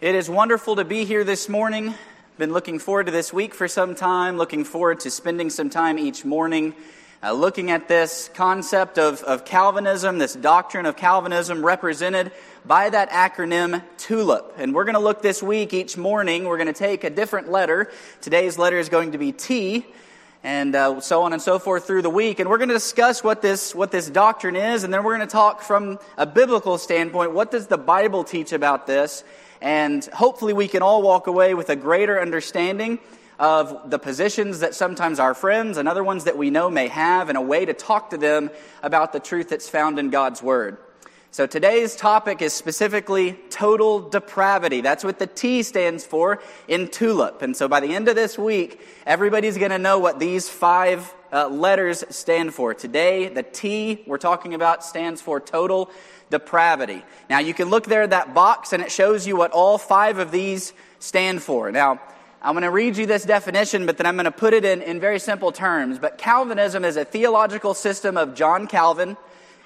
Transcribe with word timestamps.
It 0.00 0.14
is 0.14 0.30
wonderful 0.30 0.76
to 0.76 0.84
be 0.86 1.04
here 1.04 1.24
this 1.24 1.46
morning. 1.46 1.92
Been 2.38 2.54
looking 2.54 2.78
forward 2.78 3.04
to 3.04 3.12
this 3.12 3.34
week 3.34 3.54
for 3.54 3.68
some 3.68 3.94
time, 3.94 4.38
looking 4.38 4.64
forward 4.64 5.00
to 5.00 5.10
spending 5.10 5.50
some 5.50 5.68
time 5.68 5.98
each 5.98 6.24
morning 6.24 6.74
uh, 7.22 7.32
looking 7.32 7.70
at 7.70 7.86
this 7.86 8.30
concept 8.32 8.98
of, 8.98 9.22
of 9.24 9.44
Calvinism, 9.44 10.16
this 10.16 10.32
doctrine 10.32 10.86
of 10.86 10.96
Calvinism 10.96 11.62
represented 11.62 12.32
by 12.64 12.88
that 12.88 13.10
acronym 13.10 13.82
TULIP. 13.98 14.54
And 14.56 14.74
we're 14.74 14.84
going 14.84 14.94
to 14.94 15.00
look 15.00 15.20
this 15.20 15.42
week, 15.42 15.74
each 15.74 15.98
morning, 15.98 16.44
we're 16.44 16.56
going 16.56 16.66
to 16.66 16.72
take 16.72 17.04
a 17.04 17.10
different 17.10 17.50
letter. 17.50 17.90
Today's 18.22 18.56
letter 18.56 18.78
is 18.78 18.88
going 18.88 19.12
to 19.12 19.18
be 19.18 19.32
T 19.32 19.84
and 20.42 20.74
uh, 20.74 20.98
so 21.02 21.24
on 21.24 21.34
and 21.34 21.42
so 21.42 21.58
forth 21.58 21.86
through 21.86 22.00
the 22.00 22.08
week. 22.08 22.40
And 22.40 22.48
we're 22.48 22.56
going 22.56 22.70
to 22.70 22.74
discuss 22.74 23.22
what 23.22 23.42
this, 23.42 23.74
what 23.74 23.90
this 23.90 24.08
doctrine 24.08 24.56
is, 24.56 24.82
and 24.82 24.94
then 24.94 25.04
we're 25.04 25.16
going 25.18 25.28
to 25.28 25.32
talk 25.32 25.60
from 25.60 25.98
a 26.16 26.24
biblical 26.24 26.78
standpoint. 26.78 27.32
What 27.32 27.50
does 27.50 27.66
the 27.66 27.76
Bible 27.76 28.24
teach 28.24 28.54
about 28.54 28.86
this? 28.86 29.24
And 29.60 30.04
hopefully 30.06 30.52
we 30.52 30.68
can 30.68 30.82
all 30.82 31.02
walk 31.02 31.26
away 31.26 31.54
with 31.54 31.68
a 31.68 31.76
greater 31.76 32.20
understanding 32.20 32.98
of 33.38 33.90
the 33.90 33.98
positions 33.98 34.60
that 34.60 34.74
sometimes 34.74 35.18
our 35.18 35.34
friends 35.34 35.78
and 35.78 35.88
other 35.88 36.04
ones 36.04 36.24
that 36.24 36.36
we 36.36 36.50
know 36.50 36.70
may 36.70 36.88
have 36.88 37.28
and 37.28 37.38
a 37.38 37.42
way 37.42 37.64
to 37.64 37.72
talk 37.72 38.10
to 38.10 38.18
them 38.18 38.50
about 38.82 39.12
the 39.12 39.20
truth 39.20 39.48
that's 39.48 39.68
found 39.68 39.98
in 39.98 40.10
God's 40.10 40.42
Word. 40.42 40.76
So 41.32 41.46
today's 41.46 41.94
topic 41.94 42.42
is 42.42 42.52
specifically 42.52 43.38
total 43.50 44.08
depravity. 44.08 44.80
That's 44.80 45.04
what 45.04 45.20
the 45.20 45.28
T 45.28 45.62
stands 45.62 46.04
for 46.04 46.42
in 46.66 46.88
TULIP. 46.88 47.40
And 47.42 47.56
so 47.56 47.68
by 47.68 47.78
the 47.78 47.94
end 47.94 48.08
of 48.08 48.16
this 48.16 48.36
week, 48.36 48.80
everybody's 49.06 49.56
going 49.56 49.70
to 49.70 49.78
know 49.78 50.00
what 50.00 50.18
these 50.18 50.48
five 50.48 51.14
uh, 51.32 51.48
letters 51.48 52.04
stand 52.10 52.52
for. 52.52 52.74
Today, 52.74 53.28
the 53.28 53.44
T 53.44 54.02
we're 54.08 54.18
talking 54.18 54.54
about 54.54 54.84
stands 54.84 55.22
for 55.22 55.38
total 55.38 55.90
depravity. 56.30 57.04
Now, 57.28 57.40
you 57.40 57.54
can 57.54 57.68
look 57.68 57.84
there 57.84 58.02
at 58.02 58.10
that 58.10 58.34
box 58.34 58.72
and 58.72 58.82
it 58.82 58.90
shows 58.90 59.26
you 59.26 59.36
what 59.36 59.50
all 59.50 59.78
five 59.78 60.18
of 60.18 60.30
these 60.30 60.72
stand 60.98 61.42
for. 61.42 61.70
Now, 61.70 62.00
I'm 62.42 62.54
going 62.54 62.62
to 62.62 62.70
read 62.70 62.96
you 62.96 63.04
this 63.04 63.24
definition, 63.24 63.84
but 63.84 63.98
then 63.98 64.06
I'm 64.06 64.16
going 64.16 64.24
to 64.24 64.30
put 64.30 64.54
it 64.54 64.64
in, 64.64 64.80
in 64.80 64.98
very 64.98 65.18
simple 65.18 65.52
terms. 65.52 65.98
But 65.98 66.16
Calvinism 66.16 66.84
is 66.84 66.96
a 66.96 67.04
theological 67.04 67.74
system 67.74 68.16
of 68.16 68.34
John 68.34 68.66
Calvin 68.66 69.16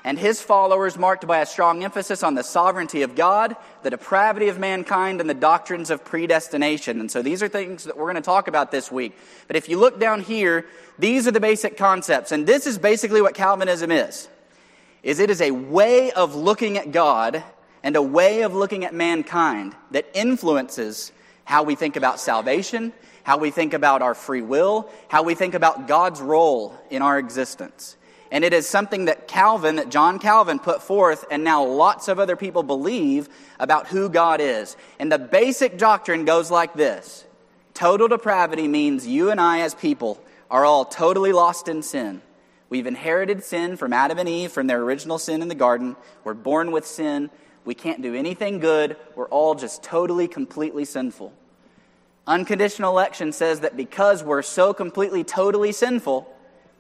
and 0.05 0.19
his 0.19 0.43
followers 0.43 0.99
marked 0.99 1.27
by 1.27 1.39
a 1.39 1.47
strong 1.47 1.83
emphasis 1.83 2.23
on 2.23 2.35
the 2.35 2.43
sovereignty 2.43 3.03
of 3.03 3.15
God, 3.15 3.57
the 3.83 3.91
depravity 3.91 4.49
of 4.49 4.59
mankind, 4.59 5.21
and 5.21 5.31
the 5.31 5.35
doctrines 5.35 5.89
of 5.89 6.05
predestination. 6.05 7.01
And 7.01 7.11
so 7.11 7.23
these 7.23 7.43
are 7.43 7.49
things 7.49 7.85
that 7.85 7.97
we're 7.97 8.05
going 8.05 8.17
to 8.17 8.21
talk 8.21 8.47
about 8.47 8.71
this 8.71 8.93
week. 8.93 9.17
But 9.47 9.57
if 9.57 9.69
you 9.69 9.79
look 9.79 9.99
down 9.99 10.21
here, 10.21 10.67
these 10.99 11.27
are 11.27 11.31
the 11.31 11.41
basic 11.41 11.79
concepts. 11.79 12.33
And 12.33 12.47
this 12.47 12.67
is 12.67 12.77
basically 12.77 13.23
what 13.23 13.35
Calvinism 13.35 13.91
is. 13.91 14.29
Is 15.05 15.21
it 15.21 15.29
is 15.29 15.43
a 15.43 15.51
way 15.51 16.11
of 16.13 16.35
looking 16.35 16.79
at 16.79 16.91
God 16.91 17.45
and 17.83 17.95
a 17.95 18.03
way 18.03 18.41
of 18.41 18.55
looking 18.55 18.87
at 18.87 18.95
mankind 18.95 19.77
that 19.91 20.07
influences 20.15 21.13
how 21.45 21.63
we 21.63 21.75
think 21.75 21.97
about 21.97 22.19
salvation, 22.19 22.91
how 23.23 23.37
we 23.37 23.51
think 23.51 23.75
about 23.75 24.01
our 24.01 24.15
free 24.15 24.41
will, 24.41 24.91
how 25.09 25.23
we 25.23 25.35
think 25.35 25.53
about 25.53 25.87
God's 25.87 26.23
role 26.23 26.75
in 26.89 27.03
our 27.03 27.19
existence. 27.19 27.99
And 28.31 28.45
it 28.45 28.55
is 28.55 28.67
something 28.67 29.05
that 29.05 29.29
Calvin, 29.29 29.77
that 29.77 29.91
John 29.91 30.19
Calvin 30.19 30.59
put 30.59 30.83
forth, 30.83 31.27
and 31.31 31.45
now 31.45 31.63
lots 31.63 32.09
of 32.09 32.19
other 32.19 32.35
people 32.35 32.63
believe 32.63 33.29
about 33.61 33.87
who 33.89 34.09
God 34.09 34.41
is. 34.41 34.75
And 34.99 35.13
the 35.13 35.19
basic 35.19 35.77
doctrine 35.77 36.25
goes 36.25 36.51
like 36.51 36.73
this 36.73 37.27
Total 37.75 38.09
depravity 38.09 38.69
means 38.69 39.07
you 39.07 39.31
and 39.31 39.39
I, 39.39 39.61
as 39.61 39.75
people, 39.75 40.19
are 40.51 40.65
all 40.65 40.87
totally 40.87 41.33
lost 41.33 41.69
in 41.69 41.83
sin. 41.83 42.23
We've 42.71 42.87
inherited 42.87 43.45
sin 43.45 43.77
from 43.77 43.93
Adam 43.93 44.19
and 44.19 44.29
Eve, 44.29 44.51
from 44.51 44.67
their 44.67 44.81
original 44.81 45.19
sin 45.19 45.43
in 45.43 45.49
the 45.49 45.55
garden. 45.55 45.97
We're 46.25 46.35
born 46.35 46.73
with 46.73 46.87
sin. 46.87 47.31
We 47.65 47.75
can't 47.75 48.03
do 48.03 48.15
anything 48.15 48.59
good. 48.59 48.97
We're 49.15 49.29
all 49.29 49.55
just 49.55 49.83
totally, 49.83 50.29
completely 50.29 50.85
sinful. 50.85 51.33
Unconditional 52.27 52.91
election 52.91 53.33
says 53.33 53.61
that 53.61 53.77
because 53.77 54.25
we're 54.25 54.43
so 54.43 54.73
completely, 54.73 55.25
totally 55.25 55.73
sinful, 55.73 56.27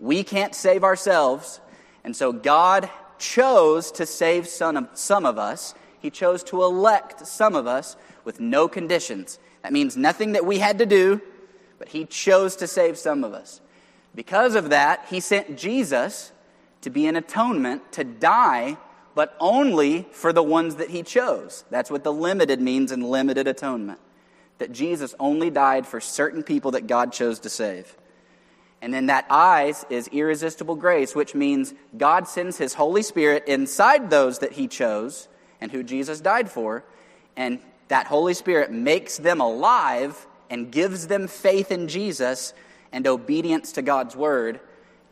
we 0.01 0.25
can't 0.25 0.55
save 0.55 0.85
ourselves. 0.85 1.61
And 2.03 2.17
so 2.17 2.33
God 2.33 2.89
chose 3.19 3.91
to 3.93 4.07
save 4.07 4.49
some 4.49 4.77
of, 4.77 4.89
some 4.95 5.27
of 5.27 5.39
us. 5.39 5.75
He 6.01 6.11
chose 6.11 6.43
to 6.45 6.63
elect 6.63 7.27
some 7.27 7.55
of 7.55 7.67
us 7.67 7.97
with 8.25 8.41
no 8.41 8.69
conditions. 8.69 9.39
That 9.63 9.73
means 9.73 9.97
nothing 9.97 10.33
that 10.33 10.45
we 10.45 10.59
had 10.59 10.79
to 10.79 10.87
do, 10.87 11.21
but 11.79 11.89
He 11.89 12.05
chose 12.05 12.57
to 12.57 12.67
save 12.67 12.99
some 12.99 13.25
of 13.25 13.33
us. 13.33 13.61
Because 14.15 14.55
of 14.55 14.71
that, 14.71 15.07
He 15.11 15.21
sent 15.21 15.59
Jesus 15.59 16.33
to 16.83 16.91
be 16.91 17.07
an 17.07 17.17
atonement, 17.17 17.93
to 17.93 18.05
die 18.05 18.77
but 19.15 19.37
only 19.39 20.07
for 20.11 20.33
the 20.33 20.43
ones 20.43 20.77
that 20.77 20.91
he 20.91 21.03
chose. 21.03 21.65
That's 21.71 21.91
what 21.91 22.05
the 22.05 22.13
limited 22.13 22.61
means 22.61 22.91
in 22.93 23.01
limited 23.01 23.47
atonement. 23.47 24.01
That 24.59 24.73
Jesus 24.73 25.15
only 25.21 25.51
died 25.51 25.87
for 25.87 26.01
certain 26.01 26.43
people 26.43 26.73
that 26.73 26.87
God 26.87 27.13
chose 27.13 27.39
to 27.41 27.49
save. 27.49 27.97
And 28.83 28.93
then 28.93 29.07
that 29.07 29.27
eyes 29.31 29.87
is 29.89 30.09
irresistible 30.09 30.77
grace, 30.77 31.15
which 31.15 31.35
means 31.35 31.75
God 31.97 32.29
sends 32.29 32.59
his 32.59 32.75
Holy 32.75 33.03
Spirit 33.03 33.45
inside 33.47 34.11
those 34.11 34.41
that 34.41 34.53
he 34.53 34.69
chose 34.69 35.29
and 35.61 35.73
who 35.73 35.83
Jesus 35.83 36.21
died 36.21 36.51
for. 36.51 36.85
And 37.37 37.61
that 37.89 38.07
Holy 38.07 38.35
Spirit 38.35 38.71
makes 38.71 39.17
them 39.17 39.41
alive 39.41 40.27
and 40.51 40.71
gives 40.71 41.07
them 41.07 41.29
faith 41.29 41.71
in 41.73 41.89
Jesus 41.89 42.53
and 42.95 43.07
obedience 43.07 43.73
to 43.73 43.83
God's 43.83 44.17
word 44.17 44.61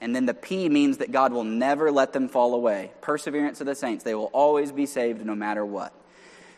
and 0.03 0.17
then 0.17 0.27
the 0.27 0.35
P 0.35 0.69
means 0.69 0.99
that 0.99 1.13
God 1.13 1.33
will 1.33 1.45
never 1.45 1.93
let 1.93 2.13
them 2.13 2.29
fall 2.29 2.55
away. 2.55 2.91
Perseverance 3.03 3.61
of 3.61 3.69
the 3.69 3.77
saints. 3.77 4.03
They 4.03 4.17
will 4.17 4.31
always 4.33 4.73
be 4.73 4.85
saved 4.85 5.25
no 5.25 5.37
matter 5.37 5.65
what. 5.65 5.93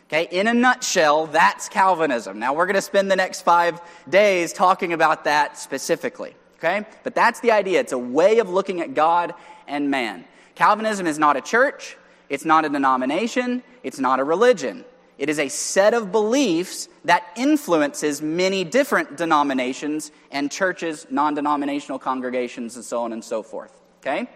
Okay, 0.07 0.27
in 0.31 0.47
a 0.47 0.53
nutshell, 0.53 1.27
that's 1.27 1.69
Calvinism. 1.69 2.39
Now 2.39 2.55
we're 2.55 2.65
going 2.65 2.75
to 2.75 2.81
spend 2.81 3.11
the 3.11 3.15
next 3.15 3.43
five 3.43 3.79
days 4.09 4.51
talking 4.51 4.93
about 4.93 5.25
that 5.25 5.59
specifically. 5.59 6.35
Okay? 6.57 6.87
But 7.03 7.13
that's 7.13 7.39
the 7.39 7.51
idea. 7.51 7.81
It's 7.81 7.91
a 7.91 7.99
way 7.99 8.39
of 8.39 8.49
looking 8.49 8.81
at 8.81 8.95
God 8.95 9.35
and 9.67 9.91
man. 9.91 10.25
Calvinism 10.55 11.05
is 11.05 11.19
not 11.19 11.37
a 11.37 11.41
church, 11.41 11.97
it's 12.29 12.45
not 12.45 12.65
a 12.65 12.69
denomination, 12.69 13.61
it's 13.83 13.99
not 13.99 14.19
a 14.19 14.23
religion. 14.23 14.85
It 15.17 15.29
is 15.29 15.39
a 15.39 15.47
set 15.47 15.93
of 15.93 16.11
beliefs 16.11 16.89
that 17.05 17.25
influences 17.37 18.21
many 18.21 18.63
different 18.63 19.15
denominations 19.15 20.11
and 20.31 20.51
churches, 20.51 21.07
non 21.09 21.35
denominational 21.35 21.99
congregations, 21.99 22.75
and 22.75 22.83
so 22.83 23.03
on 23.03 23.13
and 23.13 23.23
so 23.23 23.41
forth. 23.41 23.71
Okay? 24.01 24.29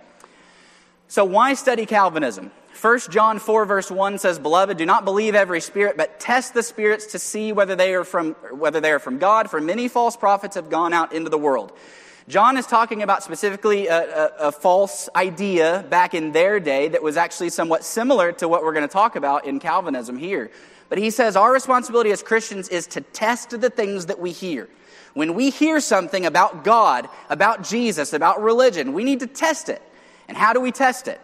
So, 1.08 1.26
why 1.26 1.54
study 1.56 1.86
Calvinism? 1.86 2.52
1 2.80 3.00
John 3.10 3.40
4, 3.40 3.66
verse 3.66 3.92
1 3.92 4.20
says, 4.20 4.40
Beloved, 4.40 4.78
do 4.78 4.86
not 4.86 5.04
believe 5.04 5.36
every 5.36 5.60
spirit, 5.60 5.98
but 5.98 6.20
test 6.20 6.54
the 6.54 6.64
spirits 6.64 7.08
to 7.08 7.20
see 7.20 7.52
whether 7.52 7.76
they 7.76 7.94
are 7.94 8.06
from, 8.06 8.34
whether 8.52 8.80
they 8.80 8.92
are 8.92 9.00
from 9.00 9.18
God, 9.18 9.50
for 9.50 9.60
many 9.60 9.88
false 9.88 10.16
prophets 10.16 10.56
have 10.56 10.70
gone 10.70 10.94
out 10.94 11.12
into 11.12 11.30
the 11.30 11.38
world. 11.38 11.74
John 12.30 12.58
is 12.58 12.68
talking 12.68 13.02
about 13.02 13.24
specifically 13.24 13.88
a, 13.88 13.98
a, 13.98 14.32
a, 14.50 14.52
false 14.52 15.10
idea 15.16 15.84
back 15.90 16.14
in 16.14 16.32
their 16.32 16.60
day 16.60 16.88
that 16.90 17.02
was 17.02 17.18
actually 17.18 17.50
somewhat 17.50 17.84
similar 17.84 18.32
to 18.34 18.48
what 18.48 18.62
we're 18.62 18.74
going 18.74 18.88
to 18.88 18.94
talk 18.94 19.16
about 19.16 19.48
in 19.48 19.60
Calvinism 19.60 20.16
here. 20.16 20.52
But 20.90 21.00
he 21.00 21.10
says 21.10 21.36
our 21.36 21.52
responsibility 21.52 22.12
as 22.12 22.22
Christians 22.22 22.70
is 22.70 22.86
to 22.88 23.02
test 23.02 23.60
the 23.60 23.72
things 23.72 24.06
that 24.06 24.20
we 24.20 24.32
hear. 24.32 24.70
When 25.16 25.34
we 25.34 25.50
hear 25.50 25.80
something 25.80 26.24
about 26.28 26.64
God, 26.64 27.10
about 27.32 27.64
Jesus, 27.64 28.14
about 28.14 28.44
religion, 28.44 28.94
we 28.94 29.04
need 29.04 29.22
to 29.22 29.28
test 29.28 29.68
it. 29.68 29.82
And 30.28 30.38
how 30.38 30.54
do 30.54 30.60
we 30.60 30.72
test 30.72 31.08
it? 31.08 31.20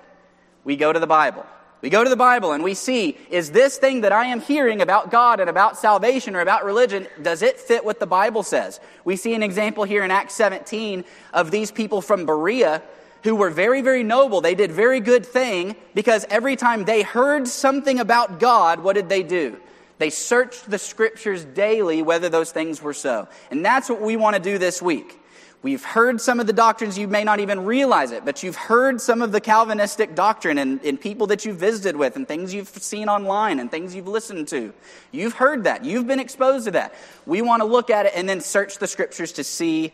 We 0.64 0.76
go 0.76 0.92
to 0.92 1.00
the 1.00 1.06
Bible. 1.06 1.46
We 1.86 1.92
go 1.92 2.04
to 2.04 2.10
the 2.10 2.16
Bible 2.16 2.54
and 2.54 2.64
we 2.64 2.74
see, 2.74 3.16
is 3.30 3.52
this 3.52 3.78
thing 3.78 4.02
that 4.02 4.12
I 4.12 4.26
am 4.26 4.42
hearing 4.42 4.82
about 4.82 5.12
God 5.12 5.40
and 5.40 5.48
about 5.48 5.78
salvation 5.78 6.36
or 6.36 6.40
about 6.40 6.66
religion, 6.66 7.06
does 7.22 7.44
it 7.44 7.60
fit 7.60 7.86
what 7.86 8.00
the 8.00 8.08
Bible 8.08 8.42
says? 8.42 8.80
We 9.04 9.16
see 9.18 9.36
an 9.36 9.44
example 9.44 9.84
here 9.84 10.04
in 10.04 10.10
Acts 10.10 10.34
17 10.34 11.06
of 11.32 11.52
these 11.52 11.70
people 11.70 12.02
from 12.02 12.26
Berea 12.26 12.82
who 13.24 13.36
were 13.36 13.52
very, 13.52 13.84
very 13.84 14.02
noble. 14.02 14.42
They 14.42 14.56
did 14.56 14.72
very 14.72 15.00
good 15.00 15.28
thing 15.28 15.76
because 15.94 16.26
every 16.32 16.56
time 16.56 16.86
they 16.86 17.04
heard 17.04 17.48
something 17.48 18.00
about 18.00 18.40
God, 18.40 18.80
what 18.80 18.94
did 18.94 19.08
they 19.08 19.22
do? 19.22 19.58
They 20.00 20.10
searched 20.10 20.68
the 20.68 20.80
scriptures 20.80 21.46
daily 21.46 22.02
whether 22.02 22.30
those 22.30 22.52
things 22.52 22.82
were 22.82 22.96
so. 22.96 23.28
And 23.52 23.64
that's 23.64 23.92
what 23.92 24.02
we 24.02 24.16
want 24.16 24.36
to 24.36 24.42
do 24.42 24.58
this 24.58 24.82
week. 24.82 25.20
We've 25.62 25.84
heard 25.84 26.22
some 26.22 26.40
of 26.40 26.46
the 26.46 26.54
doctrines, 26.54 26.98
you 26.98 27.08
may 27.08 27.24
not 27.24 27.40
even 27.40 27.66
realize 27.66 28.12
it, 28.12 28.24
but 28.24 28.44
you've 28.44 28.56
heard 28.56 29.02
some 29.02 29.24
of 29.24 29.32
the 29.32 29.42
Calvinistic 29.42 30.14
doctrine 30.14 30.60
in, 30.60 30.80
in 30.82 30.98
people 30.98 31.26
that 31.28 31.44
you've 31.44 31.58
visited 31.58 31.96
with 31.96 32.16
and 32.16 32.28
things 32.28 32.54
you've 32.54 32.68
seen 32.68 33.10
online 33.10 33.60
and 33.60 33.72
things 33.72 33.96
you've 33.96 34.08
listened 34.08 34.48
to. 34.50 34.74
You've 35.12 35.34
heard 35.34 35.64
that. 35.64 35.84
You've 35.84 36.06
been 36.06 36.20
exposed 36.20 36.66
to 36.66 36.72
that. 36.72 36.94
We 37.26 37.42
want 37.42 37.62
to 37.62 37.66
look 37.66 37.90
at 37.90 38.06
it 38.06 38.14
and 38.16 38.30
then 38.30 38.42
search 38.42 38.78
the 38.78 38.86
scriptures 38.86 39.32
to 39.34 39.44
see 39.44 39.92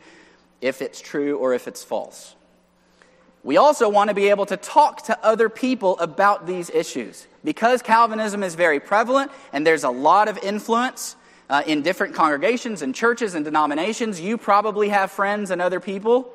if 0.60 0.82
it's 0.82 1.00
true 1.00 1.38
or 1.38 1.54
if 1.54 1.68
it's 1.68 1.84
false. 1.84 2.36
We 3.44 3.58
also 3.58 3.90
want 3.90 4.10
to 4.10 4.14
be 4.14 4.30
able 4.30 4.46
to 4.48 4.58
talk 4.58 5.06
to 5.06 5.26
other 5.26 5.50
people 5.50 5.98
about 6.00 6.46
these 6.46 6.70
issues. 6.70 7.28
Because 7.44 7.82
Calvinism 7.82 8.44
is 8.44 8.56
very 8.56 8.80
prevalent 8.80 9.32
and 9.52 9.66
there's 9.66 9.84
a 9.84 9.90
lot 9.90 10.28
of 10.28 10.38
influence, 10.40 11.16
uh, 11.52 11.62
in 11.68 11.82
different 11.82 12.16
congregations 12.16 12.82
and 12.82 12.96
churches 12.96 13.36
and 13.36 13.44
denominations, 13.44 14.22
you 14.22 14.38
probably 14.38 14.88
have 14.88 15.12
friends 15.12 15.52
and 15.52 15.62
other 15.62 15.82
people 15.82 16.34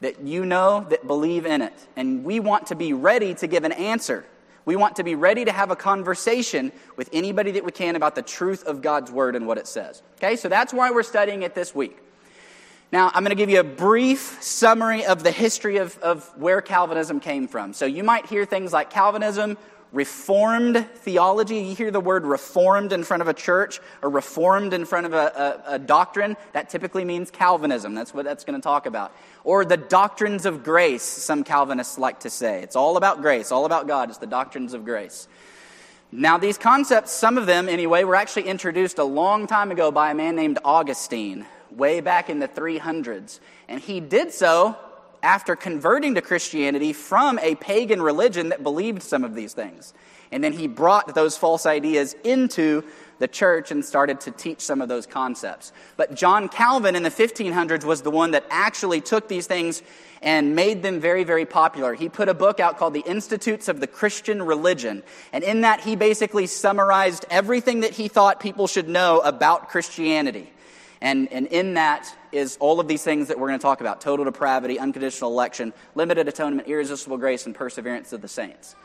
that 0.00 0.20
you 0.20 0.44
know 0.44 0.84
that 0.90 1.06
believe 1.06 1.46
in 1.46 1.62
it. 1.62 1.72
And 1.96 2.24
we 2.24 2.40
want 2.40 2.66
to 2.66 2.74
be 2.74 2.92
ready 2.92 3.34
to 3.36 3.46
give 3.46 3.62
an 3.62 3.70
answer. 3.70 4.24
We 4.64 4.74
want 4.74 4.96
to 4.96 5.04
be 5.04 5.14
ready 5.14 5.44
to 5.44 5.52
have 5.52 5.70
a 5.70 5.76
conversation 5.76 6.72
with 6.96 7.08
anybody 7.12 7.52
that 7.52 7.64
we 7.64 7.70
can 7.70 7.94
about 7.94 8.16
the 8.16 8.22
truth 8.22 8.64
of 8.64 8.82
God's 8.82 9.12
word 9.12 9.36
and 9.36 9.46
what 9.46 9.58
it 9.58 9.68
says. 9.68 10.02
Okay, 10.16 10.34
so 10.34 10.48
that's 10.48 10.74
why 10.74 10.90
we're 10.90 11.04
studying 11.04 11.42
it 11.42 11.54
this 11.54 11.72
week. 11.72 11.96
Now, 12.90 13.12
I'm 13.14 13.22
going 13.22 13.30
to 13.30 13.36
give 13.36 13.50
you 13.50 13.60
a 13.60 13.64
brief 13.64 14.42
summary 14.42 15.04
of 15.04 15.22
the 15.22 15.30
history 15.30 15.76
of, 15.76 15.96
of 15.98 16.26
where 16.36 16.60
Calvinism 16.60 17.20
came 17.20 17.46
from. 17.46 17.74
So 17.74 17.86
you 17.86 18.02
might 18.02 18.26
hear 18.26 18.44
things 18.44 18.72
like 18.72 18.90
Calvinism, 18.90 19.56
Reformed 19.92 20.86
theology. 20.96 21.56
You 21.60 21.74
hear 21.74 21.90
the 21.90 22.00
word 22.00 22.26
reformed 22.26 22.92
in 22.92 23.04
front 23.04 23.22
of 23.22 23.28
a 23.28 23.34
church 23.34 23.80
or 24.02 24.10
reformed 24.10 24.74
in 24.74 24.84
front 24.84 25.06
of 25.06 25.14
a, 25.14 25.62
a, 25.66 25.74
a 25.74 25.78
doctrine. 25.78 26.36
That 26.52 26.68
typically 26.68 27.04
means 27.04 27.30
Calvinism. 27.30 27.94
That's 27.94 28.12
what 28.12 28.26
that's 28.26 28.44
going 28.44 28.58
to 28.58 28.62
talk 28.62 28.84
about. 28.84 29.12
Or 29.44 29.64
the 29.64 29.78
doctrines 29.78 30.44
of 30.44 30.62
grace, 30.62 31.02
some 31.02 31.42
Calvinists 31.42 31.96
like 31.96 32.20
to 32.20 32.30
say. 32.30 32.62
It's 32.62 32.76
all 32.76 32.98
about 32.98 33.22
grace, 33.22 33.50
all 33.50 33.64
about 33.64 33.86
God. 33.86 34.10
It's 34.10 34.18
the 34.18 34.26
doctrines 34.26 34.74
of 34.74 34.84
grace. 34.84 35.26
Now, 36.12 36.38
these 36.38 36.58
concepts, 36.58 37.12
some 37.12 37.38
of 37.38 37.46
them 37.46 37.68
anyway, 37.68 38.04
were 38.04 38.14
actually 38.14 38.44
introduced 38.44 38.98
a 38.98 39.04
long 39.04 39.46
time 39.46 39.70
ago 39.70 39.90
by 39.90 40.10
a 40.10 40.14
man 40.14 40.36
named 40.36 40.58
Augustine 40.64 41.46
way 41.70 42.00
back 42.00 42.30
in 42.30 42.38
the 42.38 42.48
300s. 42.48 43.40
And 43.68 43.80
he 43.80 44.00
did 44.00 44.32
so 44.32 44.76
after 45.22 45.56
converting 45.56 46.14
to 46.14 46.20
Christianity 46.20 46.92
from 46.92 47.38
a 47.40 47.54
pagan 47.56 48.02
religion 48.02 48.50
that 48.50 48.62
believed 48.62 49.02
some 49.02 49.24
of 49.24 49.34
these 49.34 49.52
things. 49.52 49.94
And 50.30 50.44
then 50.44 50.52
he 50.52 50.66
brought 50.66 51.14
those 51.14 51.36
false 51.36 51.66
ideas 51.66 52.14
into 52.24 52.84
the 53.18 53.28
church 53.28 53.70
and 53.70 53.84
started 53.84 54.20
to 54.20 54.30
teach 54.30 54.60
some 54.60 54.80
of 54.80 54.88
those 54.88 55.06
concepts. 55.06 55.72
But 55.96 56.14
John 56.14 56.48
Calvin 56.48 56.94
in 56.94 57.02
the 57.02 57.10
1500s 57.10 57.84
was 57.84 58.02
the 58.02 58.10
one 58.10 58.32
that 58.32 58.44
actually 58.50 59.00
took 59.00 59.28
these 59.28 59.46
things 59.46 59.82
and 60.22 60.54
made 60.54 60.82
them 60.82 61.00
very, 61.00 61.24
very 61.24 61.46
popular. 61.46 61.94
He 61.94 62.08
put 62.08 62.28
a 62.28 62.34
book 62.34 62.60
out 62.60 62.76
called 62.76 62.94
The 62.94 63.00
Institutes 63.00 63.68
of 63.68 63.80
the 63.80 63.86
Christian 63.86 64.42
Religion. 64.42 65.02
And 65.32 65.44
in 65.44 65.62
that, 65.62 65.80
he 65.80 65.96
basically 65.96 66.46
summarized 66.46 67.24
everything 67.30 67.80
that 67.80 67.92
he 67.92 68.08
thought 68.08 68.40
people 68.40 68.66
should 68.66 68.88
know 68.88 69.20
about 69.20 69.68
Christianity. 69.68 70.52
And, 71.00 71.32
and 71.32 71.46
in 71.46 71.74
that 71.74 72.12
is 72.32 72.56
all 72.60 72.80
of 72.80 72.88
these 72.88 73.02
things 73.02 73.28
that 73.28 73.38
we're 73.38 73.48
going 73.48 73.58
to 73.58 73.62
talk 73.62 73.80
about 73.80 74.00
total 74.00 74.24
depravity, 74.24 74.78
unconditional 74.78 75.30
election, 75.30 75.72
limited 75.94 76.28
atonement, 76.28 76.68
irresistible 76.68 77.16
grace, 77.16 77.46
and 77.46 77.54
perseverance 77.54 78.12
of 78.12 78.22
the 78.22 78.28
saints. 78.28 78.76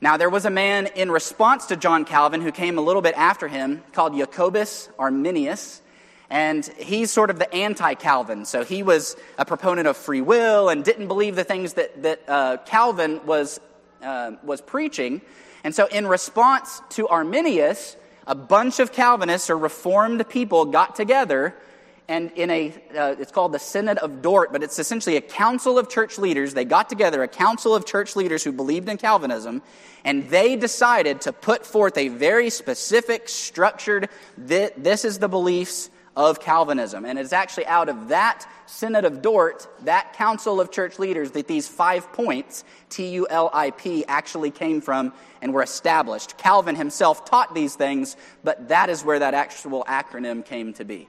Now, 0.00 0.16
there 0.18 0.28
was 0.28 0.44
a 0.44 0.50
man 0.50 0.88
in 0.94 1.10
response 1.10 1.66
to 1.66 1.76
John 1.76 2.04
Calvin 2.04 2.42
who 2.42 2.52
came 2.52 2.76
a 2.76 2.82
little 2.82 3.00
bit 3.00 3.14
after 3.16 3.48
him 3.48 3.82
called 3.92 4.14
Jacobus 4.14 4.90
Arminius. 4.98 5.80
And 6.28 6.66
he's 6.78 7.10
sort 7.10 7.30
of 7.30 7.38
the 7.38 7.52
anti 7.54 7.94
Calvin. 7.94 8.44
So 8.44 8.64
he 8.64 8.82
was 8.82 9.16
a 9.38 9.44
proponent 9.44 9.86
of 9.86 9.96
free 9.96 10.20
will 10.20 10.68
and 10.68 10.84
didn't 10.84 11.06
believe 11.06 11.36
the 11.36 11.44
things 11.44 11.74
that, 11.74 12.02
that 12.02 12.20
uh, 12.28 12.56
Calvin 12.66 13.24
was, 13.24 13.60
uh, 14.02 14.32
was 14.42 14.60
preaching. 14.60 15.22
And 15.62 15.74
so, 15.74 15.86
in 15.86 16.06
response 16.06 16.82
to 16.90 17.08
Arminius, 17.08 17.96
a 18.26 18.34
bunch 18.34 18.80
of 18.80 18.92
Calvinists 18.92 19.50
or 19.50 19.56
Reformed 19.56 20.28
people 20.28 20.66
got 20.66 20.96
together 20.96 21.54
and 22.08 22.30
in 22.32 22.50
a, 22.50 22.72
uh, 22.96 23.16
it's 23.18 23.32
called 23.32 23.52
the 23.52 23.58
Synod 23.58 23.98
of 23.98 24.22
Dort, 24.22 24.52
but 24.52 24.62
it's 24.62 24.78
essentially 24.78 25.16
a 25.16 25.20
council 25.20 25.78
of 25.78 25.88
church 25.88 26.18
leaders. 26.18 26.54
They 26.54 26.64
got 26.64 26.88
together, 26.88 27.22
a 27.22 27.28
council 27.28 27.74
of 27.74 27.84
church 27.84 28.14
leaders 28.14 28.44
who 28.44 28.52
believed 28.52 28.88
in 28.88 28.96
Calvinism, 28.96 29.62
and 30.04 30.28
they 30.30 30.56
decided 30.56 31.22
to 31.22 31.32
put 31.32 31.66
forth 31.66 31.98
a 31.98 32.08
very 32.08 32.50
specific, 32.50 33.28
structured, 33.28 34.08
this 34.36 35.04
is 35.04 35.18
the 35.18 35.28
beliefs 35.28 35.90
of 36.14 36.40
Calvinism. 36.40 37.04
And 37.04 37.18
it's 37.18 37.32
actually 37.32 37.66
out 37.66 37.88
of 37.88 38.08
that 38.08 38.46
Synod 38.66 39.04
of 39.04 39.20
Dort, 39.20 39.68
that 39.84 40.14
council 40.14 40.60
of 40.60 40.70
church 40.70 40.98
leaders, 40.98 41.32
that 41.32 41.46
these 41.46 41.68
five 41.68 42.10
points, 42.12 42.64
T 42.88 43.08
U 43.14 43.26
L 43.28 43.50
I 43.52 43.70
P, 43.70 44.04
actually 44.06 44.50
came 44.50 44.80
from 44.80 45.12
and 45.42 45.52
were 45.52 45.62
established. 45.62 46.38
Calvin 46.38 46.74
himself 46.74 47.24
taught 47.26 47.54
these 47.54 47.74
things, 47.74 48.16
but 48.42 48.68
that 48.68 48.88
is 48.88 49.04
where 49.04 49.18
that 49.18 49.34
actual 49.34 49.84
acronym 49.84 50.44
came 50.44 50.72
to 50.74 50.84
be. 50.84 51.06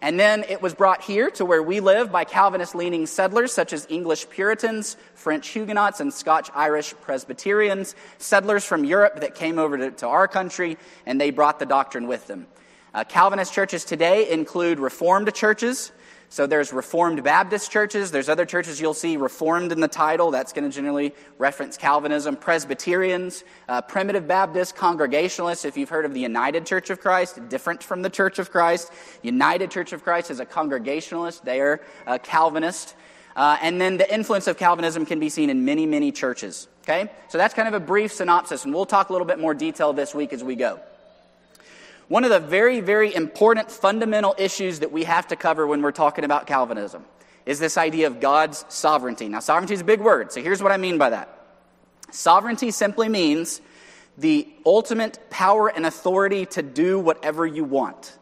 And 0.00 0.18
then 0.18 0.44
it 0.48 0.62
was 0.62 0.74
brought 0.74 1.02
here 1.02 1.28
to 1.32 1.44
where 1.44 1.62
we 1.62 1.80
live 1.80 2.12
by 2.12 2.24
Calvinist 2.24 2.74
leaning 2.74 3.06
settlers 3.06 3.52
such 3.52 3.72
as 3.72 3.86
English 3.90 4.28
Puritans, 4.30 4.96
French 5.14 5.48
Huguenots, 5.48 6.00
and 6.00 6.14
Scotch 6.14 6.50
Irish 6.54 6.94
Presbyterians, 7.00 7.96
settlers 8.18 8.64
from 8.64 8.84
Europe 8.84 9.20
that 9.20 9.34
came 9.34 9.58
over 9.58 9.76
to, 9.76 9.90
to 9.90 10.06
our 10.06 10.28
country, 10.28 10.78
and 11.04 11.20
they 11.20 11.30
brought 11.30 11.58
the 11.58 11.66
doctrine 11.66 12.06
with 12.06 12.26
them. 12.28 12.46
Uh, 12.94 13.04
Calvinist 13.04 13.52
churches 13.52 13.84
today 13.84 14.30
include 14.30 14.78
Reformed 14.78 15.34
churches. 15.34 15.92
So 16.30 16.46
there's 16.46 16.72
Reformed 16.72 17.24
Baptist 17.24 17.70
churches. 17.70 18.10
There's 18.10 18.28
other 18.28 18.44
churches 18.44 18.80
you'll 18.80 18.92
see 18.94 19.16
Reformed 19.16 19.72
in 19.72 19.80
the 19.80 19.88
title. 19.88 20.30
That's 20.30 20.52
going 20.52 20.68
to 20.68 20.74
generally 20.74 21.14
reference 21.38 21.76
Calvinism. 21.78 22.36
Presbyterians, 22.36 23.44
uh, 23.68 23.80
Primitive 23.80 24.28
Baptists, 24.28 24.72
Congregationalists. 24.72 25.64
If 25.64 25.76
you've 25.76 25.88
heard 25.88 26.04
of 26.04 26.12
the 26.12 26.20
United 26.20 26.66
Church 26.66 26.90
of 26.90 27.00
Christ, 27.00 27.48
different 27.48 27.82
from 27.82 28.02
the 28.02 28.10
Church 28.10 28.38
of 28.38 28.50
Christ. 28.50 28.92
United 29.22 29.70
Church 29.70 29.92
of 29.92 30.04
Christ 30.04 30.30
is 30.30 30.38
a 30.38 30.44
Congregationalist. 30.44 31.44
They 31.44 31.60
are 31.60 31.80
Calvinist. 32.22 32.94
Uh, 33.34 33.56
and 33.62 33.80
then 33.80 33.96
the 33.96 34.12
influence 34.12 34.48
of 34.48 34.58
Calvinism 34.58 35.06
can 35.06 35.20
be 35.20 35.28
seen 35.28 35.48
in 35.48 35.64
many, 35.64 35.86
many 35.86 36.12
churches. 36.12 36.68
Okay? 36.82 37.10
So 37.28 37.38
that's 37.38 37.54
kind 37.54 37.68
of 37.68 37.74
a 37.74 37.80
brief 37.80 38.12
synopsis, 38.12 38.64
and 38.64 38.74
we'll 38.74 38.86
talk 38.86 39.10
a 39.10 39.12
little 39.12 39.26
bit 39.26 39.38
more 39.38 39.54
detail 39.54 39.92
this 39.92 40.14
week 40.14 40.32
as 40.32 40.42
we 40.42 40.56
go. 40.56 40.80
One 42.08 42.24
of 42.24 42.30
the 42.30 42.40
very, 42.40 42.80
very 42.80 43.14
important 43.14 43.70
fundamental 43.70 44.34
issues 44.38 44.80
that 44.80 44.90
we 44.92 45.04
have 45.04 45.28
to 45.28 45.36
cover 45.36 45.66
when 45.66 45.82
we're 45.82 45.92
talking 45.92 46.24
about 46.24 46.46
Calvinism 46.46 47.04
is 47.44 47.58
this 47.58 47.76
idea 47.76 48.06
of 48.06 48.20
God's 48.20 48.64
sovereignty. 48.68 49.28
Now, 49.28 49.40
sovereignty 49.40 49.74
is 49.74 49.82
a 49.82 49.84
big 49.84 50.00
word, 50.00 50.32
so 50.32 50.42
here's 50.42 50.62
what 50.62 50.72
I 50.72 50.78
mean 50.78 50.96
by 50.98 51.10
that. 51.10 51.34
Sovereignty 52.10 52.70
simply 52.70 53.08
means 53.08 53.60
the 54.16 54.48
ultimate 54.64 55.18
power 55.30 55.68
and 55.68 55.84
authority 55.84 56.46
to 56.46 56.62
do 56.62 56.98
whatever 56.98 57.46
you 57.46 57.64
want. 57.64 58.16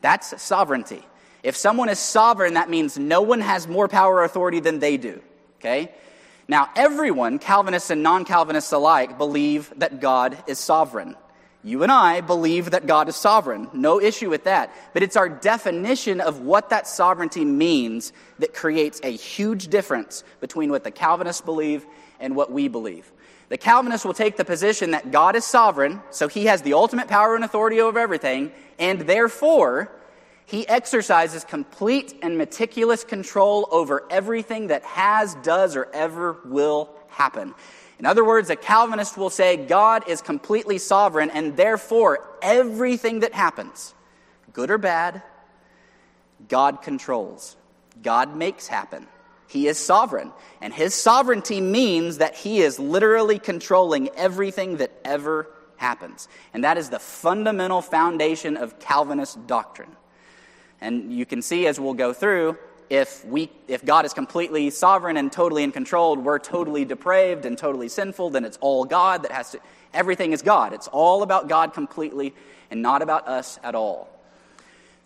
That's 0.00 0.40
sovereignty. 0.42 1.02
If 1.42 1.56
someone 1.56 1.88
is 1.88 1.98
sovereign, 1.98 2.54
that 2.54 2.68
means 2.68 2.98
no 2.98 3.22
one 3.22 3.40
has 3.40 3.66
more 3.66 3.88
power 3.88 4.16
or 4.16 4.24
authority 4.24 4.60
than 4.60 4.80
they 4.80 4.96
do. 4.96 5.22
Okay? 5.58 5.92
Now, 6.48 6.68
everyone, 6.74 7.38
Calvinists 7.38 7.90
and 7.90 8.02
non 8.02 8.24
Calvinists 8.24 8.72
alike, 8.72 9.18
believe 9.18 9.72
that 9.76 10.00
God 10.00 10.36
is 10.48 10.58
sovereign. 10.58 11.14
You 11.62 11.82
and 11.82 11.92
I 11.92 12.22
believe 12.22 12.70
that 12.70 12.86
God 12.86 13.08
is 13.08 13.16
sovereign. 13.16 13.68
No 13.74 14.00
issue 14.00 14.30
with 14.30 14.44
that. 14.44 14.74
But 14.94 15.02
it's 15.02 15.16
our 15.16 15.28
definition 15.28 16.20
of 16.20 16.40
what 16.40 16.70
that 16.70 16.88
sovereignty 16.88 17.44
means 17.44 18.12
that 18.38 18.54
creates 18.54 19.00
a 19.02 19.10
huge 19.10 19.68
difference 19.68 20.24
between 20.40 20.70
what 20.70 20.84
the 20.84 20.90
Calvinists 20.90 21.42
believe 21.42 21.84
and 22.18 22.34
what 22.34 22.50
we 22.50 22.68
believe. 22.68 23.12
The 23.50 23.58
Calvinists 23.58 24.06
will 24.06 24.14
take 24.14 24.36
the 24.36 24.44
position 24.44 24.92
that 24.92 25.10
God 25.10 25.36
is 25.36 25.44
sovereign, 25.44 26.00
so 26.10 26.28
he 26.28 26.46
has 26.46 26.62
the 26.62 26.74
ultimate 26.74 27.08
power 27.08 27.34
and 27.34 27.44
authority 27.44 27.80
over 27.80 27.98
everything, 27.98 28.52
and 28.78 29.00
therefore, 29.00 29.90
he 30.46 30.66
exercises 30.66 31.44
complete 31.44 32.14
and 32.22 32.38
meticulous 32.38 33.04
control 33.04 33.68
over 33.70 34.04
everything 34.08 34.68
that 34.68 34.84
has, 34.84 35.34
does, 35.36 35.76
or 35.76 35.88
ever 35.92 36.38
will 36.44 36.90
happen. 37.08 37.54
In 38.00 38.06
other 38.06 38.24
words, 38.24 38.48
a 38.48 38.56
Calvinist 38.56 39.18
will 39.18 39.28
say 39.28 39.58
God 39.58 40.08
is 40.08 40.22
completely 40.22 40.78
sovereign, 40.78 41.28
and 41.28 41.54
therefore 41.54 42.26
everything 42.40 43.20
that 43.20 43.34
happens, 43.34 43.94
good 44.54 44.70
or 44.70 44.78
bad, 44.78 45.22
God 46.48 46.80
controls. 46.80 47.58
God 48.02 48.34
makes 48.34 48.66
happen. 48.66 49.06
He 49.48 49.68
is 49.68 49.78
sovereign. 49.78 50.32
And 50.62 50.72
his 50.72 50.94
sovereignty 50.94 51.60
means 51.60 52.16
that 52.18 52.34
he 52.34 52.62
is 52.62 52.78
literally 52.78 53.38
controlling 53.38 54.08
everything 54.16 54.78
that 54.78 54.92
ever 55.04 55.50
happens. 55.76 56.26
And 56.54 56.64
that 56.64 56.78
is 56.78 56.88
the 56.88 56.98
fundamental 56.98 57.82
foundation 57.82 58.56
of 58.56 58.78
Calvinist 58.78 59.46
doctrine. 59.46 59.94
And 60.80 61.12
you 61.12 61.26
can 61.26 61.42
see 61.42 61.66
as 61.66 61.78
we'll 61.78 61.92
go 61.92 62.14
through, 62.14 62.56
if, 62.90 63.24
we, 63.24 63.50
if 63.68 63.84
God 63.84 64.04
is 64.04 64.12
completely 64.12 64.68
sovereign 64.70 65.16
and 65.16 65.30
totally 65.30 65.62
in 65.62 65.70
control, 65.70 66.16
we're 66.16 66.40
totally 66.40 66.84
depraved 66.84 67.46
and 67.46 67.56
totally 67.56 67.88
sinful, 67.88 68.30
then 68.30 68.44
it's 68.44 68.58
all 68.60 68.84
God 68.84 69.22
that 69.22 69.30
has 69.30 69.52
to, 69.52 69.60
everything 69.94 70.32
is 70.32 70.42
God. 70.42 70.72
It's 70.72 70.88
all 70.88 71.22
about 71.22 71.48
God 71.48 71.72
completely 71.72 72.34
and 72.68 72.82
not 72.82 73.00
about 73.00 73.28
us 73.28 73.60
at 73.62 73.76
all. 73.76 74.08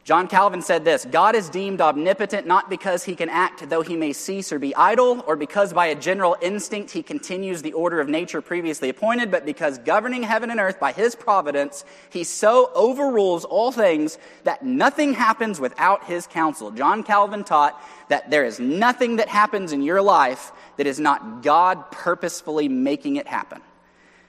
John 0.04 0.28
Calvin 0.28 0.60
said 0.60 0.84
this 0.84 1.06
God 1.06 1.34
is 1.34 1.48
deemed 1.48 1.80
omnipotent 1.80 2.46
not 2.46 2.68
because 2.68 3.04
he 3.04 3.16
can 3.16 3.30
act 3.30 3.70
though 3.70 3.80
he 3.80 3.96
may 3.96 4.12
cease 4.12 4.52
or 4.52 4.58
be 4.58 4.74
idle, 4.74 5.24
or 5.26 5.34
because 5.34 5.72
by 5.72 5.86
a 5.86 5.94
general 5.94 6.36
instinct 6.42 6.90
he 6.90 7.02
continues 7.02 7.62
the 7.62 7.72
order 7.72 8.00
of 8.00 8.08
nature 8.08 8.42
previously 8.42 8.90
appointed, 8.90 9.30
but 9.30 9.46
because 9.46 9.78
governing 9.78 10.22
heaven 10.22 10.50
and 10.50 10.60
earth 10.60 10.78
by 10.78 10.92
his 10.92 11.14
providence, 11.14 11.86
he 12.10 12.22
so 12.22 12.70
overrules 12.74 13.46
all 13.46 13.72
things 13.72 14.18
that 14.44 14.62
nothing 14.62 15.14
happens 15.14 15.58
without 15.58 16.04
his 16.04 16.26
counsel. 16.26 16.70
John 16.70 17.02
Calvin 17.02 17.42
taught 17.42 17.82
that 18.08 18.30
there 18.30 18.44
is 18.44 18.60
nothing 18.60 19.16
that 19.16 19.28
happens 19.28 19.72
in 19.72 19.80
your 19.80 20.02
life 20.02 20.52
that 20.76 20.86
is 20.86 21.00
not 21.00 21.42
God 21.42 21.90
purposefully 21.90 22.68
making 22.68 23.16
it 23.16 23.26
happen. 23.26 23.62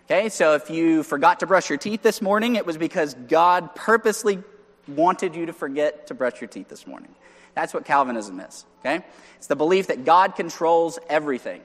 Okay, 0.05 0.29
so 0.29 0.53
if 0.53 0.69
you 0.69 1.03
forgot 1.03 1.41
to 1.41 1.47
brush 1.47 1.67
your 1.67 1.79
teeth 1.79 2.01
this 2.01 2.21
morning, 2.21 2.55
it 2.55 2.65
was 2.65 2.77
because 2.77 3.15
God 3.27 3.75
purposely 3.75 4.41
wanted 4.87 5.35
you 5.35 5.47
to 5.47 5.53
forget 5.53 6.07
to 6.07 6.13
brush 6.13 6.41
your 6.41 6.47
teeth 6.47 6.69
this 6.69 6.85
morning. 6.85 7.13
That's 7.53 7.73
what 7.73 7.85
Calvinism 7.85 8.39
is, 8.39 8.65
okay? 8.81 9.03
It's 9.37 9.47
the 9.47 9.55
belief 9.55 9.87
that 9.87 10.05
God 10.05 10.35
controls 10.35 10.99
everything. 11.09 11.61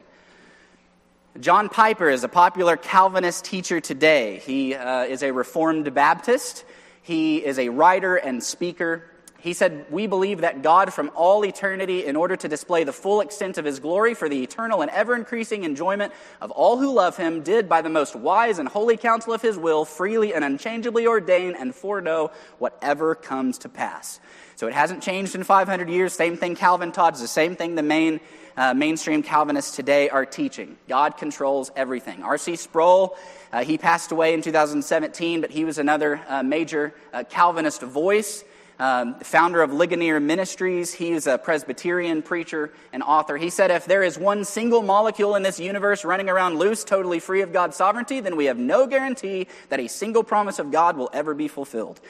John 1.39 1.69
Piper 1.69 2.09
is 2.09 2.25
a 2.25 2.29
popular 2.29 2.77
Calvinist 2.77 3.45
teacher 3.45 3.81
today. 3.81 4.39
He 4.39 4.75
uh, 4.75 5.05
is 5.05 5.23
a 5.23 5.33
Reformed 5.33 5.93
Baptist. 5.95 6.65
He 7.03 7.45
is 7.45 7.59
a 7.59 7.69
writer 7.69 8.17
and 8.17 8.43
speaker. 8.43 9.05
He 9.41 9.55
said, 9.55 9.87
We 9.91 10.07
believe 10.07 10.43
that 10.43 10.63
God 10.63 10.93
from 10.93 11.11
all 11.15 11.45
eternity, 11.45 12.05
in 12.05 12.17
order 12.17 12.37
to 12.37 12.49
display 12.49 12.85
the 12.85 12.93
full 12.93 13.21
extent 13.21 13.59
of 13.59 13.65
his 13.65 13.81
glory 13.81 14.15
for 14.15 14.29
the 14.29 14.43
eternal 14.43 14.83
and 14.83 14.91
ever 14.91 15.15
increasing 15.15 15.65
enjoyment 15.65 16.13
of 16.41 16.51
all 16.51 16.79
who 16.79 16.93
love 16.93 17.17
him, 17.17 17.43
did 17.43 17.69
by 17.69 17.83
the 17.83 17.89
most 17.89 18.15
wise 18.15 18.59
and 18.59 18.69
holy 18.69 18.97
counsel 18.97 19.33
of 19.33 19.43
his 19.43 19.57
will 19.57 19.85
freely 19.85 20.35
and 20.35 20.45
unchangeably 20.45 21.07
ordain 21.07 21.55
and 21.59 21.75
foreknow 21.75 22.31
whatever 22.59 23.15
comes 23.15 23.59
to 23.59 23.69
pass. 23.69 24.21
So 24.57 24.67
it 24.67 24.75
hasn't 24.75 25.03
changed 25.03 25.35
in 25.35 25.43
500 25.43 25.89
years. 25.89 26.13
Same 26.13 26.37
thing 26.37 26.55
Calvin 26.55 26.93
taught. 26.93 27.15
It's 27.15 27.23
the 27.23 27.29
same 27.29 27.57
thing 27.57 27.77
the 27.77 27.83
main 27.83 28.21
uh, 28.59 28.75
mainstream 28.75 29.23
Calvinists 29.23 29.75
today 29.75 30.11
are 30.11 30.27
teaching. 30.27 30.77
God 30.87 31.17
controls 31.17 31.71
everything. 31.75 32.23
R.C. 32.23 32.57
Sproul, 32.57 33.17
uh, 33.55 33.65
he 33.65 33.79
passed 33.79 34.13
away 34.13 34.35
in 34.35 34.43
2017, 34.43 35.41
but 35.41 35.51
he 35.51 35.65
was 35.65 35.79
another 35.79 36.21
uh, 36.29 36.43
major 36.43 36.93
uh, 37.15 37.25
Calvinist 37.25 37.81
voice. 37.81 38.45
Um, 38.81 39.17
founder 39.21 39.61
of 39.61 39.75
Ligonier 39.75 40.19
Ministries. 40.21 40.95
He 40.95 41.11
is 41.11 41.27
a 41.27 41.37
Presbyterian 41.37 42.23
preacher 42.23 42.73
and 42.95 43.03
author. 43.03 43.37
He 43.37 43.51
said, 43.51 43.71
If 43.71 43.85
there 43.85 44.03
is 44.03 44.19
one 44.19 44.43
single 44.43 44.81
molecule 44.81 45.37
in 45.37 45.43
this 45.43 45.61
universe 45.61 46.03
running 46.03 46.31
around 46.31 46.59
loose, 46.59 46.83
totally 46.83 47.21
free 47.21 47.43
of 47.43 47.53
God's 47.53 47.77
sovereignty, 47.77 48.21
then 48.21 48.37
we 48.37 48.47
have 48.47 48.57
no 48.57 48.87
guarantee 48.87 49.49
that 49.69 49.81
a 49.81 49.87
single 49.87 50.25
promise 50.25 50.59
of 50.59 50.71
God 50.71 50.97
will 50.97 51.11
ever 51.13 51.35
be 51.35 51.47
fulfilled. 51.47 52.01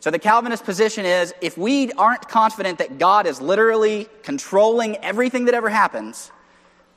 So 0.00 0.10
the 0.10 0.18
Calvinist 0.18 0.64
position 0.64 1.06
is 1.06 1.32
if 1.40 1.56
we 1.56 1.92
aren't 1.92 2.28
confident 2.28 2.76
that 2.76 2.98
God 2.98 3.26
is 3.26 3.40
literally 3.40 4.06
controlling 4.22 4.96
everything 4.98 5.46
that 5.46 5.54
ever 5.54 5.70
happens, 5.70 6.30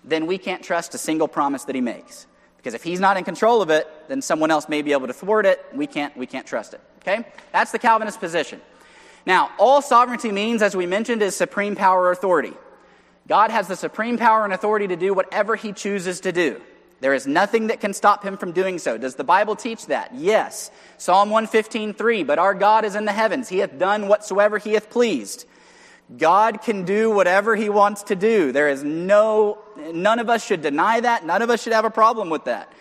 then 0.04 0.28
we 0.28 0.38
can't 0.38 0.62
trust 0.62 0.94
a 0.94 0.98
single 0.98 1.30
promise 1.30 1.64
that 1.64 1.76
he 1.76 1.80
makes. 1.80 2.28
Because 2.58 2.74
if 2.74 2.84
he's 2.84 3.00
not 3.00 3.16
in 3.16 3.24
control 3.24 3.62
of 3.62 3.70
it, 3.70 3.88
then 4.10 4.22
someone 4.22 4.52
else 4.52 4.68
may 4.68 4.82
be 4.82 4.92
able 4.92 5.08
to 5.08 5.14
thwart 5.14 5.46
it. 5.46 5.66
We 5.74 5.88
can't, 5.88 6.16
we 6.18 6.26
can't 6.26 6.46
trust 6.46 6.74
it. 6.74 6.82
Okay? 6.98 7.26
That's 7.54 7.72
the 7.72 7.80
Calvinist 7.80 8.20
position. 8.20 8.60
Now, 9.26 9.52
all 9.58 9.82
sovereignty 9.82 10.32
means, 10.32 10.62
as 10.62 10.76
we 10.76 10.86
mentioned, 10.86 11.22
is 11.22 11.36
supreme 11.36 11.76
power 11.76 12.02
or 12.02 12.12
authority. 12.12 12.54
God 13.28 13.52
has 13.52 13.68
the 13.68 13.76
supreme 13.76 14.18
power 14.18 14.44
and 14.44 14.54
authority 14.54 14.88
to 14.88 14.96
do 14.96 15.14
whatever 15.14 15.56
he 15.56 15.74
chooses 15.74 16.22
to 16.22 16.32
do. 16.32 16.62
There 17.02 17.14
is 17.14 17.26
nothing 17.26 17.68
that 17.68 17.80
can 17.80 17.94
stop 17.94 18.24
him 18.24 18.38
from 18.38 18.52
doing 18.52 18.78
so. 18.78 18.98
Does 18.98 19.16
the 19.16 19.24
Bible 19.24 19.56
teach 19.56 19.88
that? 19.88 20.14
Yes. 20.14 20.70
Psalm 20.98 21.30
115:3, 21.30 22.24
but 22.24 22.38
our 22.38 22.54
God 22.54 22.86
is 22.86 22.96
in 22.96 23.06
the 23.06 23.12
heavens. 23.12 23.50
He 23.50 23.58
hath 23.58 23.78
done 23.78 24.08
whatsoever 24.08 24.60
he 24.60 24.74
hath 24.74 24.90
pleased. 24.90 25.46
God 26.16 26.62
can 26.62 26.84
do 26.84 27.10
whatever 27.10 27.56
he 27.56 27.70
wants 27.70 28.04
to 28.04 28.16
do. 28.16 28.52
There 28.52 28.70
is 28.70 28.84
no 28.84 29.58
none 29.94 30.20
of 30.20 30.30
us 30.30 30.46
should 30.46 30.62
deny 30.62 31.00
that. 31.00 31.26
None 31.26 31.42
of 31.42 31.50
us 31.50 31.64
should 31.64 31.74
have 31.74 31.86
a 31.86 31.90
problem 31.90 32.30
with 32.30 32.46
that. 32.46 32.72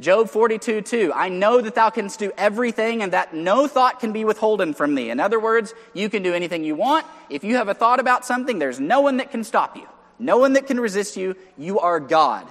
Job 0.00 0.30
42, 0.30 0.80
2. 0.80 1.12
I 1.14 1.28
know 1.28 1.60
that 1.60 1.74
thou 1.74 1.90
canst 1.90 2.18
do 2.18 2.32
everything 2.36 3.02
and 3.02 3.12
that 3.12 3.34
no 3.34 3.66
thought 3.66 4.00
can 4.00 4.12
be 4.12 4.24
withholden 4.24 4.74
from 4.74 4.94
thee. 4.94 5.10
In 5.10 5.20
other 5.20 5.38
words, 5.38 5.74
you 5.94 6.08
can 6.08 6.22
do 6.22 6.34
anything 6.34 6.64
you 6.64 6.74
want. 6.74 7.06
If 7.28 7.44
you 7.44 7.56
have 7.56 7.68
a 7.68 7.74
thought 7.74 8.00
about 8.00 8.24
something, 8.24 8.58
there's 8.58 8.80
no 8.80 9.00
one 9.00 9.18
that 9.18 9.30
can 9.30 9.44
stop 9.44 9.76
you. 9.76 9.86
No 10.18 10.38
one 10.38 10.54
that 10.54 10.66
can 10.66 10.80
resist 10.80 11.16
you. 11.16 11.36
You 11.58 11.80
are 11.80 12.00
God. 12.00 12.46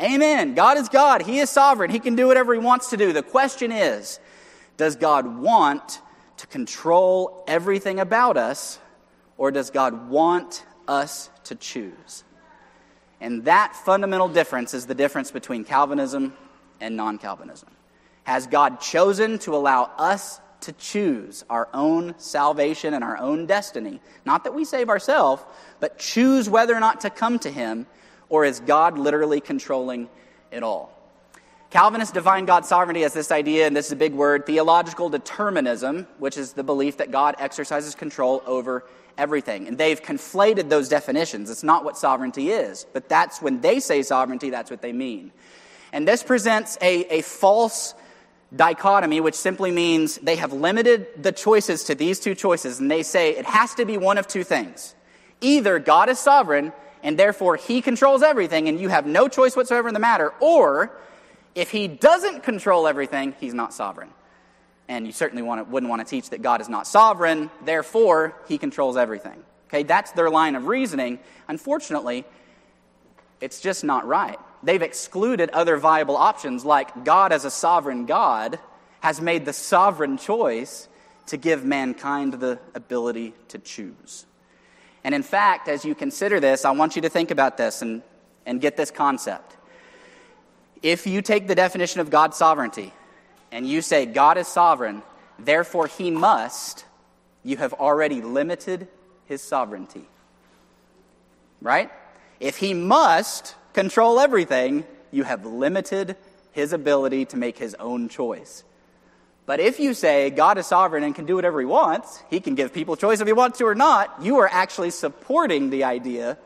Amen. 0.00 0.54
God 0.54 0.76
is 0.76 0.88
God. 0.88 1.22
He 1.22 1.38
is 1.38 1.50
sovereign. 1.50 1.90
He 1.90 2.00
can 2.00 2.16
do 2.16 2.26
whatever 2.26 2.52
He 2.52 2.60
wants 2.60 2.90
to 2.90 2.96
do. 2.96 3.12
The 3.12 3.22
question 3.22 3.70
is 3.70 4.18
does 4.76 4.96
God 4.96 5.38
want 5.38 6.00
to 6.38 6.46
control 6.48 7.44
everything 7.46 8.00
about 8.00 8.36
us, 8.36 8.78
or 9.38 9.52
does 9.52 9.70
God 9.70 10.08
want 10.08 10.64
us 10.88 11.30
to 11.44 11.54
choose? 11.54 12.24
And 13.20 13.44
that 13.44 13.76
fundamental 13.76 14.28
difference 14.28 14.74
is 14.74 14.86
the 14.86 14.94
difference 14.94 15.30
between 15.30 15.64
Calvinism 15.64 16.34
and 16.84 16.96
non 16.96 17.18
Calvinism. 17.18 17.70
Has 18.24 18.46
God 18.46 18.80
chosen 18.80 19.38
to 19.40 19.56
allow 19.56 19.90
us 19.98 20.40
to 20.60 20.72
choose 20.72 21.44
our 21.50 21.68
own 21.74 22.14
salvation 22.18 22.94
and 22.94 23.02
our 23.02 23.18
own 23.18 23.46
destiny? 23.46 24.00
Not 24.24 24.44
that 24.44 24.54
we 24.54 24.64
save 24.64 24.88
ourselves, 24.88 25.42
but 25.80 25.98
choose 25.98 26.48
whether 26.48 26.74
or 26.74 26.80
not 26.80 27.00
to 27.00 27.10
come 27.10 27.38
to 27.40 27.50
Him 27.50 27.86
or 28.28 28.44
is 28.44 28.60
God 28.60 28.98
literally 28.98 29.40
controlling 29.40 30.08
it 30.50 30.62
all? 30.62 30.90
Calvinists 31.70 32.12
define 32.12 32.44
God's 32.44 32.68
sovereignty 32.68 33.02
as 33.02 33.12
this 33.12 33.32
idea, 33.32 33.66
and 33.66 33.74
this 33.74 33.86
is 33.86 33.92
a 33.92 33.96
big 33.96 34.14
word, 34.14 34.46
theological 34.46 35.08
determinism, 35.08 36.06
which 36.18 36.36
is 36.38 36.52
the 36.52 36.62
belief 36.62 36.98
that 36.98 37.10
God 37.10 37.34
exercises 37.38 37.96
control 37.96 38.42
over 38.46 38.84
everything. 39.18 39.66
And 39.66 39.76
they've 39.76 40.00
conflated 40.00 40.68
those 40.68 40.88
definitions. 40.88 41.50
It's 41.50 41.64
not 41.64 41.84
what 41.84 41.98
sovereignty 41.98 42.50
is, 42.50 42.86
but 42.92 43.08
that's 43.08 43.42
when 43.42 43.60
they 43.60 43.80
say 43.80 44.02
sovereignty, 44.02 44.50
that's 44.50 44.70
what 44.70 44.82
they 44.82 44.92
mean. 44.92 45.32
And 45.94 46.08
this 46.08 46.24
presents 46.24 46.76
a, 46.82 47.18
a 47.18 47.22
false 47.22 47.94
dichotomy, 48.54 49.20
which 49.20 49.36
simply 49.36 49.70
means 49.70 50.16
they 50.18 50.34
have 50.34 50.52
limited 50.52 51.06
the 51.22 51.30
choices 51.30 51.84
to 51.84 51.94
these 51.94 52.18
two 52.18 52.34
choices, 52.34 52.80
and 52.80 52.90
they 52.90 53.04
say 53.04 53.30
it 53.30 53.46
has 53.46 53.76
to 53.76 53.84
be 53.84 53.96
one 53.96 54.18
of 54.18 54.26
two 54.26 54.42
things. 54.42 54.96
Either 55.40 55.78
God 55.78 56.08
is 56.08 56.18
sovereign 56.18 56.72
and 57.04 57.16
therefore 57.16 57.54
he 57.54 57.80
controls 57.80 58.24
everything 58.24 58.68
and 58.68 58.80
you 58.80 58.88
have 58.88 59.06
no 59.06 59.28
choice 59.28 59.54
whatsoever 59.54 59.86
in 59.86 59.94
the 59.94 60.00
matter, 60.00 60.34
or 60.40 60.90
if 61.54 61.70
he 61.70 61.86
doesn't 61.86 62.42
control 62.42 62.88
everything, 62.88 63.36
he's 63.38 63.54
not 63.54 63.72
sovereign. 63.72 64.10
And 64.88 65.06
you 65.06 65.12
certainly 65.12 65.42
want 65.42 65.64
to, 65.64 65.72
wouldn't 65.72 65.90
want 65.90 66.04
to 66.04 66.10
teach 66.10 66.30
that 66.30 66.42
God 66.42 66.60
is 66.60 66.68
not 66.68 66.88
sovereign, 66.88 67.50
therefore 67.64 68.34
he 68.48 68.58
controls 68.58 68.96
everything. 68.96 69.44
Okay, 69.68 69.84
that's 69.84 70.10
their 70.10 70.28
line 70.28 70.56
of 70.56 70.66
reasoning. 70.66 71.20
Unfortunately, 71.46 72.24
it's 73.40 73.60
just 73.60 73.84
not 73.84 74.08
right. 74.08 74.40
They've 74.64 74.80
excluded 74.80 75.50
other 75.50 75.76
viable 75.76 76.16
options, 76.16 76.64
like 76.64 77.04
God 77.04 77.32
as 77.32 77.44
a 77.44 77.50
sovereign 77.50 78.06
God 78.06 78.58
has 79.00 79.20
made 79.20 79.44
the 79.44 79.52
sovereign 79.52 80.16
choice 80.16 80.88
to 81.26 81.36
give 81.36 81.64
mankind 81.64 82.34
the 82.34 82.58
ability 82.74 83.34
to 83.48 83.58
choose. 83.58 84.24
And 85.04 85.14
in 85.14 85.22
fact, 85.22 85.68
as 85.68 85.84
you 85.84 85.94
consider 85.94 86.40
this, 86.40 86.64
I 86.64 86.70
want 86.70 86.96
you 86.96 87.02
to 87.02 87.10
think 87.10 87.30
about 87.30 87.58
this 87.58 87.82
and, 87.82 88.02
and 88.46 88.58
get 88.58 88.78
this 88.78 88.90
concept. 88.90 89.54
If 90.82 91.06
you 91.06 91.20
take 91.20 91.46
the 91.46 91.54
definition 91.54 92.00
of 92.00 92.08
God's 92.08 92.38
sovereignty 92.38 92.94
and 93.52 93.68
you 93.68 93.82
say 93.82 94.06
God 94.06 94.38
is 94.38 94.48
sovereign, 94.48 95.02
therefore 95.38 95.88
he 95.88 96.10
must, 96.10 96.86
you 97.42 97.58
have 97.58 97.74
already 97.74 98.22
limited 98.22 98.88
his 99.26 99.42
sovereignty. 99.42 100.06
Right? 101.60 101.90
If 102.40 102.56
he 102.56 102.72
must 102.72 103.54
control 103.74 104.18
everything, 104.18 104.84
you 105.10 105.24
have 105.24 105.44
limited 105.44 106.16
his 106.52 106.72
ability 106.72 107.26
to 107.26 107.36
make 107.36 107.58
his 107.58 107.74
own 107.74 108.08
choice. 108.08 108.64
But 109.46 109.60
if 109.60 109.78
you 109.78 109.92
say 109.92 110.30
God 110.30 110.56
is 110.56 110.66
sovereign 110.66 111.04
and 111.04 111.14
can 111.14 111.26
do 111.26 111.34
whatever 111.34 111.60
he 111.60 111.66
wants, 111.66 112.22
he 112.30 112.40
can 112.40 112.54
give 112.54 112.72
people 112.72 112.96
choice 112.96 113.20
if 113.20 113.26
he 113.26 113.32
wants 113.34 113.58
to 113.58 113.66
or 113.66 113.74
not, 113.74 114.22
you 114.22 114.38
are 114.38 114.48
actually 114.50 114.90
supporting 114.90 115.68
the 115.68 115.84
idea 115.84 116.38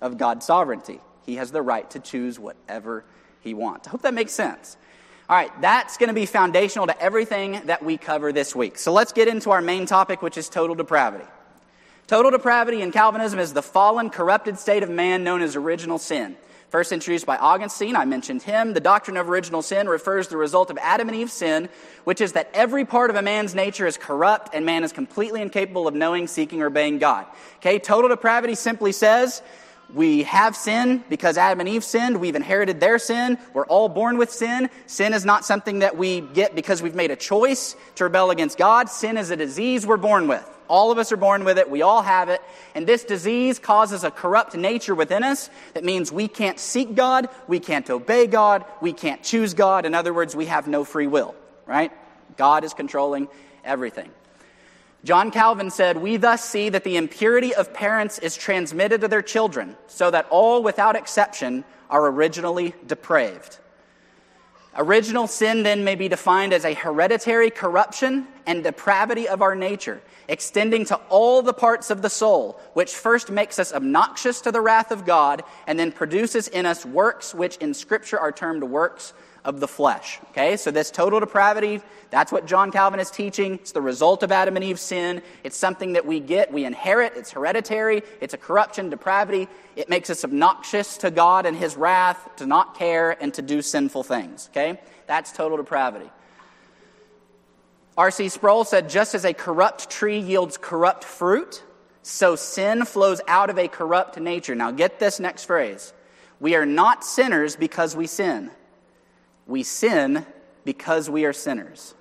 of 0.00 0.18
God's 0.18 0.46
sovereignty. 0.46 1.00
He 1.26 1.36
has 1.36 1.50
the 1.50 1.62
right 1.62 1.90
to 1.90 1.98
choose 1.98 2.38
whatever 2.38 3.04
he 3.40 3.54
wants. 3.54 3.88
I 3.88 3.90
hope 3.90 4.02
that 4.02 4.14
makes 4.14 4.32
sense. 4.32 4.76
All 5.28 5.36
right, 5.36 5.50
that's 5.62 5.96
going 5.96 6.08
to 6.08 6.14
be 6.14 6.26
foundational 6.26 6.86
to 6.86 7.00
everything 7.00 7.62
that 7.64 7.82
we 7.82 7.96
cover 7.96 8.30
this 8.30 8.54
week. 8.54 8.76
So 8.78 8.92
let's 8.92 9.12
get 9.12 9.26
into 9.26 9.50
our 9.50 9.62
main 9.62 9.86
topic, 9.86 10.20
which 10.20 10.36
is 10.36 10.50
total 10.50 10.76
depravity. 10.76 11.24
Total 12.06 12.30
depravity 12.30 12.82
in 12.82 12.92
Calvinism 12.92 13.38
is 13.38 13.54
the 13.54 13.62
fallen, 13.62 14.10
corrupted 14.10 14.58
state 14.58 14.82
of 14.82 14.90
man 14.90 15.24
known 15.24 15.40
as 15.40 15.56
original 15.56 15.98
sin. 15.98 16.36
First 16.74 16.90
introduced 16.90 17.24
by 17.24 17.36
Augustine, 17.36 17.94
I 17.94 18.04
mentioned 18.04 18.42
him. 18.42 18.74
The 18.74 18.80
doctrine 18.80 19.16
of 19.16 19.30
original 19.30 19.62
sin 19.62 19.88
refers 19.88 20.26
to 20.26 20.30
the 20.30 20.38
result 20.38 20.70
of 20.70 20.78
Adam 20.78 21.06
and 21.08 21.16
Eve's 21.16 21.32
sin, 21.32 21.68
which 22.02 22.20
is 22.20 22.32
that 22.32 22.50
every 22.52 22.84
part 22.84 23.10
of 23.10 23.16
a 23.16 23.22
man's 23.22 23.54
nature 23.54 23.86
is 23.86 23.96
corrupt 23.96 24.52
and 24.52 24.66
man 24.66 24.82
is 24.82 24.90
completely 24.90 25.40
incapable 25.40 25.86
of 25.86 25.94
knowing, 25.94 26.26
seeking, 26.26 26.62
or 26.62 26.66
obeying 26.66 26.98
God. 26.98 27.26
Okay, 27.58 27.78
total 27.78 28.08
depravity 28.08 28.56
simply 28.56 28.90
says 28.90 29.40
we 29.92 30.22
have 30.24 30.56
sin 30.56 31.04
because 31.08 31.36
Adam 31.36 31.60
and 31.60 31.68
Eve 31.68 31.84
sinned. 31.84 32.18
We've 32.18 32.34
inherited 32.34 32.80
their 32.80 32.98
sin. 32.98 33.38
We're 33.52 33.66
all 33.66 33.88
born 33.88 34.18
with 34.18 34.30
sin. 34.30 34.70
Sin 34.86 35.12
is 35.12 35.24
not 35.24 35.44
something 35.44 35.80
that 35.80 35.96
we 35.96 36.20
get 36.20 36.54
because 36.54 36.82
we've 36.82 36.94
made 36.94 37.10
a 37.10 37.16
choice 37.16 37.76
to 37.96 38.04
rebel 38.04 38.30
against 38.30 38.58
God. 38.58 38.88
Sin 38.88 39.16
is 39.16 39.30
a 39.30 39.36
disease 39.36 39.86
we're 39.86 39.96
born 39.96 40.26
with. 40.26 40.48
All 40.68 40.90
of 40.90 40.98
us 40.98 41.12
are 41.12 41.16
born 41.16 41.44
with 41.44 41.58
it. 41.58 41.70
We 41.70 41.82
all 41.82 42.02
have 42.02 42.28
it. 42.28 42.40
And 42.74 42.86
this 42.86 43.04
disease 43.04 43.58
causes 43.58 44.02
a 44.02 44.10
corrupt 44.10 44.56
nature 44.56 44.94
within 44.94 45.22
us 45.22 45.50
that 45.74 45.84
means 45.84 46.10
we 46.10 46.26
can't 46.26 46.58
seek 46.58 46.94
God, 46.94 47.28
we 47.46 47.60
can't 47.60 47.88
obey 47.90 48.26
God, 48.26 48.64
we 48.80 48.92
can't 48.92 49.22
choose 49.22 49.54
God. 49.54 49.84
In 49.84 49.94
other 49.94 50.14
words, 50.14 50.34
we 50.34 50.46
have 50.46 50.66
no 50.66 50.84
free 50.84 51.06
will, 51.06 51.34
right? 51.66 51.92
God 52.36 52.64
is 52.64 52.72
controlling 52.72 53.28
everything. 53.64 54.10
John 55.04 55.30
Calvin 55.30 55.70
said, 55.70 55.98
We 55.98 56.16
thus 56.16 56.42
see 56.42 56.70
that 56.70 56.82
the 56.82 56.96
impurity 56.96 57.54
of 57.54 57.74
parents 57.74 58.18
is 58.18 58.36
transmitted 58.36 59.02
to 59.02 59.08
their 59.08 59.20
children, 59.20 59.76
so 59.86 60.10
that 60.10 60.26
all 60.30 60.62
without 60.62 60.96
exception 60.96 61.64
are 61.90 62.06
originally 62.06 62.74
depraved. 62.86 63.58
Original 64.76 65.26
sin 65.26 65.62
then 65.62 65.84
may 65.84 65.94
be 65.94 66.08
defined 66.08 66.54
as 66.54 66.64
a 66.64 66.72
hereditary 66.72 67.50
corruption 67.50 68.26
and 68.46 68.64
depravity 68.64 69.28
of 69.28 69.42
our 69.42 69.54
nature, 69.54 70.00
extending 70.26 70.86
to 70.86 70.96
all 71.10 71.42
the 71.42 71.52
parts 71.52 71.90
of 71.90 72.00
the 72.00 72.08
soul, 72.08 72.58
which 72.72 72.94
first 72.94 73.30
makes 73.30 73.58
us 73.58 73.74
obnoxious 73.74 74.40
to 74.40 74.50
the 74.50 74.60
wrath 74.62 74.90
of 74.90 75.04
God 75.04 75.44
and 75.66 75.78
then 75.78 75.92
produces 75.92 76.48
in 76.48 76.64
us 76.64 76.84
works 76.86 77.34
which 77.34 77.58
in 77.58 77.74
Scripture 77.74 78.18
are 78.18 78.32
termed 78.32 78.64
works 78.64 79.12
of 79.44 79.60
the 79.60 79.68
flesh. 79.68 80.18
Okay, 80.30 80.56
so 80.56 80.70
this 80.70 80.90
total 80.90 81.20
depravity, 81.20 81.80
that's 82.10 82.32
what 82.32 82.46
John 82.46 82.70
Calvin 82.70 83.00
is 83.00 83.10
teaching. 83.10 83.54
It's 83.54 83.72
the 83.72 83.80
result 83.80 84.22
of 84.22 84.32
Adam 84.32 84.56
and 84.56 84.64
Eve's 84.64 84.80
sin. 84.80 85.22
It's 85.42 85.56
something 85.56 85.92
that 85.92 86.06
we 86.06 86.20
get, 86.20 86.52
we 86.52 86.64
inherit. 86.64 87.12
It's 87.16 87.32
hereditary. 87.32 88.02
It's 88.20 88.34
a 88.34 88.38
corruption, 88.38 88.90
depravity. 88.90 89.48
It 89.76 89.88
makes 89.88 90.08
us 90.08 90.24
obnoxious 90.24 90.96
to 90.98 91.10
God 91.10 91.46
and 91.46 91.56
His 91.56 91.76
wrath, 91.76 92.36
to 92.36 92.46
not 92.46 92.78
care, 92.78 93.22
and 93.22 93.34
to 93.34 93.42
do 93.42 93.60
sinful 93.60 94.04
things. 94.04 94.48
Okay, 94.52 94.80
that's 95.06 95.32
total 95.32 95.58
depravity. 95.58 96.10
R.C. 97.96 98.28
Sproul 98.28 98.64
said, 98.64 98.88
just 98.88 99.14
as 99.14 99.24
a 99.24 99.32
corrupt 99.32 99.88
tree 99.88 100.18
yields 100.18 100.56
corrupt 100.56 101.04
fruit, 101.04 101.62
so 102.02 102.34
sin 102.34 102.84
flows 102.84 103.20
out 103.28 103.50
of 103.50 103.58
a 103.58 103.68
corrupt 103.68 104.18
nature. 104.18 104.54
Now 104.54 104.72
get 104.72 104.98
this 104.98 105.20
next 105.20 105.44
phrase. 105.44 105.92
We 106.40 106.56
are 106.56 106.66
not 106.66 107.04
sinners 107.04 107.54
because 107.54 107.94
we 107.94 108.06
sin. 108.06 108.50
We 109.46 109.62
sin 109.62 110.26
because 110.64 111.10
we 111.10 111.24
are 111.24 111.32
sinners. 111.32 111.94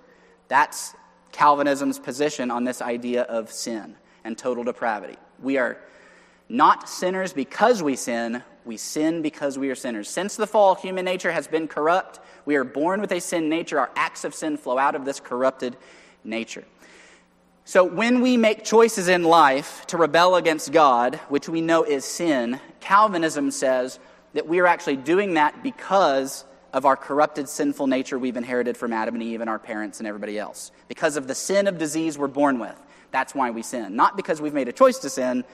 That's 0.48 0.96
Calvinism's 1.32 2.00
position 2.00 2.52
on 2.52 2.64
this 2.64 2.82
idea 2.82 3.24
of 3.24 3.52
sin 3.52 3.96
and 4.24 4.38
total 4.38 4.64
depravity. 4.64 5.18
We 5.42 5.58
are 5.58 5.78
not 6.48 6.88
sinners 6.88 7.34
because 7.34 7.82
we 7.82 7.96
sin, 7.96 8.44
we 8.66 8.78
sin 8.78 9.22
because 9.22 9.58
we 9.58 9.70
are 9.70 9.76
sinners. 9.76 10.08
Since 10.08 10.36
the 10.36 10.48
fall, 10.48 10.76
human 10.76 11.06
nature 11.06 11.32
has 11.32 11.48
been 11.48 11.68
corrupt. 11.68 12.20
We 12.46 12.56
are 12.56 12.64
born 12.64 13.02
with 13.02 13.12
a 13.12 13.20
sin 13.20 13.50
nature. 13.50 13.80
Our 13.80 13.92
acts 13.96 14.24
of 14.24 14.36
sin 14.36 14.58
flow 14.58 14.78
out 14.78 14.96
of 14.96 15.06
this 15.06 15.20
corrupted 15.20 15.76
nature. 16.24 16.64
So, 17.66 17.86
when 17.86 18.20
we 18.20 18.36
make 18.36 18.66
choices 18.66 19.08
in 19.08 19.24
life 19.24 19.88
to 19.88 19.98
rebel 19.98 20.36
against 20.36 20.74
God, 20.74 21.16
which 21.30 21.48
we 21.48 21.62
know 21.62 21.84
is 21.84 22.04
sin, 22.04 22.60
Calvinism 22.82 23.52
says 23.52 24.00
that 24.34 24.48
we 24.48 24.60
are 24.60 24.68
actually 24.68 24.98
doing 24.98 25.36
that 25.36 25.64
because 25.64 26.44
of 26.74 26.86
our 26.86 26.98
corrupted, 26.98 27.48
sinful 27.48 27.88
nature 27.88 28.18
we've 28.18 28.36
inherited 28.36 28.75
from 28.75 28.92
Adam 28.92 29.13
and 29.13 29.24
Eve 29.24 29.42
and 29.42 29.50
our 29.50 29.60
parents 29.60 30.00
and 30.00 30.08
everybody 30.08 30.38
else. 30.38 30.72
Because 30.88 31.15
of 31.15 31.27
the 31.27 31.36
sin 31.36 31.68
of 31.68 31.77
disease 31.77 32.18
we're 32.18 32.27
born 32.27 32.60
with. 32.60 32.75
That's 33.12 33.36
why 33.36 33.51
we 33.51 33.62
sin. 33.62 33.96
Not 33.96 34.18
because 34.18 34.42
we've 34.42 34.56
made 34.56 34.68
a 34.68 34.74
choice 34.74 34.98
to 35.00 35.10
sin, 35.10 35.46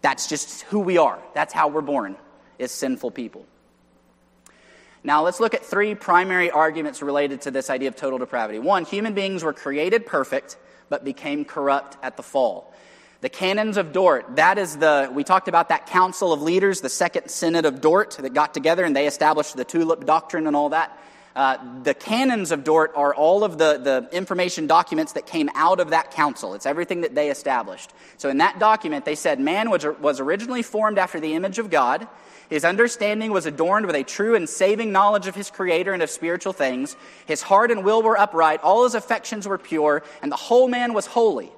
that's 0.00 0.26
just 0.26 0.62
who 0.62 0.80
we 0.80 0.96
are. 0.96 1.18
That's 1.34 1.52
how 1.52 1.68
we're 1.68 1.82
born, 1.82 2.16
is 2.58 2.72
sinful 2.72 3.10
people. 3.10 3.46
Now, 5.04 5.22
let's 5.22 5.40
look 5.40 5.52
at 5.52 5.64
three 5.64 5.94
primary 5.94 6.50
arguments 6.50 7.02
related 7.02 7.42
to 7.42 7.50
this 7.50 7.70
idea 7.70 7.88
of 7.88 7.96
total 7.96 8.18
depravity. 8.18 8.58
One, 8.58 8.84
human 8.84 9.14
beings 9.14 9.44
were 9.44 9.52
created 9.52 10.06
perfect, 10.06 10.56
but 10.88 11.04
became 11.04 11.44
corrupt 11.44 11.98
at 12.02 12.16
the 12.16 12.22
fall. 12.22 12.71
The 13.22 13.28
canons 13.28 13.76
of 13.76 13.92
Dort, 13.92 14.34
that 14.34 14.58
is 14.58 14.76
the, 14.76 15.08
we 15.14 15.22
talked 15.22 15.46
about 15.46 15.68
that 15.68 15.86
council 15.86 16.32
of 16.32 16.42
leaders, 16.42 16.80
the 16.80 16.88
second 16.88 17.28
synod 17.28 17.64
of 17.64 17.80
Dort 17.80 18.18
that 18.20 18.34
got 18.34 18.52
together 18.52 18.84
and 18.84 18.96
they 18.96 19.06
established 19.06 19.56
the 19.56 19.64
tulip 19.64 20.04
doctrine 20.04 20.48
and 20.48 20.56
all 20.56 20.70
that. 20.70 20.98
Uh, 21.36 21.56
the 21.84 21.94
canons 21.94 22.50
of 22.50 22.64
Dort 22.64 22.92
are 22.96 23.14
all 23.14 23.44
of 23.44 23.58
the, 23.58 23.78
the 23.78 24.08
information 24.10 24.66
documents 24.66 25.12
that 25.12 25.24
came 25.24 25.48
out 25.54 25.78
of 25.78 25.90
that 25.90 26.10
council. 26.10 26.54
It's 26.54 26.66
everything 26.66 27.02
that 27.02 27.14
they 27.14 27.30
established. 27.30 27.92
So 28.16 28.28
in 28.28 28.38
that 28.38 28.58
document, 28.58 29.04
they 29.04 29.14
said 29.14 29.38
man 29.38 29.70
was, 29.70 29.86
was 30.00 30.18
originally 30.18 30.62
formed 30.62 30.98
after 30.98 31.20
the 31.20 31.34
image 31.34 31.60
of 31.60 31.70
God. 31.70 32.08
His 32.50 32.64
understanding 32.64 33.30
was 33.30 33.46
adorned 33.46 33.86
with 33.86 33.94
a 33.94 34.02
true 34.02 34.34
and 34.34 34.48
saving 34.48 34.90
knowledge 34.90 35.28
of 35.28 35.36
his 35.36 35.48
Creator 35.48 35.92
and 35.92 36.02
of 36.02 36.10
spiritual 36.10 36.52
things. 36.52 36.96
His 37.26 37.40
heart 37.40 37.70
and 37.70 37.84
will 37.84 38.02
were 38.02 38.18
upright. 38.18 38.60
All 38.64 38.82
his 38.82 38.96
affections 38.96 39.46
were 39.46 39.58
pure, 39.58 40.02
and 40.22 40.32
the 40.32 40.36
whole 40.36 40.66
man 40.66 40.92
was 40.92 41.06
holy. 41.06 41.52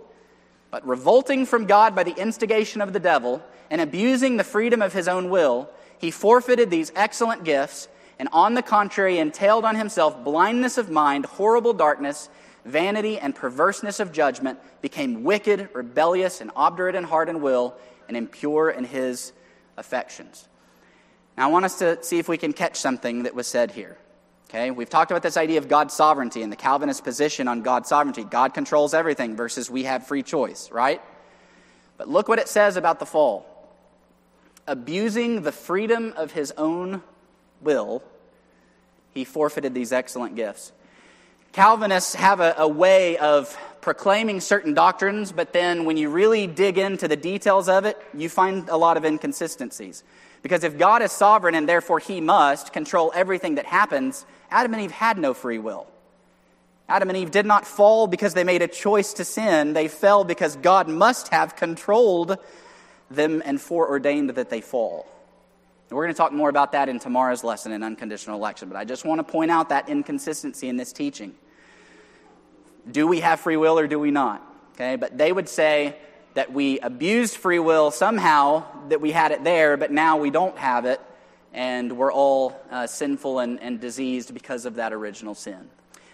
But 0.75 0.89
revolting 0.89 1.47
from 1.47 1.67
God 1.67 1.95
by 1.95 2.03
the 2.03 2.21
instigation 2.21 2.81
of 2.81 2.93
the 2.93 2.99
devil 2.99 3.41
and 3.71 3.81
abusing 3.81 4.37
the 4.37 4.43
freedom 4.43 4.83
of 4.83 4.93
his 4.93 5.07
own 5.07 5.31
will, 5.31 5.71
he 5.99 6.11
forfeited 6.11 6.69
these 6.69 6.91
excellent 6.97 7.45
gifts 7.45 7.87
and, 8.19 8.29
on 8.33 8.55
the 8.55 8.61
contrary, 8.63 9.19
entailed 9.19 9.65
on 9.65 9.77
himself 9.77 10.25
blindness 10.25 10.77
of 10.77 10.91
mind, 10.91 11.27
horrible 11.27 11.75
darkness, 11.75 12.29
vanity, 12.65 13.21
and 13.21 13.37
perverseness 13.37 14.01
of 14.01 14.11
judgment, 14.11 14.59
became 14.83 15.23
wicked, 15.23 15.69
rebellious, 15.75 16.41
and 16.41 16.51
obdurate 16.57 16.97
in 16.97 17.05
heart 17.05 17.29
and 17.29 17.41
will, 17.41 17.77
and 18.09 18.17
impure 18.17 18.69
in 18.69 18.83
his 18.83 19.33
affections. 19.77 20.49
Now, 21.39 21.51
I 21.51 21.53
want 21.53 21.67
us 21.67 21.79
to 21.79 22.03
see 22.03 22.19
if 22.19 22.29
we 22.29 22.37
can 22.37 22.53
catch 22.53 22.79
something 22.79 23.23
that 23.23 23.37
was 23.37 23.47
said 23.47 23.71
here. 23.71 23.97
Okay, 24.55 24.71
we've 24.71 24.89
talked 24.89 25.11
about 25.11 25.25
this 25.25 25.37
idea 25.37 25.59
of 25.59 25.67
God's 25.67 25.95
sovereignty 25.95 26.41
and 26.41 26.53
the 26.53 26.57
Calvinist 26.57 27.03
position 27.03 27.49
on 27.49 27.63
God's 27.63 27.89
sovereignty. 27.89 28.23
God 28.23 28.55
controls 28.55 28.95
everything 28.95 29.35
versus 29.35 29.69
we 29.69 29.83
have 29.83 30.07
free 30.07 30.23
choice, 30.23 30.71
right? 30.71 31.03
But 31.97 32.09
look 32.09 32.29
what 32.29 32.39
it 32.39 32.47
says 32.47 32.77
about 32.77 33.01
the 33.01 33.05
fall. 33.05 33.45
Abusing 34.69 35.43
the 35.43 35.51
freedom 35.51 36.15
of 36.17 36.31
his 36.31 36.53
own 36.57 37.03
will, 37.63 38.05
he 39.13 39.25
forfeited 39.25 39.75
these 39.75 39.93
excellent 39.93 40.37
gifts. 40.37 40.71
Calvinists 41.51 42.15
have 42.15 42.39
a, 42.39 42.55
a, 42.57 42.69
way 42.69 43.17
of 43.19 43.59
proclaiming 43.81 44.41
certain 44.41 44.73
doctrines, 44.73 45.33
but 45.33 45.53
then 45.53 45.85
when 45.85 45.97
you 45.97 46.11
really 46.11 46.47
dig 46.47 46.79
into 46.79 47.09
the 47.09 47.17
details 47.17 47.69
of 47.69 47.87
it, 47.87 48.01
you 48.17 48.29
find 48.29 48.69
a 48.69 48.77
lot 48.77 48.97
of 48.97 49.05
inconsistencies. 49.05 50.05
Because 50.45 50.63
if 50.63 50.77
God 50.77 51.01
is 51.01 51.11
sovereign 51.11 51.55
and 51.55 51.67
therefore 51.67 51.99
he 51.99 52.21
must 52.21 52.73
control 52.73 53.11
everything 53.15 53.55
that 53.55 53.65
happens, 53.65 54.27
Adam 54.55 54.73
and 54.73 54.85
Eve 54.85 54.93
had 54.93 55.19
no 55.19 55.35
free 55.35 55.59
will. 55.59 55.89
Adam 56.89 57.09
and 57.09 57.19
Eve 57.19 57.33
did 57.33 57.45
not 57.45 57.67
fall 57.67 58.07
because 58.07 58.35
they 58.35 58.45
made 58.45 58.63
a 58.63 58.69
choice 58.69 59.15
to 59.15 59.25
sin. 59.25 59.73
They 59.73 59.89
fell 59.89 60.23
because 60.23 60.55
God 60.57 60.89
must 60.89 61.29
have 61.29 61.57
controlled 61.57 62.39
them 63.11 63.43
and 63.45 63.61
foreordained 63.61 64.31
that 64.31 64.51
they 64.51 64.61
fall. 64.61 65.07
And 65.91 65.97
we're 65.97 66.05
going 66.05 66.15
to 66.15 66.19
talk 66.19 66.33
more 66.33 66.49
about 66.49 66.73
that 66.73 66.89
in 66.89 67.01
tomorrow's 67.01 67.43
lesson 67.43 67.73
in 67.73 67.83
unconditional 67.83 68.37
election, 68.37 68.69
but 68.69 68.77
I 68.77 68.85
just 68.85 69.05
want 69.05 69.19
to 69.19 69.25
point 69.25 69.51
out 69.51 69.71
that 69.71 69.89
inconsistency 69.89 70.69
in 70.69 70.77
this 70.77 70.93
teaching. 70.93 71.35
Do 72.91 73.09
we 73.09 73.21
have 73.21 73.41
free 73.41 73.57
will 73.57 73.79
or 73.79 73.89
do 73.89 73.99
we 73.99 74.13
not? 74.13 74.41
Okay, 74.75 74.95
but 74.97 75.19
they 75.19 75.33
would 75.33 75.49
say 75.49 75.97
that 76.35 76.53
we 76.53 76.79
abused 76.81 77.37
free 77.37 77.59
will 77.59 77.91
somehow, 77.91 78.65
that 78.89 79.01
we 79.01 79.11
had 79.11 79.33
it 79.33 79.43
there, 79.43 79.77
but 79.77 79.91
now 79.91 80.17
we 80.19 80.31
don't 80.31 80.57
have 80.59 80.85
it, 80.85 81.01
and 81.55 81.97
we're 81.97 82.13
all 82.13 82.61
uh, 82.71 82.87
sinful 82.87 83.39
and, 83.39 83.61
and 83.63 83.81
diseased 83.81 84.35
because 84.35 84.67
of 84.67 84.75
that 84.75 84.93
original 84.93 85.35
sin. 85.35 85.71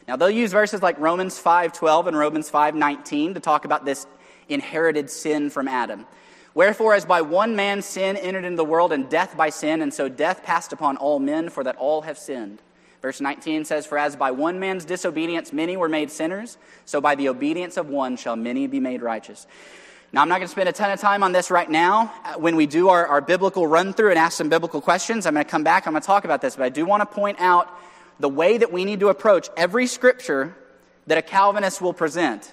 Now, 0.07 0.17
they'll 0.17 0.31
use 0.31 0.53
verses 0.53 0.83
like 0.83 0.99
Romans 0.99 1.43
5.12 1.43 2.09
and 2.09 2.19
Romans 2.19 2.51
5.19 2.51 3.35
to 3.35 3.41
talk 3.41 3.65
about 3.65 3.85
this 3.85 4.07
inherited 4.49 5.11
sin 5.11 5.51
from 5.51 5.67
Adam. 5.67 6.07
Wherefore, 6.53 6.95
as 6.95 7.05
by 7.05 7.23
one 7.23 7.57
man 7.57 7.81
sin 7.81 8.17
entered 8.17 8.45
into 8.45 8.57
the 8.57 8.65
world, 8.65 8.93
and 8.93 9.09
death 9.09 9.37
by 9.37 9.51
sin, 9.51 9.83
and 9.83 9.95
so 9.95 10.09
death 10.09 10.43
passed 10.43 10.73
upon 10.73 10.97
all 10.97 11.21
men, 11.21 11.49
for 11.49 11.65
that 11.65 11.77
all 11.77 12.03
have 12.03 12.19
sinned. 12.19 12.61
Verse 13.01 13.21
19 13.21 13.65
says, 13.65 13.87
For 13.87 13.97
as 13.97 14.17
by 14.17 14.31
one 14.33 14.59
man's 14.59 14.85
disobedience 14.85 15.53
many 15.53 15.77
were 15.77 15.89
made 15.89 16.11
sinners, 16.11 16.59
so 16.85 17.01
by 17.01 17.15
the 17.15 17.29
obedience 17.29 17.77
of 17.77 17.89
one 17.89 18.17
shall 18.17 18.37
many 18.37 18.67
be 18.67 18.81
made 18.81 19.01
righteous. 19.01 19.47
Now, 20.13 20.23
I'm 20.23 20.29
not 20.29 20.39
going 20.39 20.49
to 20.49 20.53
spend 20.53 20.69
a 20.69 20.73
ton 20.73 20.91
of 20.91 20.99
time 20.99 21.23
on 21.23 21.31
this 21.31 21.53
right 21.53 21.71
now. 21.71 22.13
Uh, 22.25 22.35
when 22.35 22.57
we 22.57 22.67
do 22.67 22.89
our, 22.89 23.07
our 23.07 23.21
biblical 23.21 23.65
run 23.65 23.93
through 23.93 24.11
and 24.11 24.19
ask 24.19 24.37
some 24.37 24.49
biblical 24.49 24.81
questions, 24.81 25.25
I'm 25.25 25.35
going 25.35 25.47
to 25.47 25.51
come 25.51 25.63
back. 25.63 25.87
I'm 25.87 25.93
going 25.93 26.03
to 26.03 26.07
talk 26.07 26.25
about 26.25 26.43
this, 26.43 26.57
but 26.57 26.65
I 26.65 26.69
do 26.69 26.85
want 26.85 27.01
to 27.03 27.07
point 27.07 27.39
out 27.41 27.73
the 28.19 28.29
way 28.29 28.59
that 28.59 28.73
we 28.73 28.85
need 28.85 29.01
to 29.01 29.09
approach 29.09 29.49
every 29.57 29.87
scripture 29.87 30.57
that 31.07 31.17
a 31.17 31.23
Calvinist 31.23 31.81
will 31.81 31.93
present. 31.93 32.53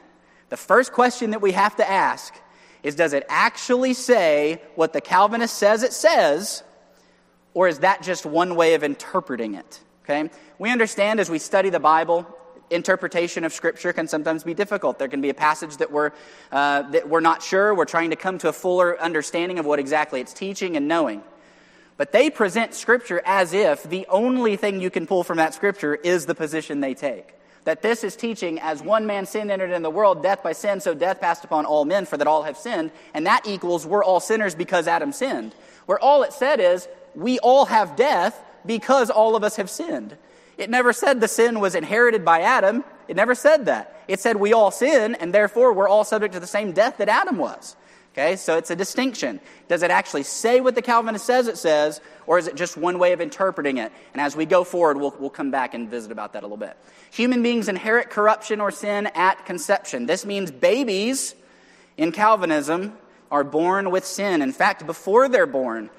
The 0.50 0.58
first 0.58 0.94
question 0.94 1.32
that 1.32 1.42
we 1.42 1.54
have 1.54 1.76
to 1.78 1.90
ask 1.90 2.36
is 2.84 2.94
Does 2.94 3.14
it 3.14 3.26
actually 3.28 3.96
say 3.96 4.62
what 4.76 4.94
the 4.94 5.02
Calvinist 5.02 5.56
says 5.56 5.82
it 5.82 5.94
says, 5.94 6.62
or 7.56 7.68
is 7.68 7.80
that 7.80 8.04
just 8.04 8.24
one 8.24 8.56
way 8.56 8.76
of 8.76 8.84
interpreting 8.84 9.56
it? 9.56 9.82
Okay? 10.04 10.30
We 10.60 10.70
understand 10.70 11.20
as 11.20 11.28
we 11.28 11.40
study 11.40 11.72
the 11.72 11.80
Bible, 11.80 12.28
interpretation 12.70 13.44
of 13.44 13.54
Scripture 13.54 13.94
can 13.94 14.08
sometimes 14.08 14.44
be 14.44 14.54
difficult. 14.54 15.00
There 15.00 15.08
can 15.08 15.22
be 15.22 15.30
a 15.30 15.34
passage 15.34 15.78
that 15.78 15.92
we're, 15.92 16.12
uh, 16.52 16.84
that 16.84 17.10
we're 17.10 17.22
not 17.22 17.42
sure. 17.42 17.74
We're 17.74 17.86
trying 17.86 18.10
to 18.10 18.16
come 18.16 18.38
to 18.40 18.50
a 18.50 18.54
fuller 18.54 19.00
understanding 19.00 19.60
of 19.60 19.66
what 19.66 19.80
exactly 19.80 20.22
it's 20.22 20.34
teaching 20.34 20.76
and 20.76 20.88
knowing. 20.88 21.24
But 21.98 22.12
they 22.12 22.30
present 22.30 22.74
Scripture 22.74 23.22
as 23.26 23.54
if 23.54 23.84
the 23.84 24.06
only 24.10 24.56
thing 24.56 24.82
you 24.82 24.90
can 24.90 25.08
pull 25.08 25.24
from 25.24 25.38
that 25.38 25.54
Scripture 25.54 25.96
is 25.96 26.26
the 26.26 26.36
position 26.36 26.80
they 26.80 26.94
take. 26.94 27.34
That 27.64 27.82
this 27.82 28.04
is 28.04 28.16
teaching 28.16 28.60
as 28.60 28.82
one 28.82 29.08
man 29.08 29.26
sin 29.26 29.52
entered 29.52 29.72
in 29.72 29.82
the 29.82 29.90
world, 29.90 30.24
death 30.24 30.42
by 30.44 30.54
sin, 30.54 30.80
so 30.80 30.94
death 30.94 31.20
passed 31.20 31.44
upon 31.44 31.66
all 31.66 31.84
men, 31.84 32.06
for 32.06 32.16
that 32.16 32.28
all 32.28 32.44
have 32.44 32.58
sinned. 32.58 32.92
And 33.14 33.26
that 33.26 33.46
equals 33.46 33.86
we're 33.86 34.04
all 34.04 34.20
sinners 34.20 34.56
because 34.56 34.88
Adam 34.88 35.12
sinned. 35.12 35.54
Where 35.86 36.00
all 36.00 36.24
it 36.24 36.34
said 36.34 36.60
is 36.60 36.88
we 37.16 37.40
all 37.40 37.66
have 37.66 37.96
death 37.96 38.42
because 38.66 39.10
all 39.10 39.36
of 39.36 39.44
us 39.44 39.56
have 39.56 39.70
sinned. 39.70 40.16
It 40.58 40.70
never 40.70 40.94
said 40.94 41.22
the 41.22 41.28
sin 41.28 41.60
was 41.60 41.76
inherited 41.76 42.26
by 42.26 42.42
Adam. 42.42 42.84
It 43.08 43.16
never 43.16 43.36
said 43.36 43.66
that. 43.66 44.04
It 44.08 44.20
said 44.20 44.38
we 44.38 44.54
all 44.54 44.72
sin, 44.72 45.16
and 45.16 45.34
therefore 45.34 45.74
we're 45.74 45.88
all 45.88 46.04
subject 46.04 46.34
to 46.34 46.40
the 46.40 46.48
same 46.48 46.72
death 46.72 46.98
that 46.98 47.10
Adam 47.10 47.38
was. 47.38 47.76
Okay, 48.14 48.36
so 48.36 48.58
it's 48.58 48.72
a 48.72 48.76
distinction. 48.76 49.40
Does 49.68 49.84
it 49.84 49.92
actually 49.92 50.24
say 50.24 50.60
what 50.60 50.74
the 50.74 50.82
Calvinist 50.82 51.24
says 51.24 51.48
it 51.48 51.56
says, 51.56 52.02
or 52.26 52.40
is 52.40 52.48
it 52.48 52.56
just 52.56 52.76
one 52.76 52.98
way 52.98 53.14
of 53.14 53.22
interpreting 53.22 53.78
it? 53.78 53.92
And 54.12 54.20
as 54.20 54.36
we 54.36 54.48
go 54.48 54.64
forward, 54.64 54.98
we'll, 54.98 55.16
we'll 55.20 55.30
come 55.30 55.52
back 55.52 55.76
and 55.76 55.88
visit 55.88 56.12
about 56.12 56.34
that 56.34 56.42
a 56.42 56.48
little 56.48 56.58
bit. 56.58 56.76
Human 57.12 57.44
beings 57.44 57.70
inherit 57.70 58.10
corruption 58.10 58.60
or 58.60 58.72
sin 58.72 59.06
at 59.14 59.46
conception. 59.46 60.08
This 60.08 60.26
means 60.26 60.50
babies 60.50 61.36
in 61.96 62.12
Calvinism 62.12 62.98
are 63.30 63.44
born 63.44 63.92
with 63.92 64.04
sin. 64.04 64.42
In 64.42 64.52
fact, 64.52 64.88
before 64.88 65.30
they're 65.30 65.46
born. 65.46 65.92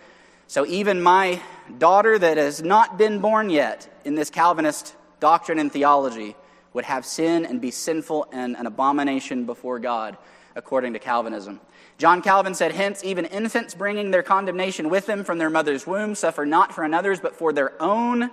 So 0.49 0.67
even 0.67 1.01
my 1.01 1.41
daughter 1.79 2.19
that 2.19 2.37
has 2.37 2.63
not 2.63 2.99
been 2.99 3.21
born 3.21 3.49
yet 3.49 3.89
in 4.09 4.15
this 4.15 4.31
Calvinist 4.31 4.97
doctrine 5.21 5.59
and 5.59 5.71
theology 5.71 6.35
would 6.73 6.87
have 6.87 7.05
sin 7.05 7.45
and 7.45 7.61
be 7.61 7.71
sinful 7.71 8.27
and 8.33 8.57
an 8.57 8.65
abomination 8.65 9.45
before 9.45 9.79
God, 9.79 10.17
according 10.57 10.95
to 10.95 10.99
Calvinism. 10.99 11.61
John 11.99 12.23
Calvin 12.23 12.55
said, 12.55 12.73
Hence, 12.73 13.05
even 13.05 13.27
infants 13.27 13.75
bringing 13.75 14.11
their 14.11 14.23
condemnation 14.23 14.89
with 14.89 15.05
them 15.05 15.25
from 15.25 15.37
their 15.37 15.51
mother's 15.51 15.87
womb 15.87 16.15
suffer 16.15 16.47
not 16.47 16.73
for 16.73 16.85
another's, 16.85 17.21
but 17.21 17.37
for 17.37 17.53
their 17.53 17.81
own 17.83 18.31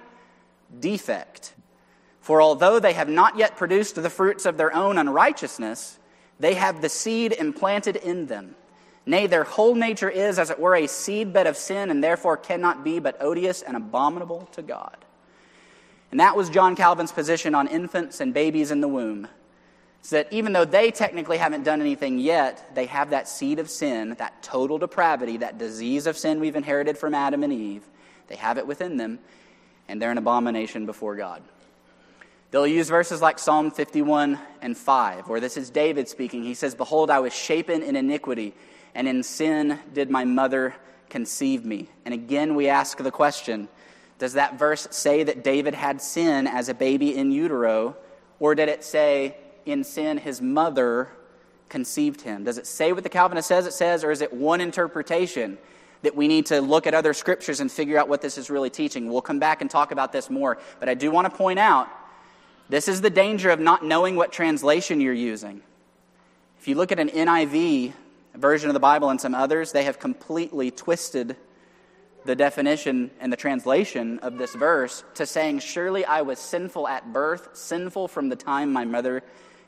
defect. 0.79 1.53
For 2.21 2.41
although 2.41 2.79
they 2.79 2.93
have 2.93 3.09
not 3.09 3.38
yet 3.38 3.57
produced 3.57 3.95
the 3.95 4.09
fruits 4.09 4.45
of 4.45 4.55
their 4.55 4.73
own 4.73 4.97
unrighteousness, 4.97 5.99
they 6.39 6.53
have 6.53 6.81
the 6.81 6.89
seed 6.89 7.33
implanted 7.33 7.97
in 7.97 8.27
them. 8.27 8.55
Nay, 9.05 9.27
their 9.27 9.43
whole 9.43 9.75
nature 9.75 10.09
is, 10.09 10.39
as 10.39 10.49
it 10.49 10.59
were, 10.59 10.75
a 10.75 10.83
seedbed 10.83 11.47
of 11.47 11.57
sin, 11.57 11.91
and 11.91 12.01
therefore 12.01 12.38
cannot 12.38 12.85
be 12.85 12.99
but 12.99 13.21
odious 13.21 13.61
and 13.61 13.75
abominable 13.75 14.47
to 14.53 14.61
God. 14.61 15.04
And 16.15 16.21
that 16.21 16.38
was 16.38 16.49
John 16.49 16.78
Calvin's 16.78 17.12
position 17.12 17.54
on 17.56 17.67
infants 17.67 18.21
and 18.21 18.34
babies 18.34 18.71
in 18.71 18.80
the 18.80 18.88
womb. 18.88 19.28
It's 19.99 20.12
that 20.12 20.32
even 20.32 20.54
though 20.54 20.63
they 20.63 20.89
technically 20.89 21.38
haven't 21.38 21.65
done 21.65 21.82
anything 21.82 22.19
yet, 22.19 22.73
they 22.73 22.86
have 22.86 23.10
that 23.10 23.28
seed 23.28 23.60
of 23.60 23.69
sin, 23.69 24.15
that 24.17 24.41
total 24.41 24.78
depravity, 24.78 25.36
that 25.36 25.58
disease 25.58 26.08
of 26.08 26.17
sin 26.17 26.39
we've 26.39 26.56
inherited 26.56 26.97
from 26.97 27.13
Adam 27.13 27.43
and 27.43 27.51
Eve. 27.51 27.84
They 28.28 28.38
have 28.38 28.58
it 28.58 28.65
within 28.65 28.95
them, 28.95 29.19
and 29.89 30.01
they're 30.01 30.10
an 30.10 30.17
abomination 30.17 30.86
before 30.86 31.17
God. 31.17 31.43
They'll 32.51 32.65
use 32.65 32.88
verses 32.88 33.21
like 33.21 33.38
Psalm 33.38 33.69
51 33.69 34.39
and 34.62 34.78
5, 34.78 35.28
where 35.28 35.41
this 35.41 35.58
is 35.58 35.69
David 35.69 36.08
speaking. 36.08 36.43
He 36.43 36.54
says, 36.54 36.75
Behold, 36.75 37.10
I 37.10 37.19
was 37.19 37.34
shapen 37.34 37.84
in 37.84 37.97
iniquity, 37.97 38.54
and 38.93 39.06
in 39.06 39.21
sin 39.21 39.82
did 39.91 40.10
my 40.10 40.23
mother 40.23 40.75
conceive 41.10 41.65
me. 41.65 41.89
And 42.06 42.13
again, 42.13 42.56
we 42.56 42.69
ask 42.69 42.97
the 42.99 43.12
question 43.12 43.67
Does 44.17 44.34
that 44.34 44.58
verse 44.58 44.88
say 44.91 45.23
that 45.23 45.43
David 45.43 45.73
had 45.73 46.01
sin 46.01 46.47
as 46.47 46.69
a 46.69 46.73
baby 46.73 47.15
in 47.15 47.32
utero, 47.32 47.95
or 48.39 48.56
did 48.56 48.69
it 48.69 48.84
say, 48.84 49.38
in 49.65 49.84
sin 49.84 50.17
his 50.17 50.41
mother 50.41 51.10
conceived 51.69 52.21
him? 52.21 52.43
Does 52.43 52.58
it 52.58 52.67
say 52.67 52.93
what 52.93 53.04
the 53.04 53.10
Calvinist 53.10 53.47
says 53.47 53.65
it 53.65 53.73
says, 53.73 54.04
or 54.04 54.12
is 54.12 54.21
it 54.21 54.32
one 54.34 54.62
interpretation? 54.62 55.58
that 56.06 56.15
we 56.15 56.28
need 56.28 56.45
to 56.45 56.62
look 56.62 56.86
at 56.86 56.93
other 56.93 57.13
scriptures 57.13 57.60
and 57.60 57.71
figure 57.71 57.97
out 57.97 58.08
what 58.08 58.21
this 58.21 58.38
is 58.38 58.51
really 58.51 58.69
teaching. 58.69 59.12
We'll 59.12 59.21
come 59.21 59.39
back 59.39 59.62
and 59.62 59.69
talk 59.69 59.91
about 59.91 60.12
this 60.12 60.30
more. 60.30 60.60
But 60.80 60.88
I 60.88 60.93
do 60.93 61.10
want 61.10 61.30
to 61.30 61.36
point 61.36 61.58
out 61.58 61.89
this 62.69 62.88
is 62.88 63.01
the 63.01 63.10
danger 63.10 63.49
of 63.49 63.60
not 63.60 63.84
knowing 63.84 64.15
what 64.15 64.32
translation 64.32 65.01
you're 65.01 65.13
using. 65.13 65.62
If 66.60 66.67
you 66.67 66.75
look 66.75 66.91
at 66.91 66.99
an 66.99 67.10
NIV 67.10 67.93
version 68.36 68.69
of 68.69 68.75
the 68.75 68.80
Bible 68.80 69.10
and 69.10 69.19
some 69.19 69.34
others, 69.34 69.71
they 69.71 69.84
have 69.84 69.99
completely 69.99 70.69
twisted 70.69 71.36
the 72.25 72.35
definition 72.35 73.11
and 73.19 73.31
the 73.31 73.38
translation 73.38 74.19
of 74.19 74.38
this 74.38 74.53
verse 74.55 75.03
to 75.15 75.25
saying, 75.25 75.59
Surely 75.59 76.03
I 76.05 76.21
was 76.21 76.39
sinful 76.39 76.88
at 76.88 77.13
birth, 77.13 77.49
sinful 77.53 78.07
from 78.07 78.29
the 78.29 78.35
time 78.35 78.73
my 78.73 78.85
mother 78.85 79.23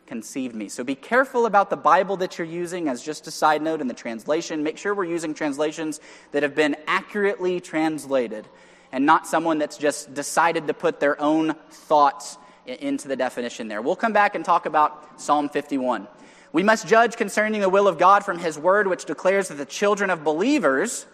conceived 0.07 0.55
me. 0.55 0.69
So 0.69 0.83
be 0.83 0.95
careful 0.95 1.45
about 1.45 1.69
the 1.69 1.77
Bible 1.77 2.17
that 2.17 2.37
you're 2.37 2.47
using 2.47 2.87
as 2.87 3.03
just 3.03 3.27
a 3.27 3.31
side 3.31 3.61
note 3.61 3.81
in 3.81 3.87
the 3.87 3.93
translation. 3.93 4.63
Make 4.63 4.77
sure 4.77 4.95
we're 4.95 5.05
using 5.05 5.33
translations 5.33 5.99
that 6.31 6.43
have 6.43 6.55
been 6.55 6.75
accurately 6.87 7.59
translated 7.59 8.47
and 8.91 9.05
not 9.05 9.27
someone 9.27 9.57
that's 9.57 9.77
just 9.77 10.13
decided 10.13 10.67
to 10.67 10.73
put 10.73 10.99
their 10.99 11.21
own 11.21 11.53
thoughts 11.69 12.37
into 12.65 13.07
the 13.07 13.15
definition 13.15 13.67
there. 13.67 13.81
We'll 13.81 13.95
come 13.95 14.13
back 14.13 14.35
and 14.35 14.43
talk 14.43 14.65
about 14.65 15.21
Psalm 15.21 15.49
51. 15.49 16.07
We 16.53 16.63
must 16.63 16.87
judge 16.87 17.17
concerning 17.17 17.61
the 17.61 17.69
will 17.69 17.87
of 17.87 17.97
God 17.97 18.23
from 18.23 18.39
His 18.39 18.57
word, 18.57 18.87
which 18.87 19.05
declares 19.05 19.49
that 19.49 19.55
the 19.55 19.65
children 19.65 20.09
of 20.09 20.23
believers 20.23 21.05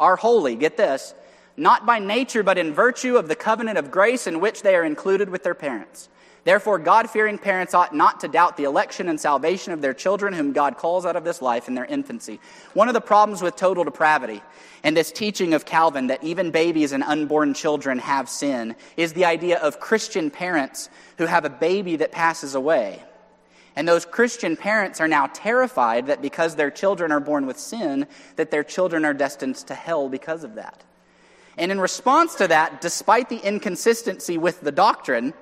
are 0.00 0.16
holy. 0.16 0.56
Get 0.56 0.76
this. 0.76 1.14
Not 1.56 1.86
by 1.86 1.98
nature, 1.98 2.42
but 2.42 2.58
in 2.58 2.72
virtue 2.72 3.16
of 3.16 3.28
the 3.28 3.34
covenant 3.34 3.78
of 3.78 3.90
grace 3.90 4.26
in 4.26 4.40
which 4.40 4.62
they 4.62 4.76
are 4.76 4.84
included 4.84 5.28
with 5.28 5.42
their 5.42 5.54
parents. 5.54 6.08
Therefore, 6.44 6.78
God 6.78 7.10
fearing 7.10 7.36
parents 7.36 7.74
ought 7.74 7.94
not 7.94 8.20
to 8.20 8.28
doubt 8.28 8.56
the 8.56 8.64
election 8.64 9.08
and 9.08 9.20
salvation 9.20 9.72
of 9.72 9.82
their 9.82 9.92
children, 9.92 10.32
whom 10.32 10.52
God 10.52 10.78
calls 10.78 11.04
out 11.04 11.16
of 11.16 11.24
this 11.24 11.42
life 11.42 11.68
in 11.68 11.74
their 11.74 11.84
infancy. 11.84 12.40
One 12.74 12.88
of 12.88 12.94
the 12.94 13.00
problems 13.00 13.42
with 13.42 13.56
total 13.56 13.84
depravity 13.84 14.40
and 14.82 14.96
this 14.96 15.12
teaching 15.12 15.52
of 15.52 15.64
Calvin 15.64 16.06
that 16.06 16.22
even 16.24 16.50
babies 16.50 16.92
and 16.92 17.02
unborn 17.02 17.54
children 17.54 17.98
have 17.98 18.28
sin 18.28 18.76
is 18.96 19.12
the 19.12 19.24
idea 19.24 19.58
of 19.58 19.80
Christian 19.80 20.30
parents 20.30 20.88
who 21.18 21.26
have 21.26 21.44
a 21.44 21.50
baby 21.50 21.96
that 21.96 22.12
passes 22.12 22.54
away. 22.54 23.02
And 23.78 23.86
those 23.86 24.04
Christian 24.04 24.56
parents 24.56 25.00
are 25.00 25.06
now 25.06 25.28
terrified 25.28 26.08
that 26.08 26.20
because 26.20 26.56
their 26.56 26.68
children 26.68 27.12
are 27.12 27.20
born 27.20 27.46
with 27.46 27.60
sin, 27.60 28.08
that 28.34 28.50
their 28.50 28.64
children 28.64 29.04
are 29.04 29.14
destined 29.14 29.54
to 29.68 29.74
hell 29.76 30.08
because 30.08 30.42
of 30.42 30.56
that. 30.56 30.82
And 31.56 31.70
in 31.70 31.80
response 31.80 32.34
to 32.34 32.48
that, 32.48 32.80
despite 32.80 33.28
the 33.28 33.38
inconsistency 33.38 34.36
with 34.36 34.62
the 34.62 34.72
doctrine, 34.72 35.32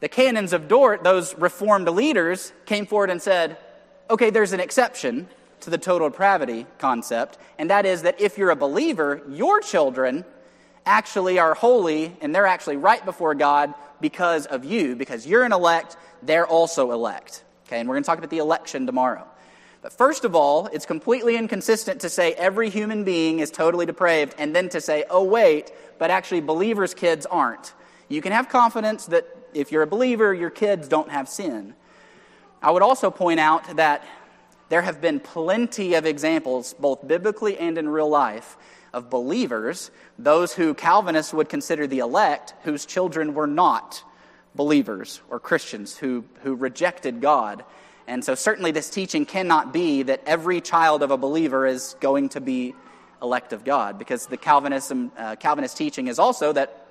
the 0.00 0.08
canons 0.08 0.54
of 0.54 0.68
Dort, 0.68 1.04
those 1.04 1.36
reformed 1.36 1.86
leaders, 1.86 2.54
came 2.64 2.86
forward 2.86 3.10
and 3.10 3.20
said, 3.20 3.58
okay, 4.08 4.30
there's 4.30 4.54
an 4.54 4.60
exception 4.60 5.28
to 5.60 5.68
the 5.68 5.76
total 5.76 6.08
depravity 6.08 6.64
concept, 6.78 7.36
and 7.58 7.68
that 7.68 7.84
is 7.84 8.00
that 8.02 8.18
if 8.22 8.38
you're 8.38 8.52
a 8.52 8.56
believer, 8.56 9.20
your 9.28 9.60
children 9.60 10.24
actually 10.86 11.38
are 11.38 11.54
holy 11.54 12.16
and 12.20 12.34
they're 12.34 12.46
actually 12.46 12.76
right 12.76 13.04
before 13.04 13.34
God 13.34 13.74
because 14.00 14.46
of 14.46 14.64
you, 14.64 14.96
because 14.96 15.26
you're 15.26 15.44
an 15.44 15.52
elect, 15.52 15.96
they're 16.22 16.46
also 16.46 16.92
elect. 16.92 17.44
Okay, 17.66 17.80
and 17.80 17.88
we're 17.88 17.94
going 17.94 18.04
to 18.04 18.06
talk 18.06 18.18
about 18.18 18.30
the 18.30 18.38
election 18.38 18.86
tomorrow. 18.86 19.26
But 19.80 19.92
first 19.92 20.24
of 20.24 20.34
all, 20.34 20.66
it's 20.68 20.86
completely 20.86 21.36
inconsistent 21.36 22.00
to 22.02 22.08
say 22.08 22.32
every 22.34 22.70
human 22.70 23.04
being 23.04 23.40
is 23.40 23.50
totally 23.50 23.84
depraved 23.84 24.34
and 24.38 24.54
then 24.54 24.68
to 24.70 24.80
say, 24.80 25.04
oh, 25.10 25.24
wait, 25.24 25.72
but 25.98 26.10
actually 26.10 26.40
believers' 26.40 26.94
kids 26.94 27.26
aren't. 27.26 27.74
You 28.08 28.22
can 28.22 28.32
have 28.32 28.48
confidence 28.48 29.06
that 29.06 29.26
if 29.52 29.70
you're 29.70 29.82
a 29.82 29.86
believer, 29.86 30.32
your 30.32 30.50
kids 30.50 30.88
don't 30.88 31.10
have 31.10 31.28
sin. 31.28 31.74
I 32.62 32.70
would 32.70 32.82
also 32.82 33.10
point 33.10 33.40
out 33.40 33.76
that 33.76 34.04
there 34.70 34.82
have 34.82 35.00
been 35.00 35.20
plenty 35.20 35.94
of 35.94 36.06
examples, 36.06 36.74
both 36.74 37.06
biblically 37.06 37.58
and 37.58 37.76
in 37.76 37.88
real 37.88 38.08
life, 38.08 38.56
of 38.94 39.10
believers, 39.10 39.90
those 40.18 40.54
who 40.54 40.72
Calvinists 40.72 41.34
would 41.34 41.48
consider 41.48 41.86
the 41.86 41.98
elect, 41.98 42.54
whose 42.62 42.86
children 42.86 43.34
were 43.34 43.46
not 43.46 44.02
believers 44.54 45.20
or 45.28 45.40
Christians 45.40 45.98
who, 45.98 46.24
who 46.42 46.54
rejected 46.54 47.20
God. 47.20 47.64
And 48.06 48.24
so, 48.24 48.34
certainly, 48.34 48.70
this 48.70 48.90
teaching 48.90 49.26
cannot 49.26 49.72
be 49.72 50.04
that 50.04 50.22
every 50.26 50.60
child 50.60 51.02
of 51.02 51.10
a 51.10 51.16
believer 51.16 51.66
is 51.66 51.96
going 52.00 52.28
to 52.30 52.40
be 52.40 52.74
elect 53.22 53.52
of 53.52 53.64
God, 53.64 53.98
because 53.98 54.26
the 54.26 54.36
Calvinism, 54.36 55.10
uh, 55.16 55.36
Calvinist 55.36 55.76
teaching 55.76 56.08
is 56.08 56.18
also 56.18 56.52
that 56.52 56.86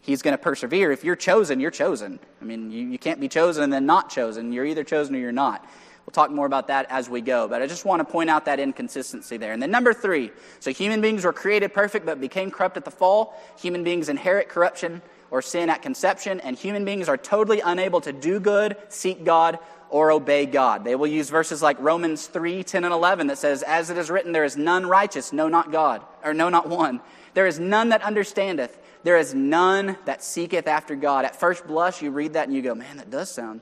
he's 0.00 0.22
going 0.22 0.32
to 0.32 0.42
persevere. 0.42 0.90
If 0.90 1.04
you're 1.04 1.16
chosen, 1.16 1.60
you're 1.60 1.70
chosen. 1.70 2.18
I 2.40 2.44
mean, 2.44 2.70
you, 2.70 2.88
you 2.88 2.98
can't 2.98 3.20
be 3.20 3.28
chosen 3.28 3.62
and 3.62 3.72
then 3.72 3.84
not 3.84 4.08
chosen. 4.08 4.52
You're 4.52 4.64
either 4.64 4.84
chosen 4.84 5.14
or 5.14 5.18
you're 5.18 5.32
not. 5.32 5.64
We'll 6.08 6.24
talk 6.24 6.30
more 6.30 6.46
about 6.46 6.68
that 6.68 6.86
as 6.88 7.10
we 7.10 7.20
go, 7.20 7.48
but 7.48 7.60
I 7.60 7.66
just 7.66 7.84
want 7.84 8.00
to 8.00 8.04
point 8.10 8.30
out 8.30 8.46
that 8.46 8.58
inconsistency 8.58 9.36
there. 9.36 9.52
And 9.52 9.60
then 9.60 9.70
number 9.70 9.92
three 9.92 10.30
so 10.58 10.72
human 10.72 11.02
beings 11.02 11.22
were 11.22 11.34
created 11.34 11.74
perfect 11.74 12.06
but 12.06 12.18
became 12.18 12.50
corrupt 12.50 12.78
at 12.78 12.86
the 12.86 12.90
fall. 12.90 13.38
Human 13.58 13.84
beings 13.84 14.08
inherit 14.08 14.48
corruption 14.48 15.02
or 15.30 15.42
sin 15.42 15.68
at 15.68 15.82
conception, 15.82 16.40
and 16.40 16.56
human 16.56 16.86
beings 16.86 17.10
are 17.10 17.18
totally 17.18 17.60
unable 17.60 18.00
to 18.00 18.12
do 18.14 18.40
good, 18.40 18.78
seek 18.88 19.22
God, 19.22 19.58
or 19.90 20.10
obey 20.10 20.46
God. 20.46 20.82
They 20.82 20.94
will 20.94 21.08
use 21.08 21.28
verses 21.28 21.60
like 21.60 21.78
Romans 21.78 22.26
3 22.26 22.64
10 22.64 22.84
and 22.84 22.94
11 22.94 23.26
that 23.26 23.36
says, 23.36 23.62
As 23.62 23.90
it 23.90 23.98
is 23.98 24.08
written, 24.08 24.32
there 24.32 24.44
is 24.44 24.56
none 24.56 24.86
righteous, 24.86 25.30
no, 25.30 25.46
not 25.46 25.70
God, 25.70 26.02
or 26.24 26.32
no, 26.32 26.48
not 26.48 26.70
one. 26.70 27.02
There 27.34 27.46
is 27.46 27.60
none 27.60 27.90
that 27.90 28.00
understandeth. 28.00 28.78
There 29.02 29.18
is 29.18 29.34
none 29.34 29.98
that 30.06 30.24
seeketh 30.24 30.68
after 30.68 30.96
God. 30.96 31.26
At 31.26 31.38
first 31.38 31.66
blush, 31.66 32.00
you 32.00 32.10
read 32.12 32.32
that 32.32 32.48
and 32.48 32.56
you 32.56 32.62
go, 32.62 32.74
man, 32.74 32.96
that 32.96 33.10
does 33.10 33.30
sound. 33.30 33.60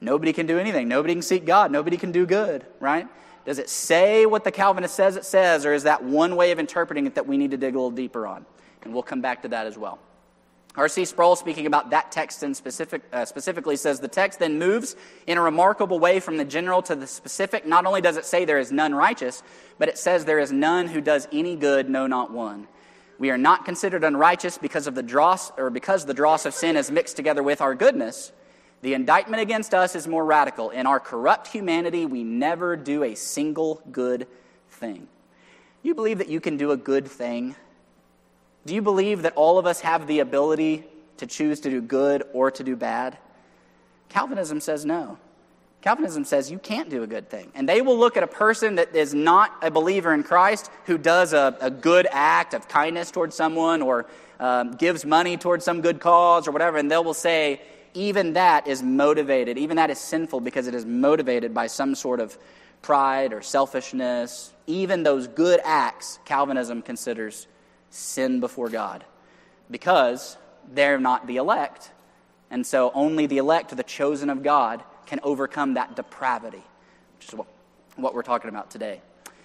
Nobody 0.00 0.32
can 0.32 0.46
do 0.46 0.58
anything. 0.58 0.88
Nobody 0.88 1.14
can 1.14 1.22
seek 1.22 1.46
God. 1.46 1.70
Nobody 1.70 1.96
can 1.96 2.12
do 2.12 2.26
good, 2.26 2.66
right? 2.80 3.08
Does 3.44 3.58
it 3.58 3.70
say 3.70 4.26
what 4.26 4.44
the 4.44 4.50
Calvinist 4.50 4.94
says 4.94 5.16
it 5.16 5.24
says, 5.24 5.64
or 5.64 5.72
is 5.72 5.84
that 5.84 6.02
one 6.02 6.36
way 6.36 6.50
of 6.50 6.58
interpreting 6.58 7.06
it 7.06 7.14
that 7.14 7.26
we 7.26 7.36
need 7.38 7.52
to 7.52 7.56
dig 7.56 7.74
a 7.74 7.78
little 7.78 7.90
deeper 7.90 8.26
on? 8.26 8.44
And 8.82 8.92
we'll 8.92 9.02
come 9.02 9.20
back 9.20 9.42
to 9.42 9.48
that 9.48 9.66
as 9.66 9.78
well. 9.78 9.98
R.C. 10.76 11.06
Sproul, 11.06 11.36
speaking 11.36 11.66
about 11.66 11.90
that 11.90 12.12
text 12.12 12.42
in 12.42 12.54
specific, 12.54 13.02
uh, 13.10 13.24
specifically, 13.24 13.76
says 13.76 13.98
the 13.98 14.08
text 14.08 14.40
then 14.40 14.58
moves 14.58 14.94
in 15.26 15.38
a 15.38 15.40
remarkable 15.40 15.98
way 15.98 16.20
from 16.20 16.36
the 16.36 16.44
general 16.44 16.82
to 16.82 16.94
the 16.94 17.06
specific. 17.06 17.66
Not 17.66 17.86
only 17.86 18.02
does 18.02 18.18
it 18.18 18.26
say 18.26 18.44
there 18.44 18.58
is 18.58 18.70
none 18.70 18.94
righteous, 18.94 19.42
but 19.78 19.88
it 19.88 19.96
says 19.96 20.26
there 20.26 20.38
is 20.38 20.52
none 20.52 20.88
who 20.88 21.00
does 21.00 21.28
any 21.32 21.56
good, 21.56 21.88
no, 21.88 22.06
not 22.06 22.30
one. 22.30 22.68
We 23.18 23.30
are 23.30 23.38
not 23.38 23.64
considered 23.64 24.04
unrighteous 24.04 24.58
because 24.58 24.86
of 24.86 24.94
the 24.94 25.02
dross, 25.02 25.50
or 25.56 25.70
because 25.70 26.04
the 26.04 26.12
dross 26.12 26.44
of 26.44 26.52
sin 26.52 26.76
is 26.76 26.90
mixed 26.90 27.16
together 27.16 27.42
with 27.42 27.62
our 27.62 27.74
goodness. 27.74 28.32
The 28.82 28.94
indictment 28.94 29.42
against 29.42 29.74
us 29.74 29.96
is 29.96 30.06
more 30.06 30.24
radical. 30.24 30.70
In 30.70 30.86
our 30.86 31.00
corrupt 31.00 31.48
humanity, 31.48 32.06
we 32.06 32.22
never 32.22 32.76
do 32.76 33.02
a 33.02 33.14
single 33.14 33.82
good 33.90 34.26
thing. 34.70 35.08
You 35.82 35.94
believe 35.94 36.18
that 36.18 36.28
you 36.28 36.40
can 36.40 36.56
do 36.56 36.72
a 36.72 36.76
good 36.76 37.06
thing? 37.06 37.56
Do 38.64 38.74
you 38.74 38.82
believe 38.82 39.22
that 39.22 39.34
all 39.34 39.58
of 39.58 39.66
us 39.66 39.80
have 39.80 40.06
the 40.06 40.20
ability 40.20 40.84
to 41.18 41.26
choose 41.26 41.60
to 41.60 41.70
do 41.70 41.80
good 41.80 42.24
or 42.32 42.50
to 42.50 42.64
do 42.64 42.76
bad? 42.76 43.16
Calvinism 44.08 44.60
says 44.60 44.84
no. 44.84 45.18
Calvinism 45.82 46.24
says 46.24 46.50
you 46.50 46.58
can't 46.58 46.90
do 46.90 47.04
a 47.04 47.06
good 47.06 47.30
thing. 47.30 47.52
And 47.54 47.68
they 47.68 47.80
will 47.80 47.96
look 47.96 48.16
at 48.16 48.24
a 48.24 48.26
person 48.26 48.74
that 48.74 48.96
is 48.96 49.14
not 49.14 49.56
a 49.62 49.70
believer 49.70 50.12
in 50.12 50.24
Christ 50.24 50.70
who 50.86 50.98
does 50.98 51.32
a, 51.32 51.56
a 51.60 51.70
good 51.70 52.08
act 52.10 52.54
of 52.54 52.66
kindness 52.66 53.12
towards 53.12 53.36
someone 53.36 53.82
or 53.82 54.06
um, 54.40 54.72
gives 54.72 55.04
money 55.04 55.36
towards 55.36 55.64
some 55.64 55.80
good 55.80 56.00
cause 56.00 56.48
or 56.48 56.50
whatever, 56.50 56.76
and 56.76 56.90
they 56.90 56.98
will 56.98 57.14
say, 57.14 57.60
even 57.96 58.34
that 58.34 58.68
is 58.68 58.82
motivated, 58.82 59.56
even 59.56 59.78
that 59.78 59.88
is 59.88 59.98
sinful 59.98 60.40
because 60.40 60.66
it 60.66 60.74
is 60.74 60.84
motivated 60.84 61.54
by 61.54 61.66
some 61.66 61.94
sort 61.94 62.20
of 62.20 62.36
pride 62.82 63.32
or 63.32 63.40
selfishness. 63.40 64.52
Even 64.66 65.02
those 65.02 65.26
good 65.26 65.60
acts, 65.64 66.18
Calvinism 66.26 66.82
considers 66.82 67.46
sin 67.88 68.38
before 68.38 68.68
God 68.68 69.02
because 69.70 70.36
they're 70.74 71.00
not 71.00 71.26
the 71.26 71.36
elect. 71.36 71.90
And 72.50 72.66
so 72.66 72.92
only 72.94 73.26
the 73.26 73.38
elect, 73.38 73.74
the 73.74 73.82
chosen 73.82 74.28
of 74.28 74.42
God, 74.42 74.84
can 75.06 75.18
overcome 75.22 75.74
that 75.74 75.96
depravity, 75.96 76.62
which 77.18 77.28
is 77.28 77.34
what, 77.34 77.46
what 77.96 78.14
we're 78.14 78.22
talking 78.22 78.50
about 78.50 78.70
today. 78.70 79.00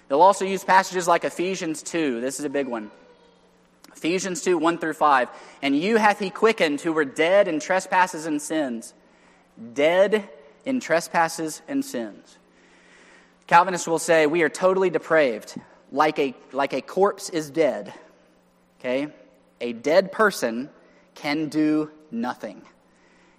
They'll 0.09 0.21
also 0.21 0.43
use 0.43 0.61
passages 0.65 1.07
like 1.07 1.23
Ephesians 1.23 1.81
2. 1.83 2.19
This 2.19 2.37
is 2.37 2.45
a 2.45 2.49
big 2.49 2.67
one. 2.67 2.91
Ephesians 3.95 4.41
2 4.41 4.57
1 4.57 4.77
through 4.77 4.93
5. 4.93 5.29
And 5.61 5.77
you 5.77 5.97
hath 5.97 6.19
he 6.19 6.29
quickened 6.29 6.81
who 6.81 6.93
were 6.93 7.05
dead 7.05 7.47
in 7.47 7.59
trespasses 7.59 8.25
and 8.25 8.41
sins. 8.41 8.93
Dead 9.73 10.29
in 10.65 10.79
trespasses 10.79 11.61
and 11.67 11.83
sins. 11.83 12.37
Calvinists 13.47 13.87
will 13.87 13.99
say 13.99 14.27
we 14.27 14.43
are 14.43 14.49
totally 14.49 14.89
depraved, 14.89 15.59
like 15.91 16.17
a, 16.19 16.33
like 16.51 16.73
a 16.73 16.81
corpse 16.81 17.29
is 17.29 17.49
dead. 17.49 17.93
Okay? 18.79 19.07
A 19.59 19.73
dead 19.73 20.11
person 20.11 20.69
can 21.15 21.49
do 21.49 21.91
nothing. 22.09 22.61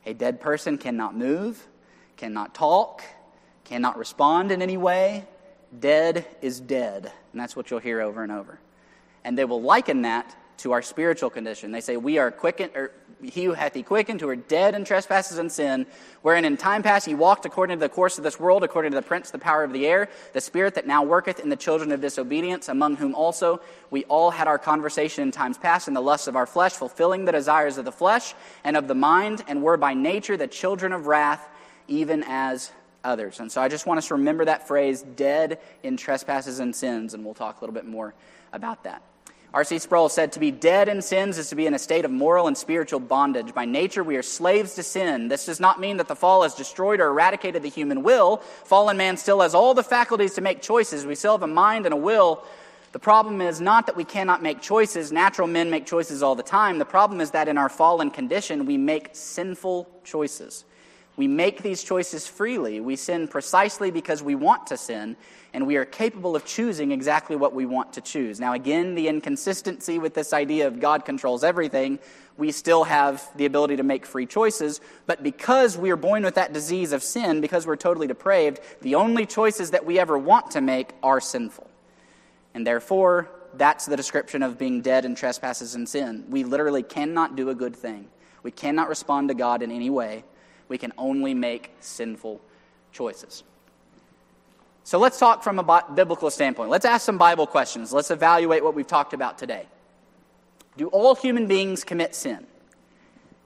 A 0.04 0.14
dead 0.14 0.40
person 0.40 0.78
cannot 0.78 1.16
move, 1.16 1.66
cannot 2.16 2.54
talk, 2.54 3.02
cannot 3.64 3.96
respond 3.96 4.52
in 4.52 4.62
any 4.62 4.76
way. 4.76 5.24
Dead 5.78 6.26
is 6.42 6.60
dead. 6.60 7.10
And 7.32 7.40
that's 7.40 7.56
what 7.56 7.70
you'll 7.70 7.80
hear 7.80 8.00
over 8.00 8.22
and 8.22 8.30
over. 8.30 8.60
And 9.24 9.38
they 9.38 9.44
will 9.44 9.62
liken 9.62 10.02
that 10.02 10.36
to 10.58 10.72
our 10.72 10.82
spiritual 10.82 11.30
condition. 11.30 11.72
They 11.72 11.80
say, 11.80 11.96
We 11.96 12.18
are 12.18 12.30
quickened, 12.30 12.72
or 12.76 12.92
he 13.22 13.44
who 13.44 13.52
hath 13.52 13.74
he 13.74 13.82
quickened, 13.82 14.20
who 14.20 14.28
are 14.28 14.36
dead 14.36 14.74
in 14.74 14.84
trespasses 14.84 15.38
and 15.38 15.50
sin, 15.50 15.86
wherein 16.22 16.44
in 16.44 16.56
time 16.56 16.82
past 16.82 17.06
he 17.06 17.14
walked 17.14 17.46
according 17.46 17.78
to 17.78 17.80
the 17.80 17.88
course 17.88 18.18
of 18.18 18.24
this 18.24 18.38
world, 18.38 18.64
according 18.64 18.92
to 18.92 18.96
the 18.96 19.02
prince, 19.02 19.30
the 19.30 19.38
power 19.38 19.64
of 19.64 19.72
the 19.72 19.86
air, 19.86 20.08
the 20.32 20.40
spirit 20.40 20.74
that 20.74 20.86
now 20.86 21.02
worketh 21.02 21.40
in 21.40 21.48
the 21.48 21.56
children 21.56 21.92
of 21.92 22.00
disobedience, 22.00 22.68
among 22.68 22.96
whom 22.96 23.14
also 23.14 23.60
we 23.90 24.04
all 24.04 24.30
had 24.30 24.48
our 24.48 24.58
conversation 24.58 25.22
in 25.22 25.30
times 25.30 25.58
past 25.58 25.88
in 25.88 25.94
the 25.94 26.02
lusts 26.02 26.26
of 26.26 26.36
our 26.36 26.46
flesh, 26.46 26.72
fulfilling 26.72 27.24
the 27.24 27.32
desires 27.32 27.78
of 27.78 27.84
the 27.84 27.92
flesh 27.92 28.34
and 28.64 28.76
of 28.76 28.88
the 28.88 28.94
mind, 28.94 29.42
and 29.48 29.62
were 29.62 29.76
by 29.76 29.94
nature 29.94 30.36
the 30.36 30.46
children 30.46 30.92
of 30.92 31.06
wrath, 31.06 31.48
even 31.88 32.24
as 32.26 32.72
others. 33.04 33.40
And 33.40 33.50
so 33.50 33.60
I 33.60 33.68
just 33.68 33.86
want 33.86 33.98
us 33.98 34.08
to 34.08 34.14
remember 34.14 34.44
that 34.44 34.68
phrase, 34.68 35.02
dead 35.02 35.58
in 35.82 35.96
trespasses 35.96 36.60
and 36.60 36.74
sins, 36.74 37.14
and 37.14 37.24
we'll 37.24 37.34
talk 37.34 37.60
a 37.60 37.64
little 37.64 37.74
bit 37.74 37.86
more 37.86 38.14
about 38.52 38.84
that. 38.84 39.02
R.C. 39.54 39.80
Sproul 39.80 40.08
said, 40.08 40.32
To 40.32 40.40
be 40.40 40.50
dead 40.50 40.88
in 40.88 41.02
sins 41.02 41.36
is 41.36 41.50
to 41.50 41.56
be 41.56 41.66
in 41.66 41.74
a 41.74 41.78
state 41.78 42.06
of 42.06 42.10
moral 42.10 42.46
and 42.46 42.56
spiritual 42.56 43.00
bondage. 43.00 43.52
By 43.52 43.66
nature, 43.66 44.02
we 44.02 44.16
are 44.16 44.22
slaves 44.22 44.74
to 44.76 44.82
sin. 44.82 45.28
This 45.28 45.44
does 45.44 45.60
not 45.60 45.78
mean 45.78 45.98
that 45.98 46.08
the 46.08 46.16
fall 46.16 46.42
has 46.42 46.54
destroyed 46.54 47.00
or 47.00 47.08
eradicated 47.08 47.62
the 47.62 47.68
human 47.68 48.02
will. 48.02 48.38
Fallen 48.64 48.96
man 48.96 49.18
still 49.18 49.40
has 49.40 49.54
all 49.54 49.74
the 49.74 49.82
faculties 49.82 50.34
to 50.34 50.40
make 50.40 50.62
choices. 50.62 51.04
We 51.04 51.14
still 51.14 51.32
have 51.32 51.42
a 51.42 51.46
mind 51.46 51.84
and 51.84 51.92
a 51.92 51.98
will. 51.98 52.42
The 52.92 52.98
problem 52.98 53.42
is 53.42 53.60
not 53.60 53.86
that 53.86 53.96
we 53.96 54.04
cannot 54.04 54.42
make 54.42 54.62
choices. 54.62 55.12
Natural 55.12 55.48
men 55.48 55.70
make 55.70 55.84
choices 55.84 56.22
all 56.22 56.34
the 56.34 56.42
time. 56.42 56.78
The 56.78 56.84
problem 56.86 57.20
is 57.20 57.32
that 57.32 57.48
in 57.48 57.58
our 57.58 57.68
fallen 57.68 58.10
condition, 58.10 58.64
we 58.64 58.78
make 58.78 59.10
sinful 59.12 59.86
choices. 60.02 60.64
We 61.16 61.28
make 61.28 61.62
these 61.62 61.84
choices 61.84 62.26
freely. 62.26 62.80
We 62.80 62.96
sin 62.96 63.28
precisely 63.28 63.90
because 63.90 64.22
we 64.22 64.34
want 64.34 64.66
to 64.68 64.78
sin, 64.78 65.16
and 65.52 65.66
we 65.66 65.76
are 65.76 65.84
capable 65.84 66.34
of 66.34 66.46
choosing 66.46 66.90
exactly 66.90 67.36
what 67.36 67.54
we 67.54 67.66
want 67.66 67.92
to 67.94 68.00
choose. 68.00 68.40
Now, 68.40 68.54
again, 68.54 68.94
the 68.94 69.08
inconsistency 69.08 69.98
with 69.98 70.14
this 70.14 70.32
idea 70.32 70.66
of 70.66 70.80
God 70.80 71.04
controls 71.04 71.44
everything, 71.44 71.98
we 72.38 72.50
still 72.50 72.84
have 72.84 73.28
the 73.36 73.44
ability 73.44 73.76
to 73.76 73.82
make 73.82 74.06
free 74.06 74.24
choices, 74.24 74.80
but 75.06 75.22
because 75.22 75.76
we 75.76 75.90
are 75.90 75.96
born 75.96 76.22
with 76.22 76.36
that 76.36 76.54
disease 76.54 76.92
of 76.92 77.02
sin, 77.02 77.42
because 77.42 77.66
we're 77.66 77.76
totally 77.76 78.06
depraved, 78.06 78.60
the 78.80 78.94
only 78.94 79.26
choices 79.26 79.72
that 79.72 79.84
we 79.84 79.98
ever 79.98 80.16
want 80.16 80.52
to 80.52 80.62
make 80.62 80.92
are 81.02 81.20
sinful. 81.20 81.68
And 82.54 82.66
therefore, 82.66 83.28
that's 83.54 83.84
the 83.84 83.98
description 83.98 84.42
of 84.42 84.58
being 84.58 84.80
dead 84.80 85.04
in 85.04 85.14
trespasses 85.14 85.74
and 85.74 85.86
sin. 85.86 86.24
We 86.30 86.42
literally 86.44 86.82
cannot 86.82 87.36
do 87.36 87.50
a 87.50 87.54
good 87.54 87.76
thing. 87.76 88.08
We 88.42 88.50
cannot 88.50 88.88
respond 88.88 89.28
to 89.28 89.34
God 89.34 89.62
in 89.62 89.70
any 89.70 89.90
way 89.90 90.24
we 90.72 90.78
can 90.78 90.94
only 90.96 91.34
make 91.34 91.70
sinful 91.80 92.40
choices. 92.92 93.44
So 94.84 94.98
let's 94.98 95.18
talk 95.18 95.42
from 95.44 95.58
a 95.58 95.84
biblical 95.94 96.30
standpoint. 96.30 96.70
Let's 96.70 96.86
ask 96.86 97.04
some 97.04 97.18
Bible 97.18 97.46
questions. 97.46 97.92
Let's 97.92 98.10
evaluate 98.10 98.64
what 98.64 98.74
we've 98.74 98.86
talked 98.86 99.12
about 99.12 99.36
today. 99.36 99.66
Do 100.78 100.86
all 100.88 101.14
human 101.14 101.46
beings 101.46 101.84
commit 101.84 102.14
sin? 102.14 102.46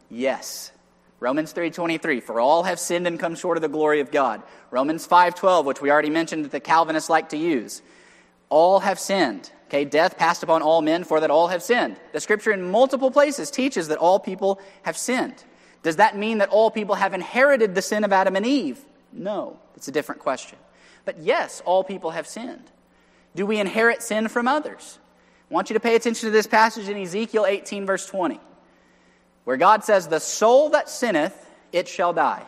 Yes. 0.08 0.70
Romans 1.18 1.52
3:23 1.52 2.20
for 2.20 2.38
all 2.38 2.62
have 2.62 2.78
sinned 2.78 3.08
and 3.08 3.18
come 3.18 3.34
short 3.34 3.58
of 3.58 3.62
the 3.62 3.68
glory 3.68 3.98
of 3.98 4.12
God. 4.12 4.40
Romans 4.70 5.04
5:12 5.04 5.66
which 5.66 5.80
we 5.80 5.90
already 5.90 6.10
mentioned 6.10 6.44
that 6.44 6.52
the 6.52 6.60
Calvinists 6.60 7.10
like 7.10 7.30
to 7.30 7.36
use. 7.36 7.82
All 8.50 8.78
have 8.78 9.00
sinned. 9.00 9.50
Okay, 9.66 9.84
death 9.84 10.16
passed 10.16 10.44
upon 10.44 10.62
all 10.62 10.80
men 10.80 11.02
for 11.02 11.18
that 11.18 11.32
all 11.32 11.48
have 11.48 11.64
sinned. 11.64 11.96
The 12.12 12.20
scripture 12.20 12.52
in 12.52 12.70
multiple 12.70 13.10
places 13.10 13.50
teaches 13.50 13.88
that 13.88 13.98
all 13.98 14.20
people 14.20 14.60
have 14.82 14.96
sinned. 14.96 15.42
Does 15.82 15.96
that 15.96 16.16
mean 16.16 16.38
that 16.38 16.48
all 16.48 16.70
people 16.70 16.96
have 16.96 17.14
inherited 17.14 17.74
the 17.74 17.82
sin 17.82 18.04
of 18.04 18.12
Adam 18.12 18.36
and 18.36 18.44
Eve? 18.44 18.78
No, 19.12 19.58
it's 19.76 19.88
a 19.88 19.92
different 19.92 20.20
question. 20.20 20.58
But 21.04 21.18
yes, 21.18 21.62
all 21.64 21.84
people 21.84 22.10
have 22.10 22.26
sinned. 22.26 22.64
Do 23.34 23.46
we 23.46 23.58
inherit 23.58 24.02
sin 24.02 24.28
from 24.28 24.48
others? 24.48 24.98
I 25.50 25.54
want 25.54 25.70
you 25.70 25.74
to 25.74 25.80
pay 25.80 25.94
attention 25.94 26.26
to 26.26 26.32
this 26.32 26.46
passage 26.46 26.88
in 26.88 26.96
Ezekiel 26.96 27.46
18, 27.46 27.86
verse 27.86 28.06
20, 28.06 28.40
where 29.44 29.56
God 29.56 29.84
says, 29.84 30.08
The 30.08 30.18
soul 30.18 30.70
that 30.70 30.88
sinneth, 30.88 31.48
it 31.72 31.86
shall 31.86 32.12
die. 32.12 32.42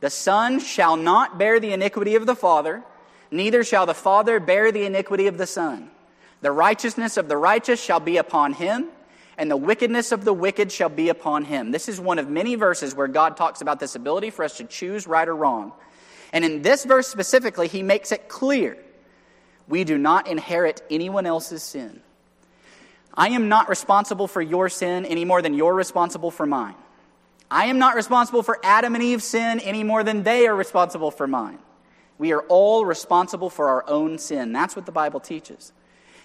The 0.00 0.10
son 0.10 0.60
shall 0.60 0.96
not 0.96 1.38
bear 1.38 1.58
the 1.58 1.72
iniquity 1.72 2.14
of 2.16 2.26
the 2.26 2.36
father, 2.36 2.82
neither 3.30 3.64
shall 3.64 3.86
the 3.86 3.94
father 3.94 4.38
bear 4.38 4.70
the 4.70 4.84
iniquity 4.84 5.28
of 5.28 5.38
the 5.38 5.46
son. 5.46 5.90
The 6.42 6.52
righteousness 6.52 7.16
of 7.16 7.28
the 7.28 7.36
righteous 7.38 7.82
shall 7.82 8.00
be 8.00 8.18
upon 8.18 8.52
him, 8.52 8.88
and 9.38 9.50
the 9.50 9.56
wickedness 9.56 10.12
of 10.12 10.24
the 10.24 10.32
wicked 10.32 10.72
shall 10.72 10.88
be 10.88 11.08
upon 11.08 11.44
him. 11.44 11.70
This 11.70 11.88
is 11.88 12.00
one 12.00 12.18
of 12.18 12.28
many 12.28 12.54
verses 12.54 12.94
where 12.94 13.08
God 13.08 13.36
talks 13.36 13.60
about 13.60 13.80
this 13.80 13.94
ability 13.94 14.30
for 14.30 14.44
us 14.44 14.56
to 14.58 14.64
choose 14.64 15.06
right 15.06 15.28
or 15.28 15.36
wrong. 15.36 15.72
And 16.32 16.44
in 16.44 16.62
this 16.62 16.84
verse 16.84 17.06
specifically, 17.06 17.68
he 17.68 17.82
makes 17.82 18.12
it 18.12 18.28
clear 18.28 18.78
we 19.68 19.84
do 19.84 19.98
not 19.98 20.28
inherit 20.28 20.82
anyone 20.90 21.26
else's 21.26 21.62
sin. 21.62 22.00
I 23.12 23.30
am 23.30 23.48
not 23.48 23.68
responsible 23.68 24.28
for 24.28 24.42
your 24.42 24.68
sin 24.68 25.04
any 25.06 25.24
more 25.24 25.42
than 25.42 25.54
you're 25.54 25.74
responsible 25.74 26.30
for 26.30 26.46
mine. 26.46 26.74
I 27.50 27.66
am 27.66 27.78
not 27.78 27.94
responsible 27.94 28.42
for 28.42 28.58
Adam 28.62 28.94
and 28.94 29.02
Eve's 29.02 29.24
sin 29.24 29.60
any 29.60 29.84
more 29.84 30.02
than 30.02 30.22
they 30.22 30.46
are 30.46 30.54
responsible 30.54 31.10
for 31.10 31.26
mine. 31.26 31.58
We 32.18 32.32
are 32.32 32.42
all 32.42 32.84
responsible 32.84 33.50
for 33.50 33.68
our 33.68 33.84
own 33.88 34.18
sin. 34.18 34.52
That's 34.52 34.74
what 34.74 34.86
the 34.86 34.92
Bible 34.92 35.20
teaches. 35.20 35.72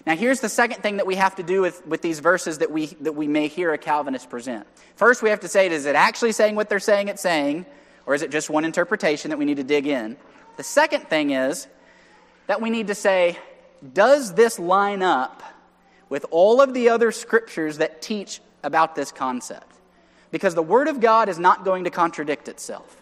Now, 0.04 0.16
here's 0.16 0.40
the 0.40 0.48
second 0.48 0.82
thing 0.82 0.96
that 0.96 1.06
we 1.06 1.14
have 1.14 1.36
to 1.36 1.42
do 1.42 1.62
with, 1.62 1.86
with 1.86 2.02
these 2.02 2.18
verses 2.18 2.58
that 2.58 2.70
we, 2.72 2.86
that 3.00 3.14
we 3.14 3.28
may 3.28 3.46
hear 3.46 3.72
a 3.72 3.78
Calvinist 3.78 4.28
present. 4.30 4.66
First, 4.96 5.22
we 5.22 5.30
have 5.30 5.40
to 5.40 5.48
say, 5.48 5.68
is 5.70 5.86
it 5.86 5.94
actually 5.94 6.32
saying 6.32 6.56
what 6.56 6.68
they're 6.68 6.80
saying 6.80 7.08
it's 7.08 7.22
saying, 7.22 7.66
or 8.04 8.14
is 8.14 8.22
it 8.22 8.30
just 8.30 8.50
one 8.50 8.64
interpretation 8.64 9.30
that 9.30 9.38
we 9.38 9.44
need 9.44 9.58
to 9.58 9.64
dig 9.64 9.86
in? 9.86 10.16
The 10.56 10.64
second 10.64 11.08
thing 11.08 11.30
is 11.30 11.68
that 12.48 12.60
we 12.60 12.70
need 12.70 12.88
to 12.88 12.94
say, 12.94 13.38
does 13.92 14.34
this 14.34 14.58
line 14.58 15.02
up 15.02 15.42
with 16.08 16.26
all 16.30 16.60
of 16.60 16.74
the 16.74 16.88
other 16.88 17.12
scriptures 17.12 17.78
that 17.78 18.02
teach 18.02 18.40
about 18.62 18.94
this 18.96 19.12
concept? 19.12 19.72
Because 20.32 20.54
the 20.54 20.62
Word 20.62 20.88
of 20.88 21.00
God 21.00 21.28
is 21.28 21.38
not 21.38 21.64
going 21.64 21.84
to 21.84 21.90
contradict 21.90 22.48
itself. 22.48 23.01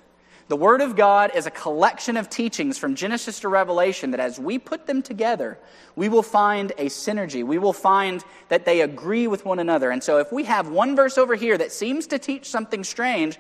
The 0.50 0.56
Word 0.56 0.80
of 0.80 0.96
God 0.96 1.30
is 1.36 1.46
a 1.46 1.50
collection 1.52 2.16
of 2.16 2.28
teachings 2.28 2.76
from 2.76 2.96
Genesis 2.96 3.38
to 3.38 3.48
Revelation 3.48 4.10
that 4.10 4.18
as 4.18 4.36
we 4.36 4.58
put 4.58 4.84
them 4.88 5.00
together, 5.00 5.60
we 5.94 6.08
will 6.08 6.24
find 6.24 6.72
a 6.72 6.86
synergy. 6.86 7.44
We 7.44 7.58
will 7.58 7.72
find 7.72 8.24
that 8.48 8.64
they 8.64 8.80
agree 8.80 9.28
with 9.28 9.44
one 9.44 9.60
another. 9.60 9.92
And 9.92 10.02
so 10.02 10.18
if 10.18 10.32
we 10.32 10.42
have 10.46 10.68
one 10.68 10.96
verse 10.96 11.18
over 11.18 11.36
here 11.36 11.56
that 11.56 11.70
seems 11.70 12.08
to 12.08 12.18
teach 12.18 12.50
something 12.50 12.82
strange, 12.82 13.38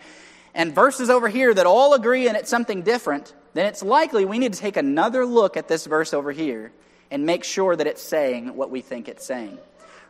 and 0.54 0.72
verses 0.72 1.10
over 1.10 1.28
here 1.28 1.52
that 1.52 1.66
all 1.66 1.94
agree 1.94 2.28
and 2.28 2.36
it's 2.36 2.48
something 2.48 2.82
different, 2.82 3.34
then 3.54 3.66
it's 3.66 3.82
likely 3.82 4.24
we 4.24 4.38
need 4.38 4.52
to 4.52 4.60
take 4.60 4.76
another 4.76 5.26
look 5.26 5.56
at 5.56 5.66
this 5.66 5.86
verse 5.86 6.14
over 6.14 6.30
here 6.30 6.70
and 7.10 7.26
make 7.26 7.42
sure 7.42 7.74
that 7.74 7.88
it's 7.88 8.02
saying 8.02 8.54
what 8.54 8.70
we 8.70 8.82
think 8.82 9.08
it's 9.08 9.26
saying. 9.26 9.58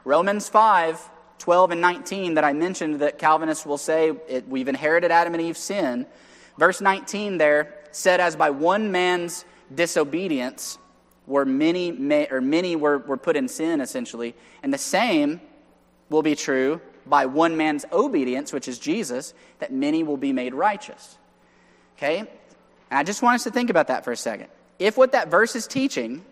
Romans 0.05 0.51
5 0.51 1.01
12 1.39 1.71
and 1.71 1.81
19 1.81 2.35
that 2.35 2.45
I 2.45 2.53
mentioned 2.53 3.01
that 3.01 3.19
Calvinists 3.19 3.65
will 3.65 3.79
say 3.79 4.13
it, 4.29 4.47
we've 4.47 4.69
inherited 4.69 5.11
Adam 5.11 5.33
and 5.33 5.43
Eve's 5.43 5.61
sin 5.61 6.05
Verse 6.61 6.83
19 6.83 7.39
there 7.39 7.75
said, 7.91 8.21
As 8.21 8.37
by 8.37 8.51
one 8.51 8.93
man's 8.93 9.47
disobedience 9.75 10.79
were 11.27 11.47
many, 11.47 11.91
or 12.31 12.43
many 12.43 12.77
were, 12.77 12.99
were 12.99 13.17
put 13.17 13.35
in 13.35 13.49
sin, 13.49 13.81
essentially. 13.81 14.35
And 14.63 14.73
the 14.73 14.79
same 14.79 15.41
will 16.11 16.21
be 16.21 16.37
true 16.37 16.83
by 17.07 17.25
one 17.25 17.57
man's 17.57 17.87
obedience, 17.91 18.53
which 18.53 18.69
is 18.69 18.79
Jesus, 18.79 19.33
that 19.61 19.73
many 19.73 20.03
will 20.03 20.19
be 20.19 20.35
made 20.35 20.53
righteous. 20.53 21.17
Okay? 21.97 22.19
And 22.19 22.29
I 22.91 23.05
just 23.05 23.23
want 23.23 23.37
us 23.37 23.45
to 23.45 23.51
think 23.51 23.71
about 23.71 23.87
that 23.87 24.05
for 24.05 24.13
a 24.13 24.17
second. 24.17 24.49
If 24.79 24.99
what 24.99 25.13
that 25.13 25.31
verse 25.31 25.57
is 25.57 25.67
teaching 25.67 26.23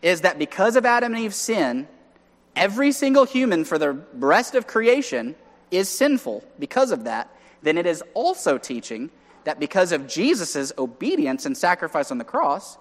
is 0.00 0.22
that 0.22 0.38
because 0.38 0.76
of 0.76 0.86
Adam 0.86 1.12
and 1.12 1.22
Eve's 1.22 1.36
sin, 1.36 1.88
every 2.56 2.90
single 2.90 3.26
human 3.26 3.66
for 3.66 3.76
the 3.76 4.00
rest 4.14 4.54
of 4.54 4.66
creation 4.66 5.34
is 5.70 5.90
sinful 5.90 6.42
because 6.58 6.90
of 6.90 7.04
that, 7.04 7.28
then 7.60 7.76
it 7.76 7.84
is 7.84 8.02
also 8.14 8.56
teaching 8.56 9.10
that 9.48 9.58
because 9.58 9.92
of 9.92 10.06
Jesus' 10.06 10.74
obedience 10.76 11.46
and 11.46 11.56
sacrifice 11.56 12.10
on 12.10 12.18
the 12.18 12.24
cross, 12.24 12.76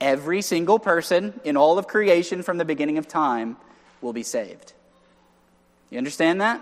every 0.00 0.42
single 0.42 0.80
person 0.80 1.40
in 1.44 1.56
all 1.56 1.78
of 1.78 1.86
creation 1.86 2.42
from 2.42 2.58
the 2.58 2.64
beginning 2.64 2.98
of 2.98 3.06
time 3.06 3.56
will 4.00 4.12
be 4.12 4.24
saved. 4.24 4.72
You 5.90 5.98
understand 5.98 6.40
that? 6.40 6.60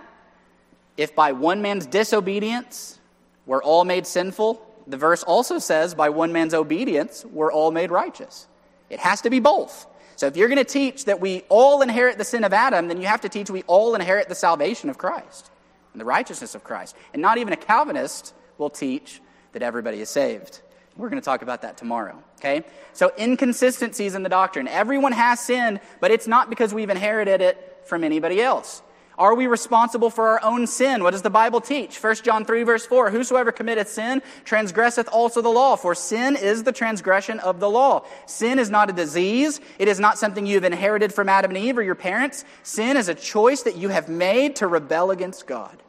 If 0.99 1.15
by 1.15 1.33
one 1.33 1.63
man's 1.63 1.87
disobedience 1.87 2.99
we're 3.47 3.63
all 3.63 3.87
made 3.87 4.07
sinful, 4.07 4.61
the 4.87 4.99
verse 4.99 5.23
also 5.23 5.59
says 5.59 5.95
by 5.95 6.11
one 6.11 6.35
man's 6.35 6.53
obedience 6.53 7.25
we're 7.25 7.51
all 7.51 7.71
made 7.71 7.91
righteous. 7.91 8.47
It 8.91 9.01
has 9.01 9.23
to 9.23 9.31
be 9.31 9.41
both. 9.41 9.87
So 10.17 10.27
if 10.27 10.37
you're 10.37 10.49
going 10.49 10.59
to 10.59 10.65
teach 10.65 11.07
that 11.07 11.19
we 11.19 11.45
all 11.49 11.81
inherit 11.81 12.19
the 12.19 12.25
sin 12.25 12.45
of 12.45 12.53
Adam, 12.53 12.89
then 12.89 13.01
you 13.01 13.07
have 13.07 13.23
to 13.23 13.31
teach 13.31 13.49
we 13.49 13.63
all 13.63 13.95
inherit 13.95 14.29
the 14.29 14.35
salvation 14.35 14.91
of 14.91 14.99
Christ 14.99 15.51
and 15.95 16.01
the 16.01 16.05
righteousness 16.05 16.55
of 16.55 16.63
Christ. 16.63 16.95
And 17.15 17.23
not 17.23 17.39
even 17.39 17.55
a 17.55 17.57
Calvinist 17.57 18.35
will 18.59 18.69
teach 18.69 19.23
that 19.53 19.63
everybody 19.63 20.01
is 20.01 20.09
saved. 20.09 20.61
We're 20.97 21.09
going 21.09 21.21
to 21.21 21.25
talk 21.25 21.43
about 21.43 21.63
that 21.63 21.77
tomorrow. 21.77 22.23
Okay? 22.39 22.65
So, 22.93 23.13
inconsistencies 23.19 24.15
in 24.15 24.23
the 24.23 24.29
doctrine. 24.29 24.69
Everyone 24.69 25.13
has 25.13 25.41
sinned, 25.41 25.81
but 26.01 26.11
it's 26.11 26.27
not 26.27 26.51
because 26.51 26.75
we've 26.75 26.91
inherited 26.91 27.41
it 27.41 27.79
from 27.85 28.05
anybody 28.05 28.41
else. 28.41 28.83
Are 29.21 29.35
we 29.35 29.47
responsible 29.47 30.09
for 30.09 30.29
our 30.29 30.41
own 30.43 30.67
sin? 30.67 31.03
What 31.03 31.11
does 31.11 31.21
the 31.21 31.29
Bible 31.29 31.61
teach? 31.61 32.03
1 32.03 32.17
John 32.17 32.47
3, 32.47 32.63
verse 32.63 32.87
4 32.87 33.11
Whosoever 33.11 33.53
committeth 33.53 33.91
sin 33.91 34.23
transgresseth 34.47 35.09
also 35.13 35.43
the 35.43 35.51
law, 35.51 35.77
for 35.77 35.95
sin 35.95 36.37
is 36.37 36.63
the 36.63 36.73
transgression 36.73 37.39
of 37.41 37.61
the 37.61 37.69
law. 37.69 38.07
Sin 38.25 38.59
is 38.59 38.71
not 38.71 38.89
a 38.89 38.95
disease, 38.95 39.61
it 39.79 39.89
is 39.89 40.01
not 40.01 40.19
something 40.19 40.47
you 40.47 40.55
have 40.55 40.65
inherited 40.65 41.13
from 41.13 41.29
Adam 41.29 41.51
and 41.51 41.59
Eve 41.63 41.77
or 41.77 41.83
your 41.83 41.95
parents. 41.95 42.47
Sin 42.63 42.97
is 42.97 43.11
a 43.11 43.15
choice 43.15 43.63
that 43.65 43.77
you 43.77 43.91
have 43.91 44.09
made 44.09 44.57
to 44.57 44.67
rebel 44.67 45.11
against 45.11 45.47
God. 45.47 45.83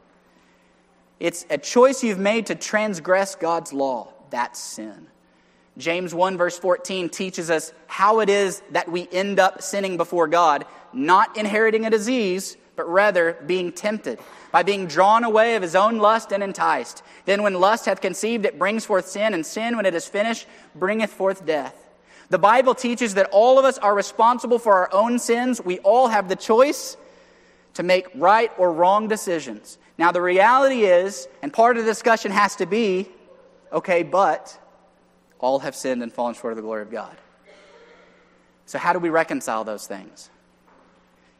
It's 1.22 1.46
a 1.50 1.56
choice 1.56 2.02
you've 2.02 2.18
made 2.18 2.46
to 2.46 2.56
transgress 2.56 3.36
God's 3.36 3.72
law. 3.72 4.08
That's 4.30 4.58
sin. 4.58 5.06
James 5.78 6.12
1, 6.12 6.36
verse 6.36 6.58
14 6.58 7.10
teaches 7.10 7.48
us 7.48 7.72
how 7.86 8.18
it 8.18 8.28
is 8.28 8.60
that 8.72 8.90
we 8.90 9.08
end 9.12 9.38
up 9.38 9.62
sinning 9.62 9.96
before 9.96 10.26
God, 10.26 10.64
not 10.92 11.36
inheriting 11.36 11.86
a 11.86 11.90
disease, 11.90 12.56
but 12.74 12.88
rather 12.88 13.34
being 13.46 13.70
tempted, 13.70 14.18
by 14.50 14.64
being 14.64 14.88
drawn 14.88 15.22
away 15.22 15.54
of 15.54 15.62
his 15.62 15.76
own 15.76 15.98
lust 15.98 16.32
and 16.32 16.42
enticed. 16.42 17.04
Then, 17.24 17.44
when 17.44 17.54
lust 17.54 17.86
hath 17.86 18.00
conceived, 18.00 18.44
it 18.44 18.58
brings 18.58 18.84
forth 18.84 19.06
sin, 19.06 19.32
and 19.32 19.46
sin, 19.46 19.76
when 19.76 19.86
it 19.86 19.94
is 19.94 20.08
finished, 20.08 20.48
bringeth 20.74 21.10
forth 21.10 21.46
death. 21.46 21.76
The 22.30 22.38
Bible 22.38 22.74
teaches 22.74 23.14
that 23.14 23.30
all 23.30 23.60
of 23.60 23.64
us 23.64 23.78
are 23.78 23.94
responsible 23.94 24.58
for 24.58 24.72
our 24.72 24.92
own 24.92 25.20
sins. 25.20 25.64
We 25.64 25.78
all 25.78 26.08
have 26.08 26.28
the 26.28 26.34
choice 26.34 26.96
to 27.74 27.84
make 27.84 28.08
right 28.12 28.50
or 28.58 28.72
wrong 28.72 29.06
decisions. 29.06 29.78
Now, 30.02 30.10
the 30.10 30.20
reality 30.20 30.80
is, 30.82 31.28
and 31.42 31.52
part 31.52 31.76
of 31.76 31.84
the 31.84 31.88
discussion 31.88 32.32
has 32.32 32.56
to 32.56 32.66
be 32.66 33.08
okay, 33.72 34.02
but 34.02 34.58
all 35.38 35.60
have 35.60 35.76
sinned 35.76 36.02
and 36.02 36.12
fallen 36.12 36.34
short 36.34 36.52
of 36.52 36.56
the 36.56 36.62
glory 36.62 36.82
of 36.82 36.90
God. 36.90 37.16
So, 38.66 38.80
how 38.80 38.92
do 38.92 38.98
we 38.98 39.10
reconcile 39.10 39.62
those 39.62 39.86
things? 39.86 40.28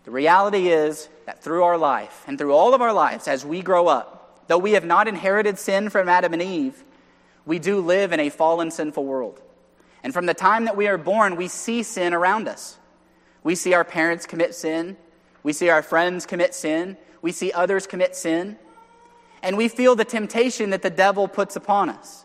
The 0.04 0.12
reality 0.12 0.68
is 0.68 1.08
that 1.26 1.42
through 1.42 1.64
our 1.64 1.76
life 1.76 2.22
and 2.28 2.38
through 2.38 2.52
all 2.52 2.72
of 2.72 2.80
our 2.80 2.92
lives 2.92 3.26
as 3.26 3.44
we 3.44 3.62
grow 3.62 3.88
up, 3.88 4.46
though 4.46 4.58
we 4.58 4.74
have 4.74 4.84
not 4.84 5.08
inherited 5.08 5.58
sin 5.58 5.90
from 5.90 6.08
Adam 6.08 6.32
and 6.32 6.40
Eve, 6.40 6.84
we 7.44 7.58
do 7.58 7.80
live 7.80 8.12
in 8.12 8.20
a 8.20 8.30
fallen, 8.30 8.70
sinful 8.70 9.04
world. 9.04 9.42
And 10.04 10.14
from 10.14 10.26
the 10.26 10.34
time 10.34 10.66
that 10.66 10.76
we 10.76 10.86
are 10.86 10.98
born, 10.98 11.34
we 11.34 11.48
see 11.48 11.82
sin 11.82 12.14
around 12.14 12.46
us. 12.46 12.78
We 13.42 13.56
see 13.56 13.74
our 13.74 13.82
parents 13.82 14.24
commit 14.24 14.54
sin. 14.54 14.96
We 15.42 15.52
see 15.52 15.68
our 15.68 15.82
friends 15.82 16.26
commit 16.26 16.54
sin. 16.54 16.96
We 17.22 17.32
see 17.32 17.52
others 17.52 17.86
commit 17.86 18.14
sin. 18.14 18.58
And 19.42 19.56
we 19.56 19.68
feel 19.68 19.96
the 19.96 20.04
temptation 20.04 20.70
that 20.70 20.82
the 20.82 20.90
devil 20.90 21.26
puts 21.26 21.56
upon 21.56 21.88
us. 21.88 22.24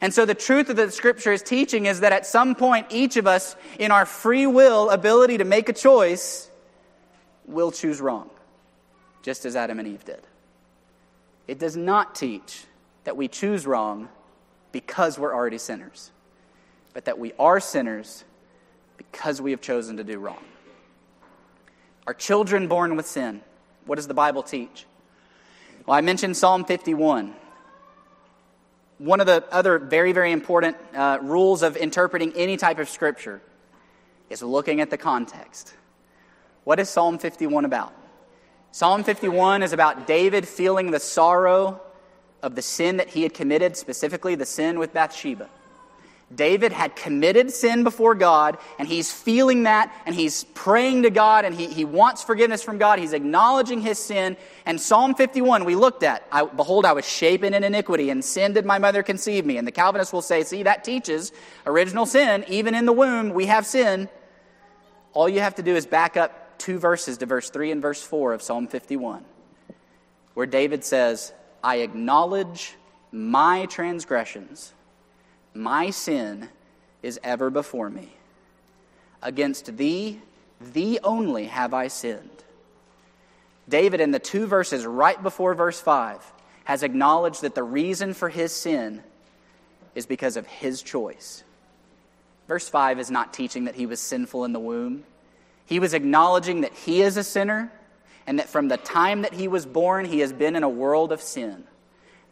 And 0.00 0.14
so 0.14 0.24
the 0.24 0.34
truth 0.34 0.70
of 0.70 0.76
the 0.76 0.90
scripture 0.90 1.32
is 1.32 1.42
teaching 1.42 1.86
is 1.86 2.00
that 2.00 2.12
at 2.12 2.24
some 2.24 2.54
point, 2.54 2.86
each 2.90 3.16
of 3.16 3.26
us, 3.26 3.56
in 3.78 3.90
our 3.90 4.06
free 4.06 4.46
will 4.46 4.90
ability 4.90 5.38
to 5.38 5.44
make 5.44 5.68
a 5.68 5.72
choice, 5.72 6.50
will 7.46 7.70
choose 7.70 8.00
wrong, 8.00 8.30
just 9.22 9.44
as 9.44 9.56
Adam 9.56 9.78
and 9.78 9.88
Eve 9.88 10.04
did. 10.04 10.20
It 11.48 11.58
does 11.58 11.76
not 11.76 12.14
teach 12.14 12.64
that 13.04 13.16
we 13.16 13.28
choose 13.28 13.66
wrong 13.66 14.08
because 14.72 15.18
we're 15.18 15.34
already 15.34 15.58
sinners, 15.58 16.10
but 16.94 17.04
that 17.06 17.18
we 17.18 17.32
are 17.38 17.60
sinners 17.60 18.24
because 18.96 19.42
we 19.42 19.50
have 19.50 19.60
chosen 19.60 19.96
to 19.96 20.04
do 20.04 20.18
wrong. 20.18 20.42
Are 22.06 22.14
children 22.14 22.68
born 22.68 22.96
with 22.96 23.06
sin? 23.06 23.42
What 23.90 23.96
does 23.96 24.06
the 24.06 24.14
Bible 24.14 24.44
teach? 24.44 24.86
Well, 25.84 25.98
I 25.98 26.00
mentioned 26.00 26.36
Psalm 26.36 26.64
51. 26.64 27.34
One 28.98 29.18
of 29.18 29.26
the 29.26 29.44
other 29.50 29.80
very, 29.80 30.12
very 30.12 30.30
important 30.30 30.76
uh, 30.94 31.18
rules 31.20 31.64
of 31.64 31.76
interpreting 31.76 32.32
any 32.36 32.56
type 32.56 32.78
of 32.78 32.88
scripture 32.88 33.42
is 34.28 34.44
looking 34.44 34.80
at 34.80 34.90
the 34.90 34.96
context. 34.96 35.74
What 36.62 36.78
is 36.78 36.88
Psalm 36.88 37.18
51 37.18 37.64
about? 37.64 37.92
Psalm 38.70 39.02
51 39.02 39.64
is 39.64 39.72
about 39.72 40.06
David 40.06 40.46
feeling 40.46 40.92
the 40.92 41.00
sorrow 41.00 41.80
of 42.44 42.54
the 42.54 42.62
sin 42.62 42.98
that 42.98 43.08
he 43.08 43.24
had 43.24 43.34
committed, 43.34 43.76
specifically 43.76 44.36
the 44.36 44.46
sin 44.46 44.78
with 44.78 44.92
Bathsheba. 44.92 45.50
David 46.32 46.72
had 46.72 46.94
committed 46.94 47.50
sin 47.50 47.82
before 47.82 48.14
God, 48.14 48.58
and 48.78 48.86
he's 48.86 49.12
feeling 49.12 49.64
that, 49.64 49.92
and 50.06 50.14
he's 50.14 50.44
praying 50.44 51.02
to 51.02 51.10
God, 51.10 51.44
and 51.44 51.52
he, 51.54 51.66
he 51.66 51.84
wants 51.84 52.22
forgiveness 52.22 52.62
from 52.62 52.78
God. 52.78 53.00
He's 53.00 53.12
acknowledging 53.12 53.80
his 53.80 53.98
sin. 53.98 54.36
And 54.64 54.80
Psalm 54.80 55.16
51, 55.16 55.64
we 55.64 55.74
looked 55.74 56.04
at, 56.04 56.24
I, 56.30 56.44
Behold, 56.44 56.86
I 56.86 56.92
was 56.92 57.04
shapen 57.04 57.52
in 57.52 57.64
iniquity, 57.64 58.10
and 58.10 58.24
sin 58.24 58.52
did 58.52 58.64
my 58.64 58.78
mother 58.78 59.02
conceive 59.02 59.44
me. 59.44 59.56
And 59.56 59.66
the 59.66 59.72
Calvinists 59.72 60.12
will 60.12 60.22
say, 60.22 60.44
See, 60.44 60.62
that 60.62 60.84
teaches 60.84 61.32
original 61.66 62.06
sin. 62.06 62.44
Even 62.46 62.76
in 62.76 62.86
the 62.86 62.92
womb, 62.92 63.30
we 63.30 63.46
have 63.46 63.66
sin. 63.66 64.08
All 65.12 65.28
you 65.28 65.40
have 65.40 65.56
to 65.56 65.62
do 65.64 65.74
is 65.74 65.84
back 65.84 66.16
up 66.16 66.58
two 66.58 66.78
verses 66.78 67.18
to 67.18 67.26
verse 67.26 67.50
3 67.50 67.72
and 67.72 67.82
verse 67.82 68.02
4 68.02 68.34
of 68.34 68.42
Psalm 68.42 68.68
51, 68.68 69.24
where 70.34 70.46
David 70.46 70.84
says, 70.84 71.32
I 71.64 71.76
acknowledge 71.78 72.76
my 73.10 73.66
transgressions 73.66 74.72
my 75.54 75.90
sin 75.90 76.48
is 77.02 77.18
ever 77.22 77.50
before 77.50 77.90
me. 77.90 78.12
Against 79.22 79.76
thee, 79.76 80.20
thee 80.60 80.98
only 81.02 81.46
have 81.46 81.74
I 81.74 81.88
sinned. 81.88 82.28
David, 83.68 84.00
in 84.00 84.10
the 84.10 84.18
two 84.18 84.46
verses 84.46 84.84
right 84.84 85.22
before 85.22 85.54
verse 85.54 85.80
5, 85.80 86.32
has 86.64 86.82
acknowledged 86.82 87.42
that 87.42 87.54
the 87.54 87.62
reason 87.62 88.14
for 88.14 88.28
his 88.28 88.52
sin 88.52 89.02
is 89.94 90.06
because 90.06 90.36
of 90.36 90.46
his 90.46 90.82
choice. 90.82 91.42
Verse 92.48 92.68
5 92.68 92.98
is 92.98 93.10
not 93.10 93.32
teaching 93.32 93.64
that 93.64 93.74
he 93.74 93.86
was 93.86 94.00
sinful 94.00 94.44
in 94.44 94.52
the 94.52 94.60
womb. 94.60 95.04
He 95.66 95.78
was 95.78 95.94
acknowledging 95.94 96.62
that 96.62 96.72
he 96.72 97.00
is 97.02 97.16
a 97.16 97.24
sinner 97.24 97.72
and 98.26 98.38
that 98.38 98.48
from 98.48 98.68
the 98.68 98.76
time 98.76 99.22
that 99.22 99.32
he 99.32 99.48
was 99.48 99.66
born, 99.66 100.04
he 100.04 100.20
has 100.20 100.32
been 100.32 100.56
in 100.56 100.62
a 100.62 100.68
world 100.68 101.12
of 101.12 101.22
sin. 101.22 101.64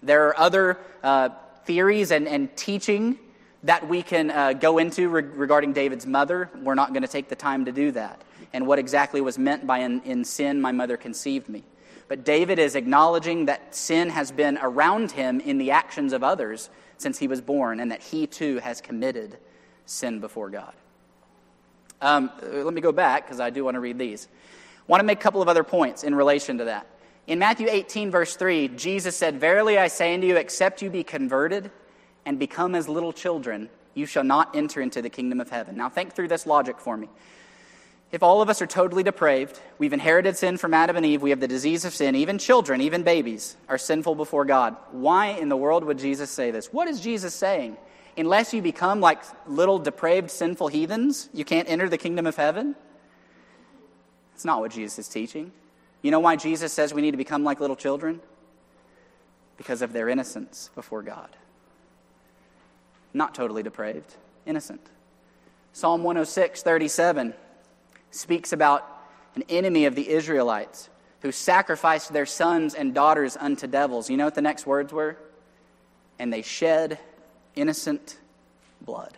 There 0.02 0.28
are 0.28 0.38
other 0.38 0.78
uh, 1.02 1.30
theories 1.68 2.12
and, 2.12 2.26
and 2.26 2.56
teaching 2.56 3.18
that 3.62 3.86
we 3.86 4.02
can 4.02 4.30
uh, 4.30 4.54
go 4.54 4.78
into 4.78 5.10
re- 5.10 5.22
regarding 5.22 5.74
David's 5.74 6.06
mother. 6.06 6.48
We're 6.62 6.74
not 6.74 6.94
going 6.94 7.02
to 7.02 7.08
take 7.08 7.28
the 7.28 7.36
time 7.36 7.66
to 7.66 7.72
do 7.72 7.92
that. 7.92 8.22
And 8.54 8.66
what 8.66 8.78
exactly 8.78 9.20
was 9.20 9.38
meant 9.38 9.66
by 9.66 9.80
in, 9.80 10.00
in 10.00 10.24
sin, 10.24 10.62
my 10.62 10.72
mother 10.72 10.96
conceived 10.96 11.46
me. 11.46 11.62
But 12.08 12.24
David 12.24 12.58
is 12.58 12.74
acknowledging 12.74 13.44
that 13.46 13.74
sin 13.74 14.08
has 14.08 14.32
been 14.32 14.58
around 14.62 15.12
him 15.12 15.40
in 15.40 15.58
the 15.58 15.72
actions 15.72 16.14
of 16.14 16.24
others 16.24 16.70
since 16.96 17.18
he 17.18 17.28
was 17.28 17.42
born, 17.42 17.80
and 17.80 17.92
that 17.92 18.02
he 18.02 18.26
too 18.26 18.58
has 18.60 18.80
committed 18.80 19.36
sin 19.84 20.20
before 20.20 20.48
God. 20.48 20.72
Um, 22.00 22.30
let 22.42 22.72
me 22.72 22.80
go 22.80 22.92
back 22.92 23.26
because 23.26 23.40
I 23.40 23.50
do 23.50 23.62
want 23.62 23.74
to 23.74 23.80
read 23.80 23.98
these. 23.98 24.26
Want 24.86 25.00
to 25.00 25.04
make 25.04 25.18
a 25.18 25.22
couple 25.22 25.42
of 25.42 25.48
other 25.48 25.64
points 25.64 26.02
in 26.02 26.14
relation 26.14 26.58
to 26.58 26.64
that. 26.64 26.86
In 27.28 27.38
Matthew 27.38 27.66
18, 27.68 28.10
verse 28.10 28.36
3, 28.36 28.68
Jesus 28.68 29.14
said, 29.14 29.38
Verily 29.38 29.76
I 29.76 29.88
say 29.88 30.14
unto 30.14 30.26
you, 30.26 30.36
except 30.36 30.80
you 30.80 30.88
be 30.88 31.04
converted 31.04 31.70
and 32.24 32.38
become 32.38 32.74
as 32.74 32.88
little 32.88 33.12
children, 33.12 33.68
you 33.92 34.06
shall 34.06 34.24
not 34.24 34.56
enter 34.56 34.80
into 34.80 35.02
the 35.02 35.10
kingdom 35.10 35.38
of 35.38 35.50
heaven. 35.50 35.76
Now, 35.76 35.90
think 35.90 36.14
through 36.14 36.28
this 36.28 36.46
logic 36.46 36.80
for 36.80 36.96
me. 36.96 37.10
If 38.12 38.22
all 38.22 38.40
of 38.40 38.48
us 38.48 38.62
are 38.62 38.66
totally 38.66 39.02
depraved, 39.02 39.60
we've 39.76 39.92
inherited 39.92 40.38
sin 40.38 40.56
from 40.56 40.72
Adam 40.72 40.96
and 40.96 41.04
Eve, 41.04 41.20
we 41.20 41.28
have 41.28 41.40
the 41.40 41.46
disease 41.46 41.84
of 41.84 41.92
sin, 41.94 42.14
even 42.14 42.38
children, 42.38 42.80
even 42.80 43.02
babies 43.02 43.58
are 43.68 43.76
sinful 43.76 44.14
before 44.14 44.46
God. 44.46 44.74
Why 44.92 45.26
in 45.26 45.50
the 45.50 45.56
world 45.56 45.84
would 45.84 45.98
Jesus 45.98 46.30
say 46.30 46.50
this? 46.50 46.72
What 46.72 46.88
is 46.88 46.98
Jesus 46.98 47.34
saying? 47.34 47.76
Unless 48.16 48.54
you 48.54 48.62
become 48.62 49.00
like 49.00 49.20
little 49.46 49.78
depraved, 49.78 50.30
sinful 50.30 50.68
heathens, 50.68 51.28
you 51.34 51.44
can't 51.44 51.68
enter 51.68 51.90
the 51.90 51.98
kingdom 51.98 52.26
of 52.26 52.36
heaven? 52.36 52.74
It's 54.34 54.46
not 54.46 54.60
what 54.60 54.70
Jesus 54.70 54.98
is 55.00 55.08
teaching. 55.08 55.52
You 56.02 56.10
know 56.10 56.20
why 56.20 56.36
Jesus 56.36 56.72
says 56.72 56.94
we 56.94 57.02
need 57.02 57.10
to 57.10 57.16
become 57.16 57.44
like 57.44 57.60
little 57.60 57.76
children? 57.76 58.20
Because 59.56 59.82
of 59.82 59.92
their 59.92 60.08
innocence 60.08 60.70
before 60.74 61.02
God. 61.02 61.28
Not 63.12 63.34
totally 63.34 63.62
depraved, 63.62 64.14
innocent. 64.46 64.80
Psalm 65.72 66.02
106, 66.02 66.62
37 66.62 67.34
speaks 68.10 68.52
about 68.52 68.86
an 69.34 69.42
enemy 69.48 69.86
of 69.86 69.94
the 69.94 70.08
Israelites 70.08 70.88
who 71.20 71.32
sacrificed 71.32 72.12
their 72.12 72.26
sons 72.26 72.74
and 72.74 72.94
daughters 72.94 73.36
unto 73.36 73.66
devils. 73.66 74.08
You 74.08 74.16
know 74.16 74.24
what 74.24 74.36
the 74.36 74.42
next 74.42 74.66
words 74.66 74.92
were? 74.92 75.16
And 76.18 76.32
they 76.32 76.42
shed 76.42 76.98
innocent 77.56 78.18
blood. 78.80 79.17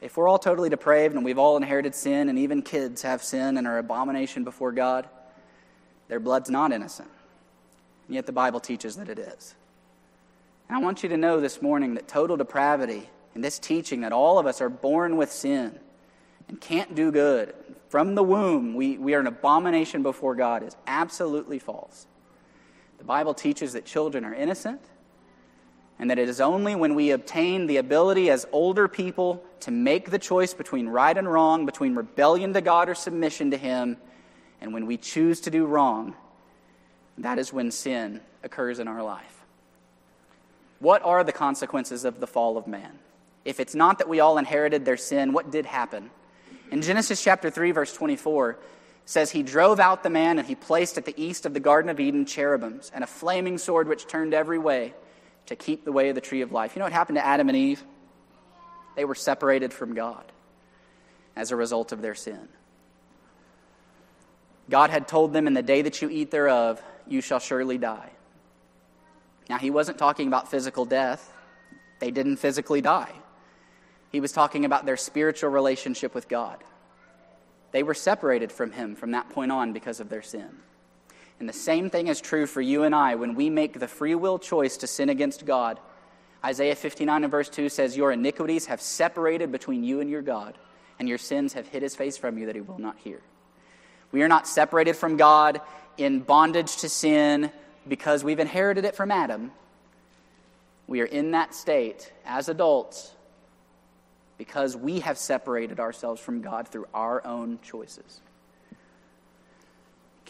If 0.00 0.16
we're 0.16 0.28
all 0.28 0.38
totally 0.38 0.70
depraved 0.70 1.14
and 1.14 1.24
we've 1.24 1.38
all 1.38 1.56
inherited 1.56 1.94
sin, 1.94 2.28
and 2.28 2.38
even 2.38 2.62
kids 2.62 3.02
have 3.02 3.22
sin 3.22 3.58
and 3.58 3.66
are 3.66 3.78
an 3.78 3.84
abomination 3.84 4.44
before 4.44 4.72
God, 4.72 5.08
their 6.08 6.20
blood's 6.20 6.50
not 6.50 6.72
innocent. 6.72 7.10
And 8.06 8.14
yet 8.14 8.26
the 8.26 8.32
Bible 8.32 8.60
teaches 8.60 8.96
that 8.96 9.08
it 9.08 9.18
is. 9.18 9.54
And 10.68 10.78
I 10.78 10.80
want 10.80 11.02
you 11.02 11.08
to 11.10 11.16
know 11.16 11.40
this 11.40 11.60
morning 11.60 11.94
that 11.94 12.08
total 12.08 12.36
depravity 12.36 13.10
and 13.34 13.44
this 13.44 13.58
teaching 13.58 14.00
that 14.00 14.12
all 14.12 14.38
of 14.38 14.46
us 14.46 14.60
are 14.60 14.68
born 14.68 15.16
with 15.16 15.30
sin 15.30 15.78
and 16.48 16.60
can't 16.60 16.94
do 16.94 17.12
good. 17.12 17.54
From 17.88 18.14
the 18.14 18.22
womb, 18.22 18.74
we, 18.74 18.96
we 18.96 19.14
are 19.14 19.20
an 19.20 19.26
abomination 19.26 20.02
before 20.02 20.34
God 20.34 20.62
is 20.62 20.76
absolutely 20.86 21.58
false. 21.58 22.06
The 22.98 23.04
Bible 23.04 23.34
teaches 23.34 23.72
that 23.74 23.84
children 23.84 24.24
are 24.24 24.34
innocent 24.34 24.80
and 26.00 26.08
that 26.08 26.18
it 26.18 26.30
is 26.30 26.40
only 26.40 26.74
when 26.74 26.94
we 26.94 27.10
obtain 27.10 27.66
the 27.66 27.76
ability 27.76 28.30
as 28.30 28.46
older 28.52 28.88
people 28.88 29.44
to 29.60 29.70
make 29.70 30.10
the 30.10 30.18
choice 30.18 30.54
between 30.54 30.88
right 30.88 31.16
and 31.16 31.30
wrong, 31.30 31.66
between 31.66 31.94
rebellion 31.94 32.54
to 32.54 32.62
God 32.62 32.88
or 32.88 32.94
submission 32.94 33.50
to 33.50 33.58
Him, 33.58 33.98
and 34.62 34.72
when 34.72 34.86
we 34.86 34.96
choose 34.96 35.42
to 35.42 35.50
do 35.50 35.66
wrong, 35.66 36.14
that 37.18 37.38
is 37.38 37.52
when 37.52 37.70
sin 37.70 38.22
occurs 38.42 38.78
in 38.78 38.88
our 38.88 39.02
life. 39.02 39.44
What 40.78 41.02
are 41.02 41.22
the 41.22 41.32
consequences 41.32 42.06
of 42.06 42.18
the 42.18 42.26
fall 42.26 42.56
of 42.56 42.66
man? 42.66 42.98
If 43.44 43.60
it's 43.60 43.74
not 43.74 43.98
that 43.98 44.08
we 44.08 44.20
all 44.20 44.38
inherited 44.38 44.86
their 44.86 44.96
sin, 44.96 45.34
what 45.34 45.50
did 45.50 45.66
happen? 45.66 46.08
In 46.70 46.80
Genesis 46.80 47.22
chapter 47.22 47.50
3, 47.50 47.72
verse 47.72 47.92
24, 47.92 48.58
says, 49.04 49.32
He 49.32 49.42
drove 49.42 49.78
out 49.78 50.02
the 50.02 50.08
man, 50.08 50.38
and 50.38 50.48
he 50.48 50.54
placed 50.54 50.96
at 50.96 51.04
the 51.04 51.22
east 51.22 51.44
of 51.44 51.52
the 51.52 51.60
Garden 51.60 51.90
of 51.90 52.00
Eden 52.00 52.24
cherubims, 52.24 52.90
and 52.94 53.04
a 53.04 53.06
flaming 53.06 53.58
sword 53.58 53.86
which 53.86 54.06
turned 54.06 54.32
every 54.32 54.58
way 54.58 54.94
to 55.50 55.56
keep 55.56 55.84
the 55.84 55.90
way 55.90 56.08
of 56.08 56.14
the 56.14 56.20
tree 56.20 56.42
of 56.42 56.52
life. 56.52 56.76
You 56.76 56.78
know 56.78 56.86
what 56.86 56.92
happened 56.92 57.16
to 57.16 57.26
Adam 57.26 57.48
and 57.48 57.58
Eve? 57.58 57.82
They 58.94 59.04
were 59.04 59.16
separated 59.16 59.72
from 59.72 59.94
God 59.94 60.22
as 61.34 61.50
a 61.50 61.56
result 61.56 61.90
of 61.90 62.00
their 62.00 62.14
sin. 62.14 62.48
God 64.70 64.90
had 64.90 65.08
told 65.08 65.32
them, 65.32 65.48
In 65.48 65.54
the 65.54 65.62
day 65.62 65.82
that 65.82 66.00
you 66.00 66.08
eat 66.08 66.30
thereof, 66.30 66.80
you 67.08 67.20
shall 67.20 67.40
surely 67.40 67.78
die. 67.78 68.10
Now, 69.48 69.58
he 69.58 69.70
wasn't 69.70 69.98
talking 69.98 70.28
about 70.28 70.48
physical 70.48 70.84
death, 70.84 71.32
they 71.98 72.12
didn't 72.12 72.36
physically 72.36 72.80
die. 72.80 73.12
He 74.12 74.20
was 74.20 74.30
talking 74.30 74.64
about 74.64 74.86
their 74.86 74.96
spiritual 74.96 75.50
relationship 75.50 76.14
with 76.14 76.28
God. 76.28 76.62
They 77.72 77.82
were 77.82 77.94
separated 77.94 78.52
from 78.52 78.70
Him 78.70 78.94
from 78.94 79.10
that 79.10 79.30
point 79.30 79.50
on 79.50 79.72
because 79.72 79.98
of 79.98 80.08
their 80.10 80.22
sin. 80.22 80.60
And 81.40 81.48
the 81.48 81.54
same 81.54 81.88
thing 81.88 82.08
is 82.08 82.20
true 82.20 82.46
for 82.46 82.60
you 82.60 82.84
and 82.84 82.94
I 82.94 83.14
when 83.14 83.34
we 83.34 83.48
make 83.48 83.80
the 83.80 83.88
free 83.88 84.14
will 84.14 84.38
choice 84.38 84.76
to 84.78 84.86
sin 84.86 85.08
against 85.08 85.46
God. 85.46 85.80
Isaiah 86.44 86.76
59 86.76 87.24
and 87.24 87.30
verse 87.30 87.48
2 87.48 87.70
says, 87.70 87.96
Your 87.96 88.12
iniquities 88.12 88.66
have 88.66 88.80
separated 88.80 89.50
between 89.50 89.82
you 89.82 90.00
and 90.00 90.10
your 90.10 90.20
God, 90.20 90.58
and 90.98 91.08
your 91.08 91.18
sins 91.18 91.54
have 91.54 91.66
hid 91.66 91.82
his 91.82 91.96
face 91.96 92.18
from 92.18 92.36
you 92.36 92.46
that 92.46 92.54
he 92.54 92.60
will 92.60 92.78
not 92.78 92.98
hear. 92.98 93.22
We 94.12 94.22
are 94.22 94.28
not 94.28 94.46
separated 94.46 94.96
from 94.96 95.16
God 95.16 95.62
in 95.96 96.20
bondage 96.20 96.76
to 96.78 96.90
sin 96.90 97.50
because 97.88 98.22
we've 98.22 98.38
inherited 98.38 98.84
it 98.84 98.94
from 98.94 99.10
Adam. 99.10 99.50
We 100.86 101.00
are 101.00 101.06
in 101.06 101.30
that 101.30 101.54
state 101.54 102.12
as 102.26 102.50
adults 102.50 103.14
because 104.36 104.76
we 104.76 105.00
have 105.00 105.16
separated 105.16 105.80
ourselves 105.80 106.20
from 106.20 106.42
God 106.42 106.68
through 106.68 106.86
our 106.92 107.26
own 107.26 107.60
choices. 107.62 108.20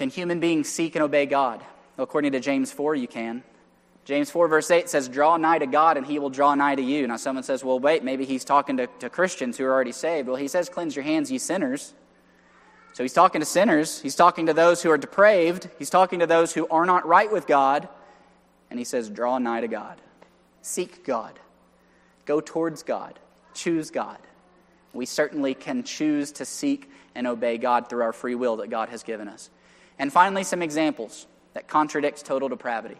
Can 0.00 0.08
human 0.08 0.40
beings 0.40 0.66
seek 0.66 0.96
and 0.96 1.04
obey 1.04 1.26
God? 1.26 1.60
Well, 1.98 2.04
according 2.04 2.32
to 2.32 2.40
James 2.40 2.72
4, 2.72 2.94
you 2.94 3.06
can. 3.06 3.42
James 4.06 4.30
4, 4.30 4.48
verse 4.48 4.70
8 4.70 4.88
says, 4.88 5.10
Draw 5.10 5.36
nigh 5.36 5.58
to 5.58 5.66
God, 5.66 5.98
and 5.98 6.06
he 6.06 6.18
will 6.18 6.30
draw 6.30 6.54
nigh 6.54 6.74
to 6.74 6.80
you. 6.80 7.06
Now, 7.06 7.18
someone 7.18 7.44
says, 7.44 7.62
Well, 7.62 7.78
wait, 7.78 8.02
maybe 8.02 8.24
he's 8.24 8.44
talking 8.44 8.78
to, 8.78 8.86
to 9.00 9.10
Christians 9.10 9.58
who 9.58 9.66
are 9.66 9.70
already 9.70 9.92
saved. 9.92 10.26
Well, 10.26 10.38
he 10.38 10.48
says, 10.48 10.70
Cleanse 10.70 10.96
your 10.96 11.02
hands, 11.02 11.30
ye 11.30 11.36
sinners. 11.36 11.92
So 12.94 13.04
he's 13.04 13.12
talking 13.12 13.42
to 13.42 13.44
sinners. 13.44 14.00
He's 14.00 14.16
talking 14.16 14.46
to 14.46 14.54
those 14.54 14.82
who 14.82 14.90
are 14.90 14.96
depraved. 14.96 15.68
He's 15.78 15.90
talking 15.90 16.20
to 16.20 16.26
those 16.26 16.54
who 16.54 16.66
are 16.68 16.86
not 16.86 17.06
right 17.06 17.30
with 17.30 17.46
God. 17.46 17.86
And 18.70 18.78
he 18.78 18.84
says, 18.86 19.10
Draw 19.10 19.36
nigh 19.36 19.60
to 19.60 19.68
God. 19.68 20.00
Seek 20.62 21.04
God. 21.04 21.38
Go 22.24 22.40
towards 22.40 22.82
God 22.82 23.18
choose 23.54 23.90
God. 23.90 24.18
We 24.92 25.06
certainly 25.06 25.54
can 25.54 25.82
choose 25.82 26.32
to 26.32 26.44
seek 26.44 26.90
and 27.14 27.26
obey 27.26 27.58
God 27.58 27.88
through 27.88 28.02
our 28.02 28.12
free 28.12 28.34
will 28.34 28.56
that 28.56 28.70
God 28.70 28.88
has 28.88 29.02
given 29.02 29.28
us. 29.28 29.50
And 30.00 30.10
finally, 30.10 30.44
some 30.44 30.62
examples 30.62 31.26
that 31.52 31.68
contradicts 31.68 32.22
total 32.22 32.48
depravity. 32.48 32.96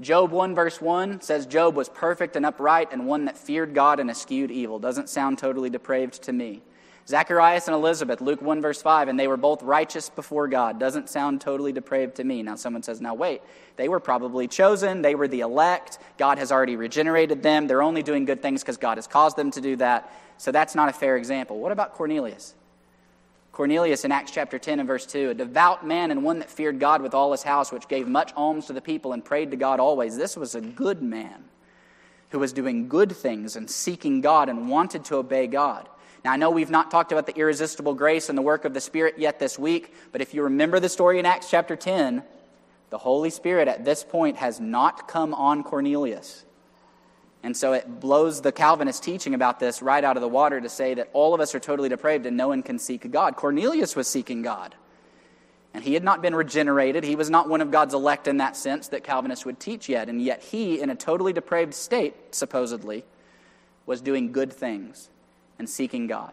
Job 0.00 0.32
1, 0.32 0.56
verse 0.56 0.80
1 0.80 1.20
says 1.20 1.46
Job 1.46 1.76
was 1.76 1.88
perfect 1.88 2.34
and 2.34 2.44
upright 2.44 2.88
and 2.90 3.06
one 3.06 3.26
that 3.26 3.38
feared 3.38 3.74
God 3.74 4.00
and 4.00 4.10
eschewed 4.10 4.50
evil. 4.50 4.80
Doesn't 4.80 5.08
sound 5.08 5.38
totally 5.38 5.70
depraved 5.70 6.20
to 6.24 6.32
me. 6.32 6.60
Zacharias 7.06 7.68
and 7.68 7.76
Elizabeth, 7.76 8.20
Luke 8.20 8.42
1, 8.42 8.60
verse 8.60 8.82
5, 8.82 9.06
and 9.06 9.20
they 9.20 9.28
were 9.28 9.36
both 9.36 9.62
righteous 9.62 10.10
before 10.10 10.48
God. 10.48 10.80
Doesn't 10.80 11.08
sound 11.08 11.40
totally 11.40 11.70
depraved 11.70 12.16
to 12.16 12.24
me. 12.24 12.42
Now, 12.42 12.56
someone 12.56 12.82
says, 12.82 13.00
now 13.00 13.14
wait, 13.14 13.40
they 13.76 13.88
were 13.88 14.00
probably 14.00 14.48
chosen. 14.48 15.00
They 15.00 15.14
were 15.14 15.28
the 15.28 15.40
elect. 15.40 16.00
God 16.18 16.38
has 16.38 16.50
already 16.50 16.74
regenerated 16.74 17.40
them. 17.40 17.68
They're 17.68 17.82
only 17.82 18.02
doing 18.02 18.24
good 18.24 18.42
things 18.42 18.62
because 18.62 18.78
God 18.78 18.98
has 18.98 19.06
caused 19.06 19.36
them 19.36 19.52
to 19.52 19.60
do 19.60 19.76
that. 19.76 20.12
So 20.38 20.50
that's 20.50 20.74
not 20.74 20.88
a 20.88 20.92
fair 20.92 21.16
example. 21.16 21.60
What 21.60 21.70
about 21.70 21.92
Cornelius? 21.92 22.56
Cornelius 23.52 24.06
in 24.06 24.12
Acts 24.12 24.30
chapter 24.30 24.58
10 24.58 24.80
and 24.80 24.86
verse 24.88 25.04
2, 25.04 25.30
a 25.30 25.34
devout 25.34 25.86
man 25.86 26.10
and 26.10 26.24
one 26.24 26.38
that 26.38 26.50
feared 26.50 26.80
God 26.80 27.02
with 27.02 27.12
all 27.12 27.32
his 27.32 27.42
house, 27.42 27.70
which 27.70 27.86
gave 27.86 28.08
much 28.08 28.32
alms 28.34 28.66
to 28.66 28.72
the 28.72 28.80
people 28.80 29.12
and 29.12 29.22
prayed 29.22 29.50
to 29.50 29.58
God 29.58 29.78
always. 29.78 30.16
This 30.16 30.38
was 30.38 30.54
a 30.54 30.60
good 30.62 31.02
man 31.02 31.44
who 32.30 32.38
was 32.38 32.54
doing 32.54 32.88
good 32.88 33.12
things 33.12 33.54
and 33.54 33.68
seeking 33.68 34.22
God 34.22 34.48
and 34.48 34.70
wanted 34.70 35.04
to 35.06 35.16
obey 35.16 35.46
God. 35.46 35.86
Now, 36.24 36.32
I 36.32 36.36
know 36.36 36.50
we've 36.50 36.70
not 36.70 36.90
talked 36.90 37.12
about 37.12 37.26
the 37.26 37.36
irresistible 37.36 37.92
grace 37.92 38.30
and 38.30 38.38
the 38.38 38.42
work 38.42 38.64
of 38.64 38.72
the 38.72 38.80
Spirit 38.80 39.18
yet 39.18 39.38
this 39.38 39.58
week, 39.58 39.92
but 40.12 40.22
if 40.22 40.32
you 40.32 40.44
remember 40.44 40.80
the 40.80 40.88
story 40.88 41.18
in 41.18 41.26
Acts 41.26 41.50
chapter 41.50 41.76
10, 41.76 42.22
the 42.88 42.98
Holy 42.98 43.28
Spirit 43.28 43.68
at 43.68 43.84
this 43.84 44.02
point 44.02 44.38
has 44.38 44.60
not 44.60 45.08
come 45.08 45.34
on 45.34 45.62
Cornelius. 45.62 46.46
And 47.42 47.56
so 47.56 47.72
it 47.72 48.00
blows 48.00 48.40
the 48.40 48.52
Calvinist 48.52 49.02
teaching 49.02 49.34
about 49.34 49.58
this 49.58 49.82
right 49.82 50.04
out 50.04 50.16
of 50.16 50.20
the 50.20 50.28
water 50.28 50.60
to 50.60 50.68
say 50.68 50.94
that 50.94 51.10
all 51.12 51.34
of 51.34 51.40
us 51.40 51.54
are 51.54 51.60
totally 51.60 51.88
depraved 51.88 52.24
and 52.24 52.36
no 52.36 52.48
one 52.48 52.62
can 52.62 52.78
seek 52.78 53.10
God. 53.10 53.34
Cornelius 53.36 53.96
was 53.96 54.06
seeking 54.06 54.42
God. 54.42 54.76
And 55.74 55.82
he 55.82 55.94
had 55.94 56.04
not 56.04 56.22
been 56.22 56.34
regenerated. 56.34 57.02
He 57.02 57.16
was 57.16 57.30
not 57.30 57.48
one 57.48 57.60
of 57.60 57.70
God's 57.70 57.94
elect 57.94 58.28
in 58.28 58.36
that 58.36 58.56
sense 58.56 58.88
that 58.88 59.02
Calvinists 59.04 59.46
would 59.46 59.58
teach 59.58 59.88
yet. 59.88 60.08
And 60.08 60.22
yet 60.22 60.42
he, 60.42 60.80
in 60.80 60.90
a 60.90 60.94
totally 60.94 61.32
depraved 61.32 61.74
state, 61.74 62.14
supposedly, 62.30 63.04
was 63.86 64.00
doing 64.00 64.32
good 64.32 64.52
things 64.52 65.08
and 65.58 65.68
seeking 65.68 66.06
God. 66.06 66.32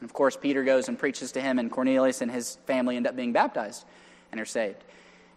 And 0.00 0.08
of 0.08 0.14
course, 0.14 0.36
Peter 0.36 0.64
goes 0.64 0.88
and 0.88 0.98
preaches 0.98 1.32
to 1.32 1.40
him, 1.40 1.58
and 1.58 1.70
Cornelius 1.70 2.20
and 2.20 2.30
his 2.30 2.56
family 2.66 2.96
end 2.96 3.06
up 3.06 3.14
being 3.14 3.32
baptized 3.32 3.84
and 4.32 4.40
are 4.40 4.46
saved. 4.46 4.82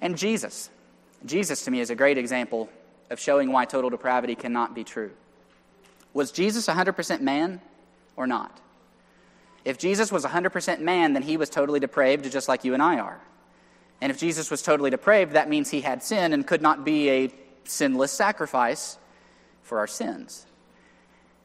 And 0.02 0.18
Jesus. 0.18 0.70
Jesus, 1.26 1.66
to 1.66 1.72
me, 1.72 1.82
is 1.82 1.90
a 1.90 1.96
great 1.96 2.18
example 2.18 2.70
of 3.10 3.20
showing 3.20 3.52
why 3.52 3.66
total 3.66 3.90
depravity 3.90 4.36
cannot 4.36 4.76
be 4.76 4.84
true. 4.84 5.12
Was 6.14 6.32
Jesus 6.32 6.68
100% 6.68 7.22
man 7.22 7.62
or 8.16 8.28
not? 8.28 8.60
If 9.66 9.78
Jesus 9.78 10.12
was 10.12 10.26
100% 10.26 10.80
man, 10.80 11.14
then 11.14 11.24
he 11.24 11.38
was 11.38 11.50
totally 11.50 11.80
depraved, 11.80 12.32
just 12.32 12.48
like 12.48 12.64
you 12.64 12.74
and 12.74 12.82
I 12.82 13.00
are. 13.00 13.20
And 14.02 14.12
if 14.12 14.18
Jesus 14.18 14.50
was 14.50 14.62
totally 14.62 14.90
depraved, 14.90 15.34
that 15.34 15.50
means 15.50 15.70
he 15.70 15.82
had 15.82 16.02
sin 16.02 16.34
and 16.34 16.48
could 16.48 16.62
not 16.62 16.86
be 16.86 17.10
a 17.10 17.34
sinless 17.66 18.12
sacrifice 18.12 18.98
for 19.62 19.80
our 19.80 19.88
sins. 19.88 20.46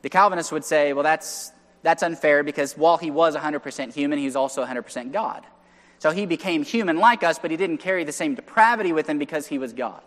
The 0.03 0.11
Calvinists 0.11 0.53
would 0.53 0.65
say, 0.65 0.93
well, 0.93 1.03
that's, 1.03 1.51
that's 1.83 2.03
unfair 2.03 2.43
because 2.43 2.77
while 2.77 2.97
he 2.97 3.11
was 3.11 3.35
100% 3.35 3.93
human, 3.93 4.19
he 4.19 4.27
was 4.27 4.37
also 4.37 4.65
100% 4.65 5.13
God. 5.13 5.45
So 5.99 6.11
he 6.11 6.27
became 6.27 6.63
human 6.63 6.99
like 6.99 7.23
us, 7.23 7.39
but 7.39 7.51
he 7.51 7.57
didn't 7.57 7.79
carry 7.79 8.05
the 8.05 8.13
same 8.13 8.35
depravity 8.35 8.93
with 8.93 9.09
him 9.09 9.19
because 9.19 9.47
he 9.47 9.59
was 9.59 9.73
God. 9.73 10.03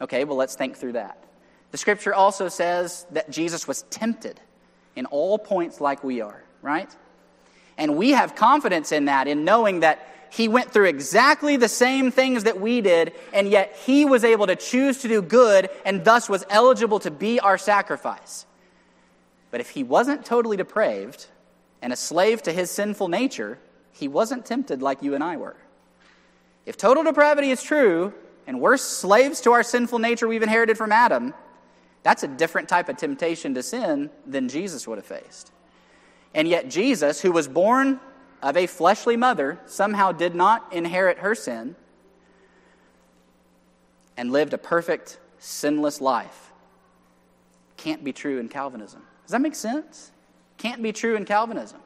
Okay, 0.00 0.24
well, 0.24 0.36
let's 0.36 0.54
think 0.54 0.76
through 0.76 0.92
that. 0.92 1.22
The 1.70 1.78
scripture 1.78 2.14
also 2.14 2.48
says 2.48 3.06
that 3.12 3.30
Jesus 3.30 3.66
was 3.66 3.82
tempted 3.82 4.40
in 4.94 5.06
all 5.06 5.38
points 5.38 5.80
like 5.80 6.04
we 6.04 6.20
are, 6.20 6.42
right? 6.62 6.94
And 7.78 7.96
we 7.96 8.10
have 8.10 8.34
confidence 8.34 8.92
in 8.92 9.06
that, 9.06 9.28
in 9.28 9.44
knowing 9.44 9.80
that 9.80 10.06
he 10.30 10.48
went 10.48 10.72
through 10.72 10.86
exactly 10.86 11.56
the 11.56 11.68
same 11.68 12.10
things 12.10 12.44
that 12.44 12.60
we 12.60 12.80
did, 12.80 13.12
and 13.32 13.48
yet 13.48 13.76
he 13.84 14.04
was 14.04 14.24
able 14.24 14.46
to 14.46 14.56
choose 14.56 15.02
to 15.02 15.08
do 15.08 15.22
good 15.22 15.70
and 15.84 16.04
thus 16.04 16.28
was 16.28 16.44
eligible 16.50 16.98
to 17.00 17.10
be 17.10 17.40
our 17.40 17.58
sacrifice. 17.58 18.46
But 19.50 19.60
if 19.60 19.70
he 19.70 19.82
wasn't 19.82 20.24
totally 20.24 20.56
depraved 20.56 21.26
and 21.80 21.92
a 21.92 21.96
slave 21.96 22.42
to 22.42 22.52
his 22.52 22.70
sinful 22.70 23.08
nature, 23.08 23.58
he 23.92 24.08
wasn't 24.08 24.44
tempted 24.44 24.82
like 24.82 25.02
you 25.02 25.14
and 25.14 25.24
I 25.24 25.36
were. 25.36 25.56
If 26.66 26.76
total 26.76 27.04
depravity 27.04 27.50
is 27.50 27.62
true, 27.62 28.12
and 28.46 28.60
we're 28.60 28.76
slaves 28.76 29.40
to 29.42 29.52
our 29.52 29.62
sinful 29.62 29.98
nature 29.98 30.28
we've 30.28 30.42
inherited 30.42 30.78
from 30.78 30.92
Adam, 30.92 31.34
that's 32.02 32.22
a 32.22 32.28
different 32.28 32.68
type 32.68 32.88
of 32.88 32.96
temptation 32.96 33.54
to 33.54 33.62
sin 33.62 34.10
than 34.26 34.48
Jesus 34.48 34.86
would 34.86 34.98
have 34.98 35.06
faced. 35.06 35.50
And 36.34 36.46
yet, 36.46 36.68
Jesus, 36.68 37.20
who 37.20 37.32
was 37.32 37.48
born 37.48 37.98
of 38.42 38.56
a 38.56 38.66
fleshly 38.66 39.16
mother, 39.16 39.58
somehow 39.66 40.12
did 40.12 40.34
not 40.34 40.72
inherit 40.72 41.18
her 41.18 41.34
sin 41.34 41.74
and 44.16 44.30
lived 44.30 44.52
a 44.52 44.58
perfect, 44.58 45.18
sinless 45.38 46.00
life. 46.00 46.52
Can't 47.76 48.04
be 48.04 48.12
true 48.12 48.38
in 48.38 48.48
Calvinism. 48.48 49.02
Does 49.24 49.32
that 49.32 49.40
make 49.40 49.54
sense? 49.54 50.12
Can't 50.58 50.82
be 50.82 50.92
true 50.92 51.16
in 51.16 51.24
Calvinism. 51.24 51.80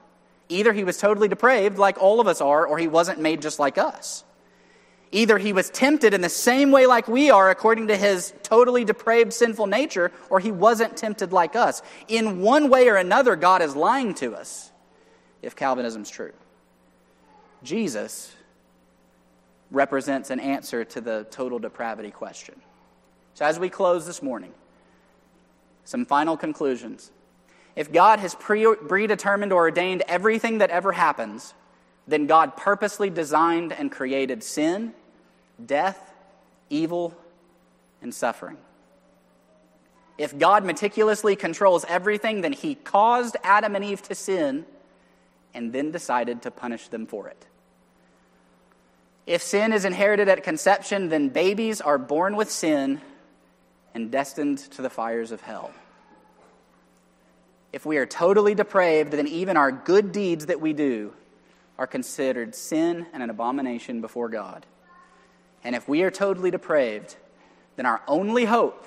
Either 0.48 0.72
he 0.72 0.84
was 0.84 0.98
totally 0.98 1.28
depraved, 1.28 1.78
like 1.78 1.98
all 1.98 2.20
of 2.20 2.26
us 2.26 2.40
are, 2.40 2.66
or 2.66 2.78
he 2.78 2.88
wasn't 2.88 3.20
made 3.20 3.40
just 3.40 3.58
like 3.58 3.78
us. 3.78 4.24
Either 5.12 5.38
he 5.38 5.52
was 5.52 5.70
tempted 5.70 6.14
in 6.14 6.20
the 6.20 6.28
same 6.28 6.70
way 6.70 6.86
like 6.86 7.08
we 7.08 7.30
are, 7.30 7.50
according 7.50 7.88
to 7.88 7.96
his 7.96 8.32
totally 8.42 8.84
depraved, 8.84 9.32
sinful 9.32 9.66
nature, 9.66 10.12
or 10.28 10.38
he 10.38 10.52
wasn't 10.52 10.96
tempted 10.96 11.32
like 11.32 11.56
us. 11.56 11.82
In 12.06 12.40
one 12.40 12.70
way 12.70 12.88
or 12.88 12.94
another, 12.94 13.34
God 13.34 13.61
is 13.61 13.74
lying 13.74 14.14
to 14.14 14.36
us 14.36 14.70
if 15.42 15.56
Calvinism's 15.56 16.11
true. 16.11 16.32
Jesus 17.64 18.32
represents 19.72 20.30
an 20.30 20.38
answer 20.38 20.84
to 20.84 21.00
the 21.00 21.26
total 21.30 21.58
depravity 21.58 22.11
question. 22.11 22.61
So, 23.34 23.44
as 23.44 23.58
we 23.58 23.68
close 23.68 24.06
this 24.06 24.22
morning, 24.22 24.52
some 25.84 26.04
final 26.04 26.36
conclusions. 26.36 27.11
If 27.74 27.92
God 27.92 28.20
has 28.20 28.34
pre- 28.34 28.76
predetermined 28.76 29.52
or 29.52 29.62
ordained 29.62 30.02
everything 30.06 30.58
that 30.58 30.70
ever 30.70 30.92
happens, 30.92 31.54
then 32.06 32.26
God 32.26 32.56
purposely 32.56 33.11
designed 33.11 33.72
and 33.72 33.90
created 33.90 34.42
sin 34.42 34.94
death, 35.66 36.12
evil, 36.68 37.14
and 38.02 38.14
suffering. 38.14 38.56
If 40.18 40.38
God 40.38 40.64
meticulously 40.64 41.34
controls 41.34 41.84
everything, 41.88 42.42
then 42.42 42.52
he 42.52 42.74
caused 42.74 43.36
Adam 43.42 43.74
and 43.74 43.84
Eve 43.84 44.02
to 44.02 44.14
sin 44.14 44.66
and 45.54 45.72
then 45.72 45.90
decided 45.90 46.42
to 46.42 46.50
punish 46.50 46.88
them 46.88 47.06
for 47.06 47.28
it. 47.28 47.46
If 49.26 49.42
sin 49.42 49.72
is 49.72 49.84
inherited 49.84 50.28
at 50.28 50.42
conception, 50.42 51.08
then 51.08 51.28
babies 51.28 51.80
are 51.80 51.98
born 51.98 52.36
with 52.36 52.50
sin 52.50 53.00
and 53.94 54.11
destined 54.11 54.58
to 54.58 54.82
the 54.82 54.90
fires 54.90 55.32
of 55.32 55.40
hell. 55.40 55.72
If 57.72 57.86
we 57.86 57.96
are 57.98 58.06
totally 58.06 58.54
depraved, 58.54 59.12
then 59.12 59.28
even 59.28 59.56
our 59.56 59.70
good 59.70 60.12
deeds 60.12 60.46
that 60.46 60.61
we 60.61 60.72
do 60.72 61.12
are 61.78 61.86
considered 61.86 62.54
sin 62.54 63.06
and 63.12 63.22
an 63.22 63.30
abomination 63.30 64.00
before 64.00 64.28
God. 64.28 64.66
And 65.64 65.74
if 65.74 65.88
we 65.88 66.02
are 66.02 66.11
totally 66.11 66.50
depraved, 66.50 67.16
then 67.76 67.86
our 67.86 68.02
only 68.08 68.44
hope 68.44 68.86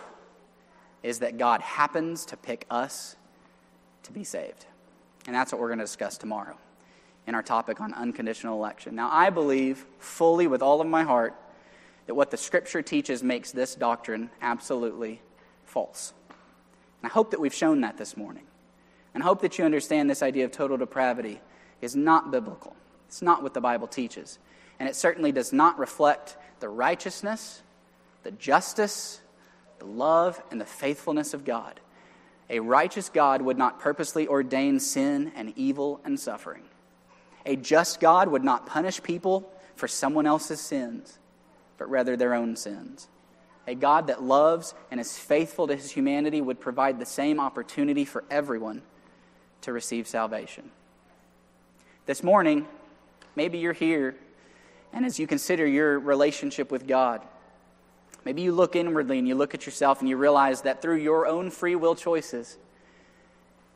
is 1.01 1.19
that 1.19 1.37
God 1.37 1.61
happens 1.61 2.25
to 2.27 2.37
pick 2.37 2.65
us 2.69 3.15
to 4.03 4.11
be 4.11 4.23
saved. 4.23 4.65
And 5.25 5.35
that's 5.35 5.51
what 5.51 5.61
we're 5.61 5.67
going 5.67 5.79
to 5.79 5.85
discuss 5.85 6.17
tomorrow 6.17 6.57
in 7.27 7.35
our 7.35 7.43
topic 7.43 7.79
on 7.79 7.93
unconditional 7.93 8.57
election. 8.57 8.95
Now, 8.95 9.09
I 9.11 9.29
believe 9.29 9.85
fully 9.99 10.47
with 10.47 10.61
all 10.61 10.81
of 10.81 10.87
my 10.87 11.03
heart 11.03 11.35
that 12.07 12.15
what 12.15 12.31
the 12.31 12.37
scripture 12.37 12.81
teaches 12.81 13.23
makes 13.23 13.51
this 13.51 13.75
doctrine 13.75 14.29
absolutely 14.41 15.21
false. 15.65 16.13
And 17.01 17.09
I 17.09 17.13
hope 17.13 17.31
that 17.31 17.39
we've 17.39 17.53
shown 17.53 17.81
that 17.81 17.97
this 17.97 18.17
morning. 18.17 18.43
And 19.13 19.23
I 19.23 19.25
hope 19.25 19.41
that 19.41 19.57
you 19.57 19.65
understand 19.65 20.09
this 20.09 20.23
idea 20.23 20.45
of 20.45 20.51
total 20.51 20.77
depravity 20.77 21.39
is 21.81 21.95
not 21.95 22.31
biblical. 22.31 22.75
It's 23.07 23.21
not 23.21 23.43
what 23.43 23.53
the 23.53 23.61
Bible 23.61 23.87
teaches. 23.87 24.39
And 24.79 24.89
it 24.89 24.95
certainly 24.95 25.31
does 25.31 25.53
not 25.53 25.77
reflect 25.77 26.35
the 26.63 26.69
righteousness, 26.69 27.61
the 28.23 28.31
justice, 28.31 29.19
the 29.79 29.85
love, 29.85 30.41
and 30.49 30.61
the 30.61 30.65
faithfulness 30.65 31.33
of 31.33 31.43
God. 31.43 31.77
A 32.49 32.61
righteous 32.61 33.09
God 33.09 33.41
would 33.41 33.57
not 33.57 33.81
purposely 33.81 34.29
ordain 34.29 34.79
sin 34.79 35.33
and 35.35 35.51
evil 35.57 35.99
and 36.05 36.17
suffering. 36.17 36.63
A 37.45 37.57
just 37.57 37.99
God 37.99 38.29
would 38.29 38.45
not 38.45 38.65
punish 38.65 39.03
people 39.03 39.51
for 39.75 39.89
someone 39.89 40.25
else's 40.25 40.61
sins, 40.61 41.17
but 41.77 41.89
rather 41.89 42.15
their 42.15 42.33
own 42.33 42.55
sins. 42.55 43.09
A 43.67 43.75
God 43.75 44.07
that 44.07 44.23
loves 44.23 44.73
and 44.89 45.01
is 45.01 45.17
faithful 45.17 45.67
to 45.67 45.75
his 45.75 45.91
humanity 45.91 46.39
would 46.39 46.61
provide 46.61 46.97
the 46.97 47.05
same 47.05 47.41
opportunity 47.41 48.05
for 48.05 48.23
everyone 48.31 48.83
to 49.63 49.73
receive 49.73 50.07
salvation. 50.07 50.71
This 52.05 52.23
morning, 52.23 52.65
maybe 53.35 53.57
you're 53.57 53.73
here 53.73 54.15
and 54.93 55.05
as 55.05 55.19
you 55.19 55.27
consider 55.27 55.65
your 55.65 55.99
relationship 55.99 56.71
with 56.71 56.87
God, 56.87 57.21
maybe 58.23 58.43
you 58.43 58.51
look 58.51 58.75
inwardly 58.75 59.17
and 59.17 59.27
you 59.27 59.35
look 59.35 59.53
at 59.53 59.65
yourself 59.65 59.99
and 59.99 60.07
you 60.07 60.15
realize 60.17 60.61
that 60.61 60.81
through 60.81 60.97
your 60.97 61.27
own 61.27 61.49
free 61.49 61.75
will 61.75 61.95
choices, 61.95 62.57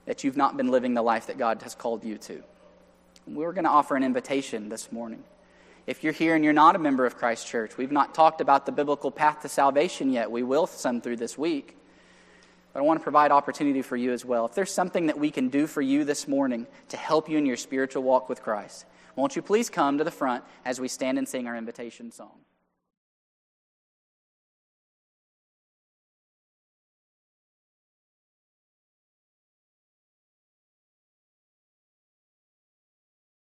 that 0.06 0.24
you've 0.24 0.38
not 0.38 0.56
been 0.56 0.70
living 0.70 0.94
the 0.94 1.02
life 1.02 1.28
that 1.28 1.38
God 1.38 1.62
has 1.64 1.76
called 1.76 2.04
you 2.04 2.18
to. 2.20 2.44
We're 3.26 3.52
going 3.52 3.66
to 3.66 3.70
offer 3.70 3.96
an 3.96 4.04
invitation 4.04 4.70
this 4.70 4.92
morning. 4.92 5.24
If 5.88 6.04
you're 6.04 6.14
here 6.14 6.36
and 6.36 6.44
you're 6.44 6.54
not 6.54 6.76
a 6.76 6.80
member 6.80 7.06
of 7.06 7.18
Christ 7.18 7.48
Church, 7.48 7.78
we've 7.78 7.92
not 7.92 8.14
talked 8.14 8.40
about 8.40 8.66
the 8.66 8.72
biblical 8.72 9.10
path 9.10 9.42
to 9.42 9.50
salvation 9.50 10.12
yet. 10.12 10.30
We 10.30 10.44
will 10.44 10.68
some 10.68 11.02
through 11.02 11.18
this 11.18 11.38
week. 11.38 11.78
But 12.74 12.80
I 12.82 12.84
want 12.84 13.00
to 13.00 13.04
provide 13.04 13.32
opportunity 13.32 13.82
for 13.82 13.96
you 13.98 14.12
as 14.12 14.24
well. 14.24 14.46
If 14.46 14.54
there's 14.54 14.72
something 14.72 15.08
that 15.08 15.18
we 15.18 15.32
can 15.32 15.50
do 15.50 15.66
for 15.66 15.82
you 15.82 16.04
this 16.04 16.28
morning 16.28 16.68
to 16.90 16.98
help 16.98 17.30
you 17.30 17.38
in 17.38 17.46
your 17.46 17.58
spiritual 17.58 18.04
walk 18.04 18.30
with 18.30 18.44
Christ, 18.44 18.86
won't 19.18 19.36
you 19.36 19.42
please 19.42 19.70
come 19.70 19.98
to 19.98 20.06
the 20.06 20.12
front 20.12 20.46
as 20.64 20.80
we 20.80 20.88
stand 20.88 21.18
and 21.18 21.28
sing 21.28 21.48
our 21.48 21.58
invitation 21.58 22.12
song? 22.12 22.40